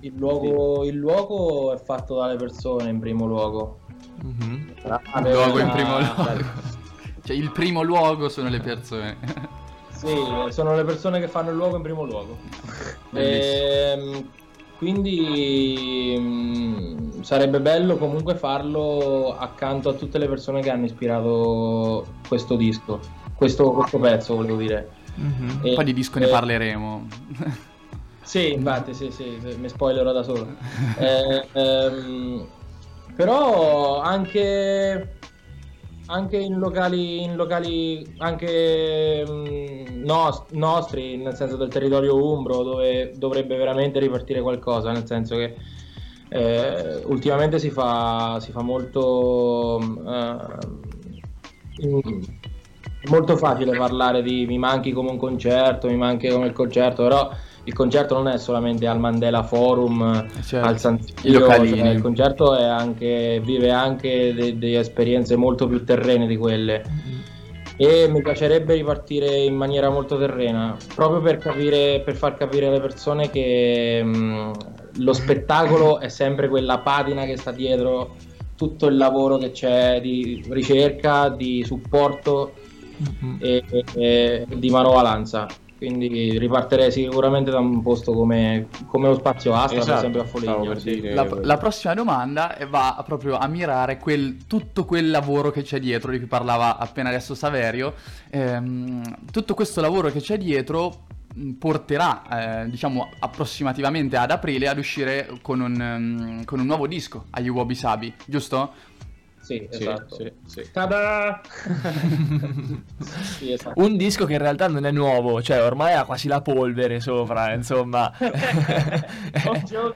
il 0.00 0.14
luogo, 0.16 0.84
il 0.84 0.96
luogo 0.96 1.72
è 1.72 1.78
fatto 1.82 2.16
dalle 2.16 2.36
persone 2.36 2.88
in 2.90 2.98
primo 2.98 3.26
luogo. 3.26 3.80
Il 4.20 5.32
luogo 5.32 5.58
in 5.60 5.70
primo 5.70 5.98
luogo. 5.98 6.76
Cioè, 7.28 7.36
il 7.36 7.50
primo 7.50 7.82
luogo 7.82 8.30
sono 8.30 8.48
le 8.48 8.58
persone. 8.58 9.18
Sì, 9.90 10.16
sono 10.48 10.74
le 10.74 10.84
persone 10.84 11.20
che 11.20 11.28
fanno 11.28 11.50
il 11.50 11.56
luogo 11.56 11.76
in 11.76 11.82
primo 11.82 12.06
luogo. 12.06 12.38
Bellissimo. 13.10 13.66
Ehm, 13.68 14.30
quindi 14.78 16.16
mm, 16.18 17.20
sarebbe 17.20 17.60
bello 17.60 17.98
comunque 17.98 18.34
farlo 18.34 19.36
accanto 19.38 19.90
a 19.90 19.92
tutte 19.92 20.16
le 20.16 20.26
persone 20.26 20.62
che 20.62 20.70
hanno 20.70 20.86
ispirato 20.86 22.06
questo 22.26 22.56
disco, 22.56 22.98
questo, 23.34 23.72
questo 23.72 23.98
pezzo 23.98 24.34
volevo 24.34 24.56
dire. 24.56 24.88
Un 25.16 25.60
E- 25.64 25.74
po' 25.74 25.82
di 25.82 25.92
disco 25.92 26.18
ne 26.18 26.28
eh, 26.28 26.30
parleremo. 26.30 27.06
Sì, 28.22 28.52
infatti, 28.52 28.94
sì, 28.94 29.10
sì, 29.10 29.38
sì, 29.38 29.54
mi 29.58 29.68
spoilerò 29.68 30.12
da 30.12 30.22
solo. 30.22 30.46
Eh, 30.98 31.46
ehm, 31.52 32.46
però 33.14 34.00
anche, 34.00 35.17
anche 36.10 36.36
in 36.38 36.58
locali, 36.58 37.22
in 37.22 37.36
locali 37.36 38.14
anche 38.18 39.24
mm, 39.26 40.04
nos- 40.04 40.44
nostri, 40.50 41.16
nel 41.16 41.34
senso 41.34 41.56
del 41.56 41.68
territorio 41.68 42.16
umbro, 42.16 42.62
dove 42.62 43.12
dovrebbe 43.16 43.56
veramente 43.56 43.98
ripartire 43.98 44.40
qualcosa, 44.40 44.90
nel 44.90 45.06
senso 45.06 45.36
che 45.36 45.54
eh, 46.30 47.02
ultimamente 47.06 47.58
si 47.58 47.70
fa, 47.70 48.38
si 48.40 48.52
fa 48.52 48.62
molto... 48.62 49.78
mm, 49.82 50.08
eh, 50.08 50.56
molto 53.08 53.36
facile 53.36 53.76
parlare 53.76 54.22
di 54.22 54.44
mi 54.46 54.58
manchi 54.58 54.92
come 54.92 55.10
un 55.10 55.18
concerto, 55.18 55.88
mi 55.88 55.96
manchi 55.96 56.28
come 56.28 56.46
il 56.46 56.52
concerto, 56.52 57.02
però 57.02 57.30
il 57.68 57.74
concerto 57.74 58.14
non 58.14 58.28
è 58.28 58.38
solamente 58.38 58.86
al 58.86 58.98
Mandela 58.98 59.42
Forum, 59.42 60.26
certo. 60.42 60.66
al 60.66 60.78
San 60.78 60.98
Siro, 61.02 61.46
cioè, 61.48 61.90
il 61.90 62.00
concerto 62.00 62.56
è 62.56 62.64
anche, 62.64 63.42
vive 63.44 63.70
anche 63.70 64.32
de- 64.32 64.56
delle 64.56 64.78
esperienze 64.78 65.36
molto 65.36 65.68
più 65.68 65.84
terrene 65.84 66.26
di 66.26 66.38
quelle. 66.38 66.82
E 67.76 68.08
mi 68.08 68.22
piacerebbe 68.22 68.72
ripartire 68.74 69.36
in 69.36 69.54
maniera 69.54 69.90
molto 69.90 70.18
terrena, 70.18 70.78
proprio 70.94 71.20
per 71.20 71.36
capire, 71.36 72.00
per 72.02 72.16
far 72.16 72.34
capire 72.34 72.68
alle 72.68 72.80
persone 72.80 73.28
che 73.28 74.02
mh, 74.02 74.52
lo 75.00 75.12
spettacolo 75.12 76.00
è 76.00 76.08
sempre 76.08 76.48
quella 76.48 76.78
patina 76.78 77.26
che 77.26 77.36
sta 77.36 77.52
dietro 77.52 78.16
tutto 78.56 78.86
il 78.86 78.96
lavoro 78.96 79.36
che 79.36 79.50
c'è 79.50 80.00
di 80.00 80.42
ricerca, 80.48 81.28
di 81.28 81.62
supporto 81.64 82.54
e, 83.40 83.62
e- 83.70 83.84
e 83.94 84.46
di 84.56 84.70
manovalanza. 84.70 85.46
Quindi 85.78 86.36
ripartirei 86.38 86.90
sicuramente 86.90 87.52
da 87.52 87.60
un 87.60 87.80
posto 87.82 88.12
come, 88.12 88.66
come 88.86 89.06
lo 89.06 89.14
spazio 89.14 89.54
Astra, 89.54 89.68
per 89.68 89.78
Esatto, 89.78 89.98
esempio 89.98 90.20
a 90.22 90.24
Foligno. 90.24 90.60
per 90.66 90.80
dire 90.82 91.14
La, 91.14 91.28
la 91.42 91.56
prossima 91.56 91.94
domanda 91.94 92.56
va 92.68 93.00
proprio 93.06 93.38
a 93.38 93.46
mirare 93.46 93.96
quel- 93.98 94.38
tutto 94.48 94.84
quel 94.84 95.08
lavoro 95.08 95.52
che 95.52 95.62
c'è 95.62 95.78
dietro, 95.78 96.10
di 96.10 96.18
cui 96.18 96.26
parlava 96.26 96.78
appena 96.78 97.10
adesso 97.10 97.36
Saverio. 97.36 97.94
Ehm, 98.30 99.02
tutto 99.30 99.54
questo 99.54 99.80
lavoro 99.80 100.10
che 100.10 100.18
c'è 100.20 100.36
dietro 100.36 101.04
mh, 101.32 101.50
porterà, 101.52 102.62
eh, 102.64 102.70
diciamo, 102.70 103.10
approssimativamente 103.20 104.16
ad 104.16 104.32
aprile 104.32 104.66
ad 104.66 104.78
uscire 104.78 105.28
con 105.42 105.60
un, 105.60 105.80
ehm, 105.80 106.44
con 106.44 106.58
un 106.58 106.66
nuovo 106.66 106.88
disco 106.88 107.26
agli 107.30 107.48
Wabi 107.48 107.74
Sabi, 107.76 108.12
giusto? 108.26 108.72
Sì, 109.48 109.66
esatto. 109.70 110.14
sì, 110.16 110.32
sì. 110.44 110.70
Tada! 110.70 111.40
Sì, 113.38 113.52
esatto. 113.52 113.80
Un 113.82 113.96
disco 113.96 114.26
che 114.26 114.34
in 114.34 114.40
realtà 114.40 114.68
non 114.68 114.84
è 114.84 114.90
nuovo, 114.90 115.40
cioè 115.40 115.62
ormai 115.62 115.94
ha 115.94 116.04
quasi 116.04 116.28
la 116.28 116.42
polvere 116.42 117.00
sopra, 117.00 117.54
insomma. 117.54 118.12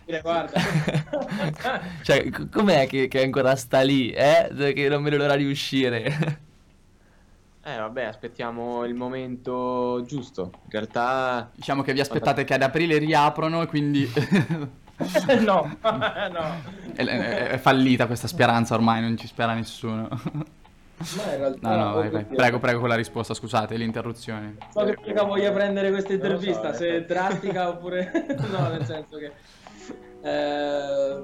Dire, 0.07 0.21
guarda. 0.23 0.59
cioè, 2.03 2.31
c- 2.31 2.49
com'è 2.49 2.87
che, 2.87 3.09
che 3.09 3.23
ancora 3.23 3.55
sta 3.57 3.81
lì, 3.83 4.11
eh? 4.11 4.49
Che 4.57 4.89
non 4.89 5.03
vedo 5.03 5.19
l'ora 5.19 5.37
di 5.37 5.45
uscire. 5.45 6.41
Eh 7.65 7.77
vabbè, 7.77 8.05
aspettiamo 8.05 8.85
il 8.87 8.95
momento 8.95 10.03
giusto. 10.07 10.51
In 10.65 10.71
realtà 10.71 11.51
Diciamo 11.55 11.83
che 11.83 11.93
vi 11.93 12.01
aspettate 12.01 12.45
che 12.45 12.55
ad 12.55 12.63
aprile 12.63 12.97
riaprono 12.99 13.61
e 13.63 13.67
quindi 13.67 14.11
no, 15.45 15.77
no. 15.83 16.63
è, 16.95 17.05
è- 17.05 17.49
è 17.49 17.59
fallita 17.59 18.07
questa 18.07 18.27
speranza 18.27 18.75
ormai, 18.75 19.01
non 19.01 19.17
ci 19.17 19.27
spera 19.27 19.55
nessuno. 19.55 20.09
Ma 21.17 21.33
in 21.33 21.39
realtà, 21.39 21.69
No, 21.69 21.85
no, 21.85 21.95
vai, 21.95 22.11
vai. 22.11 22.25
Prego, 22.25 22.59
prego 22.61 22.79
con 22.81 22.89
la 22.89 22.95
risposta, 22.95 23.35
scusate, 23.35 23.77
l'interruzione. 23.77 24.57
So 24.73 24.85
che 24.85 24.97
mica 25.05 25.25
voglia 25.25 25.51
prendere 25.51 25.91
questa 25.91 26.13
lo 26.13 26.19
so, 26.19 26.25
intervista, 26.25 26.73
se 26.73 26.89
è 26.97 27.05
drastica 27.05 27.69
oppure 27.69 28.11
no, 28.51 28.69
nel 28.69 28.85
senso 28.85 29.17
che 29.19 29.33
eh, 30.23 31.23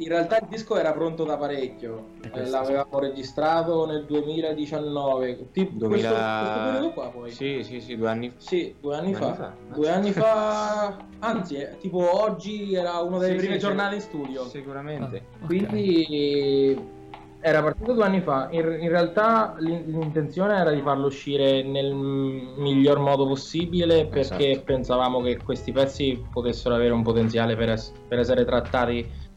in 0.00 0.08
realtà 0.08 0.38
il 0.40 0.46
disco 0.48 0.76
era 0.78 0.92
pronto 0.92 1.24
da 1.24 1.36
parecchio, 1.36 2.06
Eh, 2.32 2.48
l'avevamo 2.48 2.98
registrato 2.98 3.86
nel 3.86 4.04
2019, 4.06 5.50
tipo 5.52 5.70
2000... 5.76 5.88
questo, 5.88 6.14
questo 6.40 6.62
periodo 6.64 6.92
qua 6.92 7.08
poi. 7.10 7.30
Sì, 7.30 7.62
sì, 7.62 7.80
sì, 7.80 7.96
due 7.96 8.08
anni 8.08 8.32
Sì, 8.36 8.74
due 8.80 8.96
anni 8.96 9.10
Due 9.12 9.18
fa. 9.20 9.26
anni 9.26 9.36
fa, 9.36 9.54
Due 9.74 9.90
anni 9.90 10.12
fa, 10.12 10.96
anzi, 11.20 11.56
eh, 11.56 11.76
tipo 11.78 12.22
oggi 12.22 12.74
era 12.74 12.98
una 13.00 13.18
delle 13.18 13.32
Sì, 13.34 13.38
prime 13.38 13.54
sì, 13.54 13.60
giornate 13.60 13.94
in 13.96 14.00
studio. 14.00 14.44
Sicuramente. 14.44 15.22
Ok. 15.40 15.46
Quindi 15.46 16.98
era 17.42 17.62
partito 17.62 17.94
due 17.94 18.04
anni 18.04 18.20
fa. 18.20 18.48
In, 18.50 18.76
in 18.80 18.88
realtà 18.88 19.54
l'in- 19.60 19.84
l'intenzione 19.86 20.56
era 20.56 20.70
di 20.72 20.80
farlo 20.82 21.06
uscire 21.06 21.62
nel 21.62 21.92
miglior 21.94 22.98
modo 22.98 23.26
possibile 23.26 24.06
perché 24.06 24.50
Esatto. 24.50 24.64
pensavamo 24.64 25.22
che 25.22 25.38
questi 25.38 25.72
pezzi 25.72 26.22
potessero 26.32 26.74
avere 26.74 26.92
un 26.92 27.02
potenziale 27.02 27.56
per, 27.56 27.70
ess- 27.70 27.92
per 28.08 28.18
essere 28.18 28.44
trattati 28.44 29.28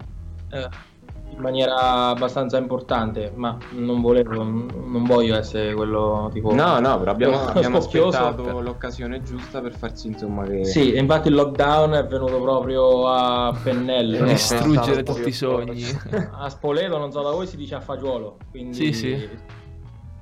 eh, 0.54 0.92
in 1.34 1.40
maniera 1.40 2.08
abbastanza 2.10 2.58
importante. 2.58 3.32
Ma 3.36 3.58
non 3.72 4.02
volevo, 4.02 4.44
non 4.44 5.04
voglio 5.04 5.36
essere 5.36 5.74
quello 5.74 6.30
tipo. 6.32 6.54
No, 6.54 6.80
no, 6.80 7.00
però 7.00 7.12
abbiamo, 7.12 7.42
abbiamo 7.48 7.78
aspettato 7.78 8.62
l'occasione 8.62 9.22
giusta 9.24 9.60
per 9.62 9.76
far 9.76 9.98
sì, 9.98 10.08
insomma, 10.08 10.44
che... 10.44 10.64
Sì, 10.66 10.94
e 10.94 11.00
infatti 11.00 11.30
il 11.30 11.36
lockdown 11.36 11.94
è 11.94 12.06
venuto 12.06 12.40
proprio 12.40 13.08
a 13.08 13.58
pennello. 13.64 14.26
Distruggere 14.26 15.04
tutti 15.04 15.30
i 15.30 15.34
sogni. 15.34 15.84
A 16.32 16.50
Spoleto, 16.50 16.98
non 16.98 17.12
so 17.12 17.22
da 17.22 17.32
voi, 17.32 17.48
si 17.48 17.58
dice 17.58 17.76
a 17.76 17.82
fagiolo. 17.82 18.38
Quindi 18.52 18.76
Sì, 18.76 18.94
sì. 18.94 19.30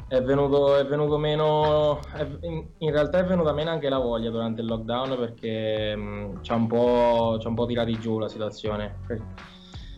È 0.07 0.21
venuto, 0.21 0.75
è 0.75 0.85
venuto 0.85 1.17
meno. 1.17 1.99
è- 2.13 2.27
in, 2.41 2.65
in 2.79 2.91
realtà 2.91 3.19
è 3.19 3.23
venuta 3.25 3.53
meno 3.53 3.69
anche 3.69 3.87
la 3.87 3.97
voglia 3.97 4.29
durante 4.29 4.59
il 4.59 4.67
lockdown 4.67 5.15
perché 5.17 5.95
mh, 5.95 6.41
ci 6.41 6.51
ha 6.51 6.55
un 6.55 6.67
po', 6.67 7.37
ci 7.39 7.47
ha 7.47 7.49
un 7.49 7.55
po' 7.55 7.65
tirati 7.65 7.97
giù 7.97 8.19
la 8.19 8.27
situazione. 8.27 8.97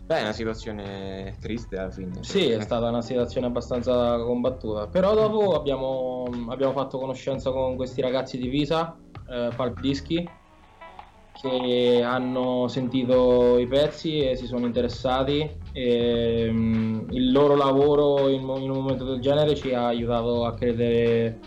Beh, 0.06 0.18
è 0.18 0.22
una 0.22 0.32
situazione 0.32 1.36
triste 1.40 1.78
alla 1.78 1.90
fine. 1.90 2.12
Sì, 2.20 2.50
è 2.50 2.60
stata 2.60 2.90
una 2.90 3.00
situazione 3.00 3.46
abbastanza 3.46 4.18
combattuta. 4.18 4.86
Però 4.86 5.14
dopo 5.14 5.56
abbiamo, 5.56 6.28
abbiamo 6.50 6.72
fatto 6.74 6.98
conoscenza 6.98 7.50
con 7.50 7.74
questi 7.74 8.02
ragazzi 8.02 8.36
di 8.36 8.48
Visa, 8.48 8.98
eh, 9.30 9.48
Pulp 9.56 9.80
Dischi, 9.80 10.28
che 11.40 12.02
hanno 12.04 12.68
sentito 12.68 13.58
i 13.58 13.66
pezzi 13.66 14.18
e 14.18 14.36
si 14.36 14.44
sono 14.44 14.66
interessati. 14.66 15.50
E, 15.72 16.48
mm, 16.50 17.08
il 17.12 17.32
loro 17.32 17.56
lavoro 17.56 18.28
in, 18.28 18.42
in 18.42 18.70
un 18.70 18.76
momento 18.76 19.04
del 19.04 19.20
genere 19.20 19.54
ci 19.54 19.72
ha 19.72 19.86
aiutato 19.86 20.44
a 20.44 20.52
credere 20.52 21.38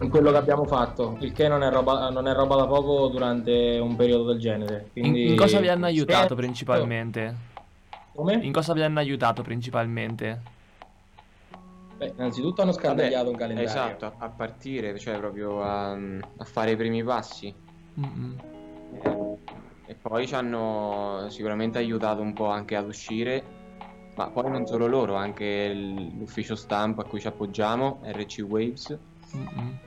in 0.00 0.08
quello 0.08 0.30
che 0.30 0.36
abbiamo 0.36 0.66
fatto, 0.66 1.16
il 1.20 1.32
che 1.32 1.48
non 1.48 1.64
è 1.64 1.70
roba, 1.70 2.10
non 2.10 2.28
è 2.28 2.32
roba 2.32 2.56
da 2.56 2.66
poco 2.66 3.08
durante 3.08 3.78
un 3.80 3.96
periodo 3.96 4.24
del 4.24 4.38
genere. 4.38 4.90
In, 4.94 5.02
Quindi... 5.02 5.28
in 5.30 5.36
cosa 5.36 5.58
vi 5.58 5.68
hanno 5.68 5.86
aiutato 5.86 6.18
Spero- 6.18 6.34
principalmente? 6.36 7.50
Come? 8.14 8.34
In 8.34 8.52
cosa 8.52 8.72
vi 8.74 8.82
hanno 8.82 8.98
aiutato 8.98 9.42
principalmente? 9.42 10.40
Beh, 11.96 12.12
innanzitutto 12.16 12.62
hanno 12.62 12.72
scandagliato 12.72 13.30
un 13.30 13.36
calendario. 13.36 13.70
Esatto, 13.70 14.06
a- 14.06 14.14
a 14.18 14.28
partire, 14.28 14.98
cioè 14.98 15.16
proprio 15.18 15.62
a, 15.62 15.92
a 15.92 16.44
fare 16.44 16.72
i 16.72 16.76
primi 16.76 17.02
passi. 17.02 17.54
Mm-mm. 17.98 18.38
Eh, 19.02 19.38
E 19.86 19.94
poi 19.96 20.26
ci 20.26 20.34
hanno 20.34 21.26
sicuramente 21.28 21.78
aiutato 21.78 22.22
un 22.22 22.32
po' 22.32 22.46
anche 22.48 22.76
ad 22.76 22.86
uscire, 22.86 23.42
ma 24.16 24.28
poi 24.30 24.50
non 24.50 24.66
solo 24.66 24.86
loro, 24.86 25.14
anche 25.16 25.72
l'ufficio 25.74 26.54
stampa 26.54 27.02
a 27.02 27.04
cui 27.04 27.20
ci 27.20 27.26
appoggiamo, 27.26 28.00
RC 28.04 28.44
Waves, 28.48 28.98
Mm-mm. 29.36 29.78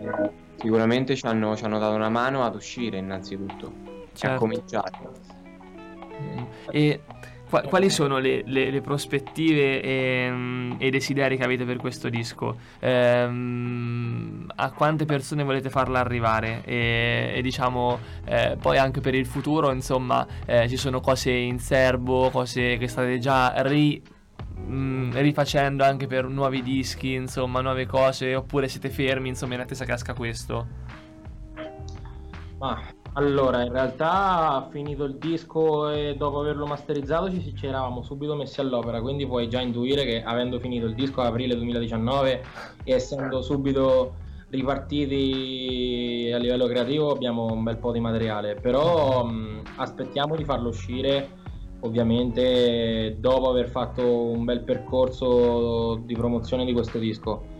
eh, 0.00 0.30
sicuramente 0.56 1.16
ci 1.16 1.26
hanno, 1.26 1.56
ci 1.56 1.64
hanno 1.64 1.78
dato 1.78 1.94
una 1.94 2.10
mano 2.10 2.44
ad 2.44 2.54
uscire 2.54 2.98
innanzitutto, 2.98 3.72
e 3.84 3.90
a 4.04 4.16
Certo. 4.16 4.38
cominciare. 4.38 4.90
Mm. 6.20 6.44
E 6.70 7.00
quali 7.50 7.90
sono 7.90 8.18
le, 8.18 8.42
le- 8.46 8.70
le 8.70 8.80
prospettive 8.80 9.82
e, 9.82 10.32
e 10.78 10.86
i 10.86 10.90
desideri 10.90 11.36
che 11.36 11.44
avete 11.44 11.64
per 11.64 11.76
questo 11.76 12.08
disco? 12.08 12.56
Ehm, 12.78 14.50
a 14.54 14.70
quante 14.72 15.04
persone 15.04 15.42
volete 15.42 15.68
farla 15.70 15.98
arrivare? 16.00 16.62
E, 16.64 17.32
e 17.34 17.42
diciamo, 17.42 17.98
eh, 18.24 18.56
poi 18.60 18.78
anche 18.78 19.00
per 19.00 19.14
il 19.14 19.26
futuro, 19.26 19.72
insomma, 19.72 20.26
eh, 20.46 20.68
ci 20.68 20.76
sono 20.76 21.00
cose 21.00 21.30
in 21.32 21.58
serbo, 21.58 22.30
cose 22.30 22.76
che 22.76 22.88
state 22.88 23.18
già 23.18 23.52
ri- 23.62 24.02
mm, 24.60 25.12
rifacendo 25.14 25.84
anche 25.84 26.06
per 26.06 26.26
nuovi 26.28 26.62
dischi, 26.62 27.14
insomma, 27.14 27.60
nuove 27.60 27.86
cose, 27.86 28.34
oppure 28.34 28.68
siete 28.68 28.90
fermi, 28.90 29.28
insomma, 29.28 29.54
in 29.54 29.60
attesa 29.60 29.84
che 29.84 29.92
esca 29.92 30.14
questo? 30.14 30.66
Ma 32.58 32.78
allora, 33.14 33.64
in 33.64 33.72
realtà 33.72 34.68
finito 34.70 35.04
il 35.04 35.16
disco 35.16 35.90
e 35.90 36.14
dopo 36.16 36.40
averlo 36.40 36.66
masterizzato 36.66 37.30
ci, 37.30 37.54
ci 37.56 37.66
eravamo 37.66 38.02
subito 38.02 38.34
messi 38.36 38.60
all'opera, 38.60 39.00
quindi 39.00 39.26
puoi 39.26 39.48
già 39.48 39.60
intuire 39.60 40.04
che 40.04 40.22
avendo 40.22 40.58
finito 40.60 40.86
il 40.86 40.94
disco 40.94 41.20
a 41.20 41.26
aprile 41.26 41.56
2019 41.56 42.44
e 42.84 42.92
essendo 42.92 43.42
subito 43.42 44.14
ripartiti 44.50 46.30
a 46.32 46.38
livello 46.38 46.66
creativo 46.66 47.10
abbiamo 47.10 47.52
un 47.52 47.62
bel 47.62 47.78
po' 47.78 47.92
di 47.92 48.00
materiale, 48.00 48.54
però 48.54 49.24
mh, 49.24 49.62
aspettiamo 49.76 50.36
di 50.36 50.44
farlo 50.44 50.68
uscire 50.68 51.38
ovviamente 51.80 53.16
dopo 53.18 53.48
aver 53.48 53.68
fatto 53.68 54.04
un 54.06 54.44
bel 54.44 54.60
percorso 54.60 56.00
di 56.04 56.14
promozione 56.14 56.64
di 56.64 56.72
questo 56.72 56.98
disco. 56.98 57.58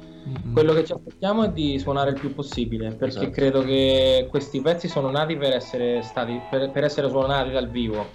Quello 0.52 0.74
che 0.74 0.84
ci 0.84 0.92
aspettiamo 0.92 1.44
è 1.44 1.50
di 1.50 1.78
suonare 1.78 2.10
il 2.10 2.20
più 2.20 2.34
possibile, 2.34 2.90
perché 2.90 3.06
Esatto. 3.06 3.30
credo 3.30 3.62
che 3.62 4.26
questi 4.28 4.60
pezzi 4.60 4.86
sono 4.86 5.10
nati 5.10 5.36
per 5.36 5.54
essere 5.54 6.02
stati 6.02 6.40
per, 6.48 6.70
per 6.70 6.84
essere 6.84 7.08
suonati 7.08 7.50
dal 7.50 7.68
vivo. 7.68 8.06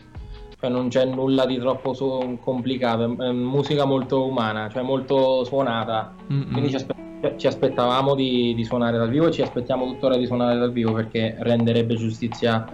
Cioè 0.59 0.69
non 0.69 0.87
c'è 0.87 1.05
nulla 1.05 1.45
di 1.45 1.57
troppo 1.57 1.93
su- 1.93 2.37
complicato, 2.41 3.03
è, 3.03 3.31
musica 3.31 3.85
molto 3.85 4.25
umana, 4.25 4.69
cioè 4.69 4.83
molto 4.83 5.43
suonata. 5.43 6.13
Mm-mm. 6.31 6.51
Quindi 6.51 6.69
ci, 6.69 6.75
aspe- 6.75 7.33
ci 7.37 7.47
aspettavamo 7.47 8.13
di, 8.13 8.53
di 8.53 8.63
suonare 8.63 8.97
dal 8.97 9.09
vivo 9.09 9.27
e 9.27 9.31
ci 9.31 9.41
aspettiamo 9.41 9.85
tuttora 9.85 10.15
di 10.15 10.25
suonare 10.25 10.57
dal 10.57 10.71
vivo 10.71 10.93
perché 10.93 11.35
renderebbe 11.39 11.95
giustizia 11.95 12.67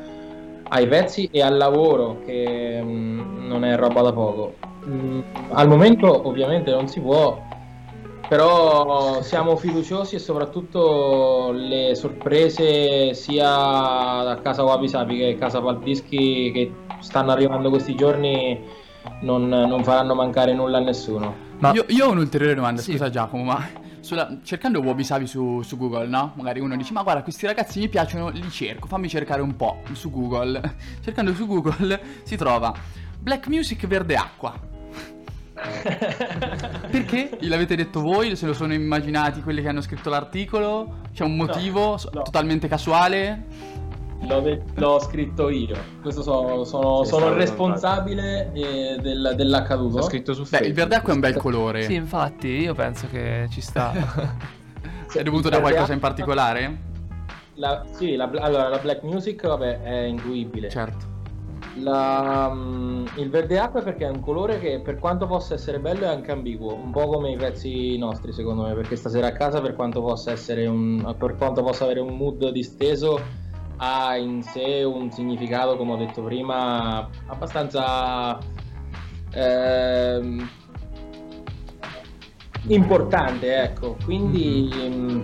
ai 0.73 0.88
pezzi 0.88 1.27
e 1.32 1.41
al 1.41 1.57
lavoro 1.57 2.19
che 2.25 2.79
mm, 2.82 3.47
non 3.47 3.63
è 3.63 3.75
roba 3.75 4.01
da 4.01 4.13
poco. 4.13 4.55
Mm, 4.88 5.19
al 5.51 5.67
momento 5.67 6.27
ovviamente 6.27 6.71
non 6.71 6.88
si 6.88 6.99
può, 6.99 7.41
però 8.32 9.21
siamo 9.23 9.57
fiduciosi 9.57 10.15
e 10.15 10.19
soprattutto 10.19 11.51
le 11.51 11.95
sorprese 11.95 13.13
sia 13.13 13.43
da 13.43 14.39
casa 14.41 14.63
Wabi 14.63 14.88
Sapi 14.88 15.17
che 15.17 15.36
casa 15.38 15.59
Paldischi 15.59 16.49
che 16.53 16.71
stanno 17.01 17.32
arrivando 17.32 17.67
questi 17.67 17.93
giorni 17.93 18.57
non, 19.23 19.49
non 19.49 19.84
faranno 19.84 20.15
mancare 20.15 20.53
nulla 20.53 20.77
a 20.77 20.79
nessuno. 20.79 21.36
Io, 21.73 21.84
io 21.89 22.07
ho 22.07 22.11
un'ulteriore 22.11 22.55
domanda, 22.55 22.82
scusa 22.82 23.09
Giacomo, 23.09 23.43
ma 23.43 23.67
sulla- 23.99 24.38
cercando 24.43 24.79
Wabi 24.79 25.03
Sabi 25.03 25.27
su, 25.27 25.61
su 25.61 25.75
Google, 25.75 26.07
no? 26.07 26.32
Magari 26.36 26.61
uno 26.61 26.77
dice, 26.77 26.93
ma 26.93 27.03
guarda, 27.03 27.23
questi 27.23 27.45
ragazzi 27.45 27.79
mi 27.79 27.89
piacciono, 27.89 28.29
li 28.29 28.49
cerco, 28.49 28.88
fammi 28.88 29.09
cercare 29.09 29.41
un 29.41 29.57
po' 29.57 29.82
su 29.91 30.09
Google. 30.09 30.75
Cercando 31.03 31.34
su 31.34 31.45
Google 31.45 31.99
si 32.23 32.38
trova 32.38 32.73
Black 33.19 33.47
Music 33.47 33.86
Verde 33.88 34.15
Acqua. 34.15 34.70
Perché? 36.91 37.38
Gliel'avete 37.39 37.76
detto 37.76 38.01
voi? 38.01 38.36
Se 38.36 38.45
lo 38.45 38.53
sono 38.53 38.74
immaginati 38.74 39.41
quelli 39.41 39.62
che 39.62 39.68
hanno 39.68 39.82
scritto 39.82 40.09
l'articolo? 40.09 40.99
C'è 41.14 41.24
un 41.24 41.36
motivo 41.36 41.97
so- 41.97 42.09
totalmente 42.09 42.68
casuale? 42.68 43.45
L'ho, 44.24 44.39
de- 44.39 44.62
l'ho 44.76 44.99
scritto 44.99 45.49
io, 45.49 45.76
questo 46.01 46.22
so- 46.22 46.64
sono, 46.64 47.03
Sì, 47.03 47.09
sono 47.09 47.28
il 47.30 47.34
responsabile 47.34 48.51
eh, 48.53 48.97
del- 49.01 49.34
dell'accaduto. 49.36 49.97
L'ho 49.97 50.03
scritto 50.03 50.34
su 50.34 50.45
Beh, 50.47 50.59
il 50.59 50.74
verde 50.74 50.95
acqua 50.95 51.12
è 51.12 51.16
un 51.16 51.22
bel 51.22 51.38
colore. 51.38 51.84
Sì, 51.84 51.95
infatti, 51.95 52.47
io 52.47 52.74
penso 52.76 53.07
che 53.09 53.47
ci 53.49 53.62
sta. 53.62 53.91
È 55.12 55.24
dovuto 55.24 55.49
da 55.49 55.59
qualcosa 55.59 55.91
in 55.91 55.99
particolare? 55.99 56.89
La, 57.55 57.84
sì, 57.91 58.16
la, 58.16 58.30
allora 58.39 58.70
la 58.70 58.78
black 58.78 59.03
music 59.03 59.45
vabbè, 59.45 59.82
è 59.82 60.03
intuibile. 60.03 60.70
Certo. 60.70 61.11
La, 61.76 62.51
mm, 62.53 63.05
il 63.15 63.30
verde 63.30 63.57
acqua 63.57 63.82
perché 63.82 64.05
è 64.05 64.09
un 64.09 64.19
colore 64.19 64.59
che 64.59 64.82
per 64.82 64.99
quanto 64.99 65.26
possa 65.26 65.53
essere 65.53 65.80
bello 65.80 66.03
è 66.03 66.07
anche 66.07 66.32
ambiguo, 66.32 66.74
un 66.76 66.91
po' 66.91 67.07
come 67.07 67.32
i 67.32 67.38
pezzi 67.38 67.97
nostri 67.97 68.34
secondo 68.34 68.63
me, 68.63 68.74
perché 68.74 68.95
stasera 68.95 69.28
a 69.28 69.32
casa 69.32 69.61
per 69.61 69.76
quanto 69.76 70.01
possa 70.01 70.32
essere 70.32 70.67
un, 70.67 71.15
per 71.17 71.36
quanto 71.38 71.63
possa 71.63 71.86
avere 71.86 72.01
un 72.01 72.15
mood 72.17 72.49
disteso 72.49 73.19
ha 73.78 74.15
in 74.15 74.43
sé 74.43 74.84
un 74.84 75.11
significato, 75.11 75.76
come 75.76 75.93
ho 75.93 75.97
detto 75.97 76.22
prima, 76.22 77.09
abbastanza 77.28 78.38
ehm, 79.34 80.49
importante, 82.67 83.55
ecco. 83.63 83.97
Quindi 84.03 84.69
mm, 84.72 85.22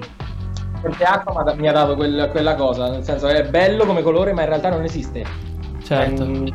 verde 0.82 1.04
acqua 1.04 1.54
mi 1.56 1.68
ha 1.68 1.72
dato 1.72 1.96
quel- 1.96 2.30
quella 2.32 2.56
cosa, 2.56 2.90
nel 2.90 3.04
senso 3.04 3.28
è 3.28 3.48
bello 3.48 3.86
come 3.86 4.02
colore, 4.02 4.34
ma 4.34 4.42
in 4.42 4.48
realtà 4.50 4.70
non 4.70 4.84
esiste. 4.84 5.47
Certo. 5.88 6.26
Mm, 6.26 6.48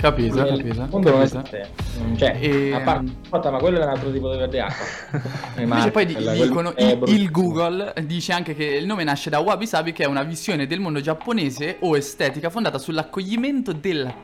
Capito, 0.00 0.36
capito. 0.36 0.86
mondo 0.88 1.10
non 1.10 1.20
capito. 1.20 1.22
esiste. 1.22 1.68
Non 1.98 2.14
c'è. 2.16 2.36
E- 2.40 2.72
A 2.72 2.80
parte, 2.80 3.12
aspetta, 3.24 3.50
ma 3.50 3.58
quello 3.58 3.78
è 3.80 3.82
un 3.82 3.88
altro 3.90 4.10
tipo 4.10 4.30
di 4.32 4.38
verde 4.38 4.60
acqua. 4.62 5.20
Invece 5.62 5.90
poi 5.90 6.10
Quella- 6.10 6.32
dicono 6.32 6.72
il, 6.78 7.02
il 7.08 7.30
Google 7.30 7.92
dice 8.06 8.32
anche 8.32 8.54
che 8.54 8.64
il 8.64 8.86
nome 8.86 9.04
nasce 9.04 9.28
da 9.28 9.40
Wabi 9.40 9.66
Sabi 9.66 9.92
che 9.92 10.04
è 10.04 10.06
una 10.06 10.22
visione 10.22 10.66
del 10.66 10.80
mondo 10.80 11.00
giapponese 11.02 11.76
o 11.80 11.98
estetica 11.98 12.48
fondata 12.48 12.78
sull'accoglimento 12.78 13.72
della 13.74 14.14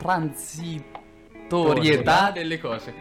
transitorietà 1.47 2.31
delle 2.31 2.59
cose. 2.59 2.93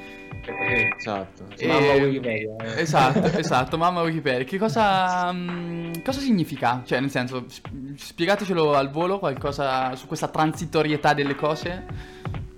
Esatto. 0.97 1.44
E- 1.57 1.66
Mamma 1.66 1.92
Wikipedia. 1.94 2.57
eh. 2.57 2.80
Esatto, 2.80 3.20
esatto, 3.38 3.76
mamma 3.76 4.03
Wikipedia. 4.03 4.44
Che 4.44 4.59
cosa, 4.59 5.32
mm, 5.32 5.92
cosa 6.05 6.20
significa? 6.20 6.82
Cioè, 6.84 7.01
nel 7.01 7.11
senso, 7.11 7.44
sp- 7.49 7.94
spiegatecelo 7.97 8.74
al 8.74 8.90
volo 8.90 9.18
qualcosa 9.18 9.94
su 9.97 10.07
questa 10.07 10.28
transitorietà 10.28 11.14
delle 11.14 11.34
cose. 11.34 11.84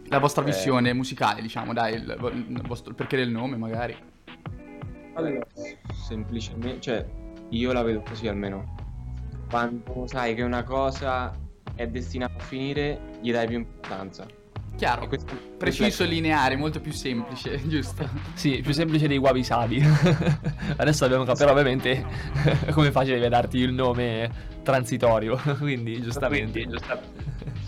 La 0.08 0.18
vostra 0.18 0.42
Eh. 0.42 0.46
visione 0.46 0.92
musicale, 0.92 1.40
diciamo, 1.42 1.72
dai, 1.72 1.94
il, 1.94 2.34
il 2.48 2.62
vostro- 2.66 2.90
il 2.90 2.94
perché 2.96 3.16
del 3.16 3.30
nome 3.30 3.56
magari. 3.56 3.96
Allora, 5.14 5.46
semplicemente, 6.06 6.80
cioè, 6.80 7.04
io 7.50 7.72
la 7.72 7.82
vedo 7.82 8.02
così 8.06 8.28
almeno. 8.28 8.76
Quando 9.50 10.06
sai 10.06 10.34
che 10.34 10.42
una 10.42 10.62
cosa 10.62 11.32
è 11.74 11.86
destinata 11.86 12.34
a 12.36 12.42
finire, 12.42 13.00
gli 13.20 13.32
dai 13.32 13.46
più 13.46 13.56
importanza. 13.58 14.26
Chiaro, 14.78 15.08
questo 15.08 15.36
preciso, 15.58 15.84
riflette- 16.04 16.12
lineare, 16.14 16.54
molto 16.56 16.80
più 16.80 16.92
semplice, 16.92 17.60
giusto? 17.66 18.08
Sì, 18.34 18.60
più 18.62 18.72
semplice 18.72 19.08
dei 19.08 19.18
wabi 19.18 19.42
sabi. 19.42 19.82
Adesso 20.78 21.04
abbiamo 21.04 21.24
capito, 21.24 21.44
però 21.46 21.50
ovviamente 21.58 22.06
come 22.70 22.92
facile 22.92 23.28
darti 23.28 23.58
il 23.58 23.72
nome 23.72 24.30
transitorio, 24.62 25.36
quindi 25.58 26.00
giustamente. 26.00 26.60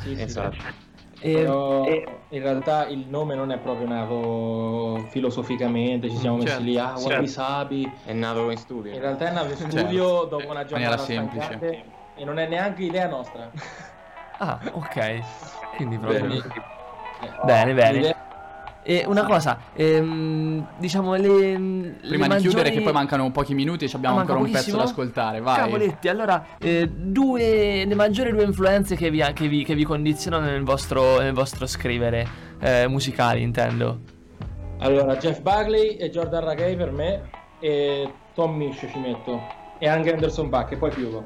sì, 0.03 0.15
sì, 0.15 0.23
Esatto. 0.23 0.55
sì. 0.61 0.89
E- 1.23 1.33
Però 1.35 1.85
e- 1.85 2.07
in 2.29 2.43
realtà 2.43 2.87
il 2.87 3.05
nome 3.09 3.35
non 3.35 3.51
è 3.51 3.59
proprio 3.59 3.89
nato 3.89 5.07
filosoficamente, 5.11 6.09
ci 6.09 6.17
siamo 6.17 6.37
messi 6.37 6.49
Certo, 6.49 6.63
lì, 6.63 6.79
ah, 6.79 6.95
certo. 6.97 7.09
Wabi 7.15 7.27
Sabi. 7.29 7.93
È 8.05 8.13
nato 8.13 8.51
in 8.51 8.57
studio. 8.57 8.93
In 8.95 9.01
realtà 9.01 9.29
è 9.29 9.33
nato 9.33 9.51
in 9.51 9.57
Certo. 9.57 9.77
studio 9.79 10.25
dopo 10.31 10.49
una 10.49 10.65
giornata 10.65 10.97
semplice. 10.99 11.59
e 12.15 12.25
non 12.25 12.39
è 12.39 12.47
neanche 12.47 12.85
idea 12.85 13.09
nostra. 13.09 13.51
Ah, 14.39 14.61
ok. 14.73 15.21
Quindi 15.77 15.99
proprio. 15.99 16.43
Bene. 17.21 17.71
Eh, 17.71 17.75
Bene, 17.75 17.75
bene. 17.75 18.16
E 18.83 19.05
una 19.07 19.25
cosa, 19.25 19.59
ehm, 19.75 20.66
diciamo 20.79 21.14
le. 21.14 21.95
Prima 22.09 22.27
di 22.29 22.41
chiudere, 22.41 22.71
che 22.71 22.81
poi 22.81 22.93
mancano 22.95 23.31
pochi 23.31 23.53
minuti 23.55 23.85
e 23.85 23.89
ci 23.89 23.97
abbiamo 23.97 24.16
Ah, 24.16 24.21
ancora 24.21 24.39
un 24.39 24.51
pezzo 24.51 24.75
da 24.77 24.85
ascoltare, 24.85 25.41
vai. 25.41 25.57
Cavoletti, 25.59 26.09
allora, 26.09 26.45
eh, 26.59 26.89
due, 26.91 27.85
le 27.85 27.95
maggiori 27.95 28.31
due 28.33 28.43
influenze 28.45 28.97
che 28.97 29.11
vi, 29.11 29.23
che 29.35 29.49
vi, 29.49 29.64
che 29.64 29.75
vi 29.75 29.85
condizionano 29.85 30.47
nel 30.47 30.64
vostro, 30.64 31.21
nel 31.21 31.35
vostro 31.35 31.66
scrivere, 31.66 32.27
eh, 32.59 32.87
musicali 32.89 33.43
intendo. 33.43 34.01
Allora, 34.79 35.14
Jeff 35.16 35.41
Bagley 35.41 35.97
e 35.97 36.09
Jordan 36.11 36.43
Rackey 36.43 36.75
per 36.75 36.91
me 36.91 37.29
e 37.61 38.11
Tom 38.35 38.57
Misch 38.57 38.89
ci 38.91 38.99
metto. 38.99 39.59
e 39.79 39.89
anche 39.89 40.12
Anderson 40.12 40.49
Paak 40.49 40.73
e 40.73 40.77
poi 40.79 40.91
chiudo. 40.91 41.25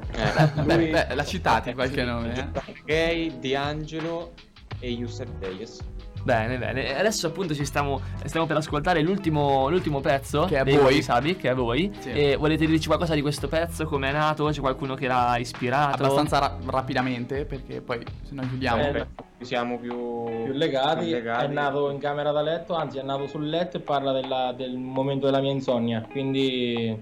Beh, 0.63 0.75
Lui- 0.75 0.89
beh, 0.89 1.07
la 1.15 1.23
citate 1.23 1.73
qualche 1.73 2.03
nome, 2.03 2.33
eh? 2.33 2.61
Gay, 2.85 3.39
D'Angelo 3.39 4.33
e 4.79 4.89
Yusef 4.89 5.29
Davis. 5.39 5.79
Bene, 6.23 6.57
bene. 6.57 6.97
Adesso 6.97 7.27
appunto 7.27 7.53
ci 7.53 7.63
stiamo, 7.65 8.01
stiamo 8.23 8.47
per 8.47 8.57
ascoltare 8.57 9.01
l'ultimo, 9.03 9.69
l'ultimo 9.69 10.01
pezzo 10.01 10.45
Che 10.45 10.57
è 10.57 10.63
dei 10.63 10.75
voi. 10.75 11.03
Sabi, 11.03 11.35
che 11.35 11.51
è 11.51 11.53
voi. 11.53 11.91
Sì. 11.99 12.09
E 12.09 12.35
volete 12.35 12.65
dirci 12.65 12.87
qualcosa 12.87 13.13
di 13.13 13.21
questo 13.21 13.47
pezzo? 13.47 13.85
Come 13.85 14.09
è 14.09 14.11
nato? 14.11 14.45
C'è 14.47 14.59
qualcuno 14.59 14.95
che 14.95 15.05
l'ha 15.05 15.37
ispirato? 15.37 16.01
Abbastanza 16.03 16.39
ra- 16.39 16.57
rapidamente, 16.65 17.45
perché 17.45 17.79
poi 17.81 18.03
se 18.23 18.33
no 18.33 18.41
chiudiamo. 18.41 18.81
Eh, 18.87 19.05
Siamo 19.41 19.77
più, 19.77 20.23
più 20.45 20.53
legati, 20.53 21.05
più 21.05 21.13
legati. 21.13 21.45
è 21.45 21.47
nato 21.49 21.91
in 21.91 21.99
camera 21.99 22.31
da 22.31 22.41
letto, 22.41 22.73
anzi 22.73 22.97
è 22.97 23.03
nato 23.03 23.27
sul 23.27 23.47
letto 23.47 23.77
e 23.77 23.81
parla 23.81 24.11
della- 24.11 24.51
del 24.57 24.75
momento 24.77 25.27
della 25.27 25.41
mia 25.41 25.51
insonnia, 25.51 26.03
quindi 26.09 26.97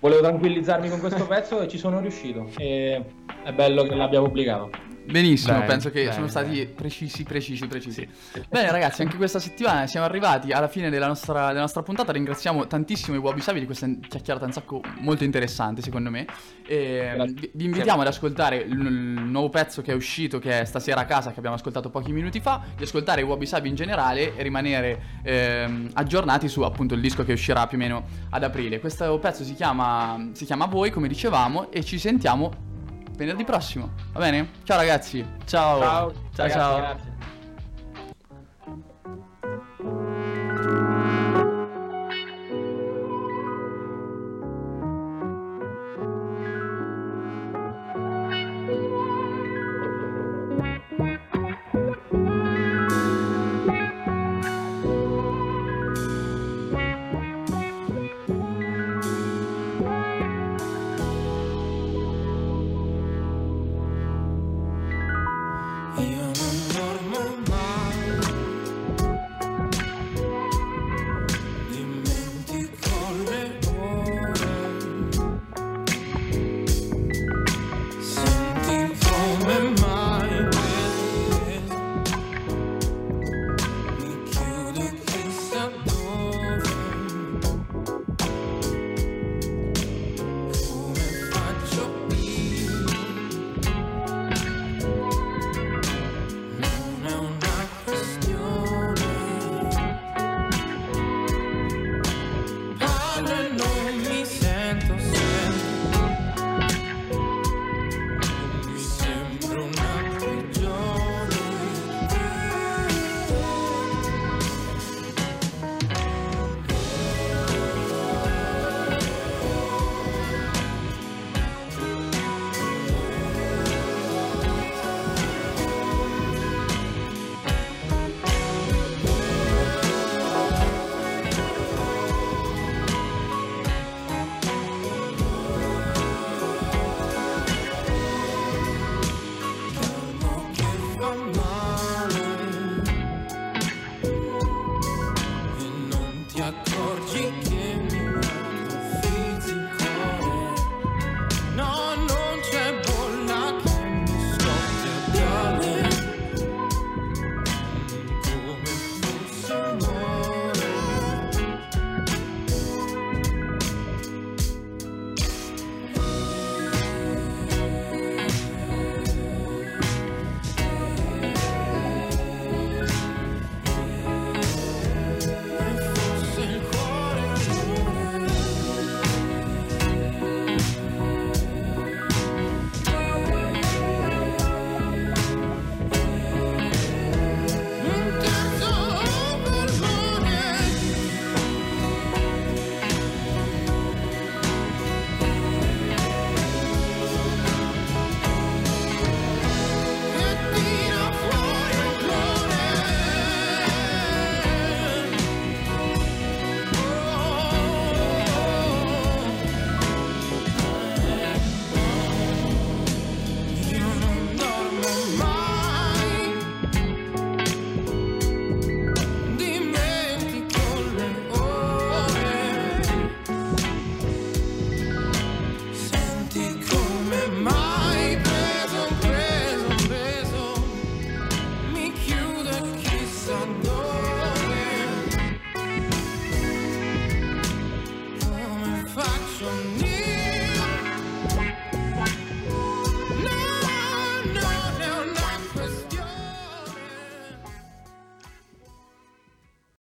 volevo 0.00 0.20
tranquillizzarmi 0.20 0.90
con 0.90 1.00
questo 1.00 1.24
pezzo 1.28 1.60
e 1.62 1.68
ci 1.68 1.78
sono 1.78 2.00
riuscito 2.00 2.48
e 2.58 3.02
è 3.42 3.52
bello 3.52 3.84
che 3.84 3.94
l'abbia 3.94 4.20
pubblicato. 4.20 4.70
Benissimo, 5.04 5.54
Bene, 5.54 5.66
penso 5.66 5.90
che 5.90 6.02
bene, 6.02 6.12
sono 6.12 6.28
stati 6.28 6.66
precisi, 6.66 7.24
precisi, 7.24 7.66
precisi. 7.66 8.08
Bene 8.48 8.70
ragazzi, 8.70 9.02
anche 9.02 9.16
questa 9.16 9.38
settimana 9.38 9.86
siamo 9.86 10.06
arrivati 10.06 10.52
alla 10.52 10.68
fine 10.68 10.90
della 10.90 11.06
nostra, 11.06 11.48
della 11.48 11.60
nostra 11.60 11.82
puntata. 11.82 12.12
Ringraziamo 12.12 12.66
tantissimo 12.66 13.16
i 13.16 13.20
Wabi 13.20 13.40
Sabi 13.40 13.60
di 13.60 13.66
questa 13.66 13.88
chiacchierata 14.08 14.46
un 14.46 14.52
sacco 14.52 14.80
molto 15.00 15.24
interessante 15.24 15.82
secondo 15.82 16.10
me. 16.10 16.26
E 16.66 17.14
vi, 17.34 17.50
vi 17.52 17.64
invitiamo 17.64 18.00
ad 18.00 18.06
ascoltare 18.06 18.56
il, 18.56 18.70
il 18.70 19.22
nuovo 19.22 19.48
pezzo 19.48 19.82
che 19.82 19.92
è 19.92 19.94
uscito, 19.94 20.38
che 20.38 20.60
è 20.60 20.64
Stasera 20.64 21.00
a 21.00 21.04
casa, 21.04 21.30
che 21.30 21.38
abbiamo 21.38 21.56
ascoltato 21.56 21.90
pochi 21.90 22.12
minuti 22.12 22.40
fa, 22.40 22.62
di 22.76 22.84
ascoltare 22.84 23.22
i 23.22 23.24
Wabi 23.24 23.46
Sabi 23.46 23.68
in 23.68 23.74
generale 23.74 24.36
e 24.36 24.42
rimanere 24.42 25.02
ehm, 25.22 25.90
aggiornati 25.94 26.48
su 26.48 26.62
appunto 26.62 26.94
il 26.94 27.00
disco 27.00 27.24
che 27.24 27.32
uscirà 27.32 27.66
più 27.66 27.76
o 27.76 27.80
meno 27.80 28.04
ad 28.30 28.42
aprile. 28.44 28.80
Questo 28.80 29.18
pezzo 29.18 29.42
si 29.44 29.54
chiama, 29.54 30.30
si 30.32 30.44
chiama 30.44 30.66
Voi, 30.66 30.90
come 30.90 31.08
dicevamo, 31.08 31.70
e 31.70 31.82
ci 31.84 31.98
sentiamo 31.98 32.70
venerdì 33.16 33.44
prossimo. 33.44 33.90
Va 34.12 34.20
bene? 34.20 34.50
Ciao 34.64 34.76
ragazzi. 34.76 35.24
Ciao. 35.44 35.80
Ciao, 35.80 36.12
ciao. 36.12 36.12
ragazzi, 36.34 36.58
ciao. 36.58 36.76
grazie. 36.76 37.12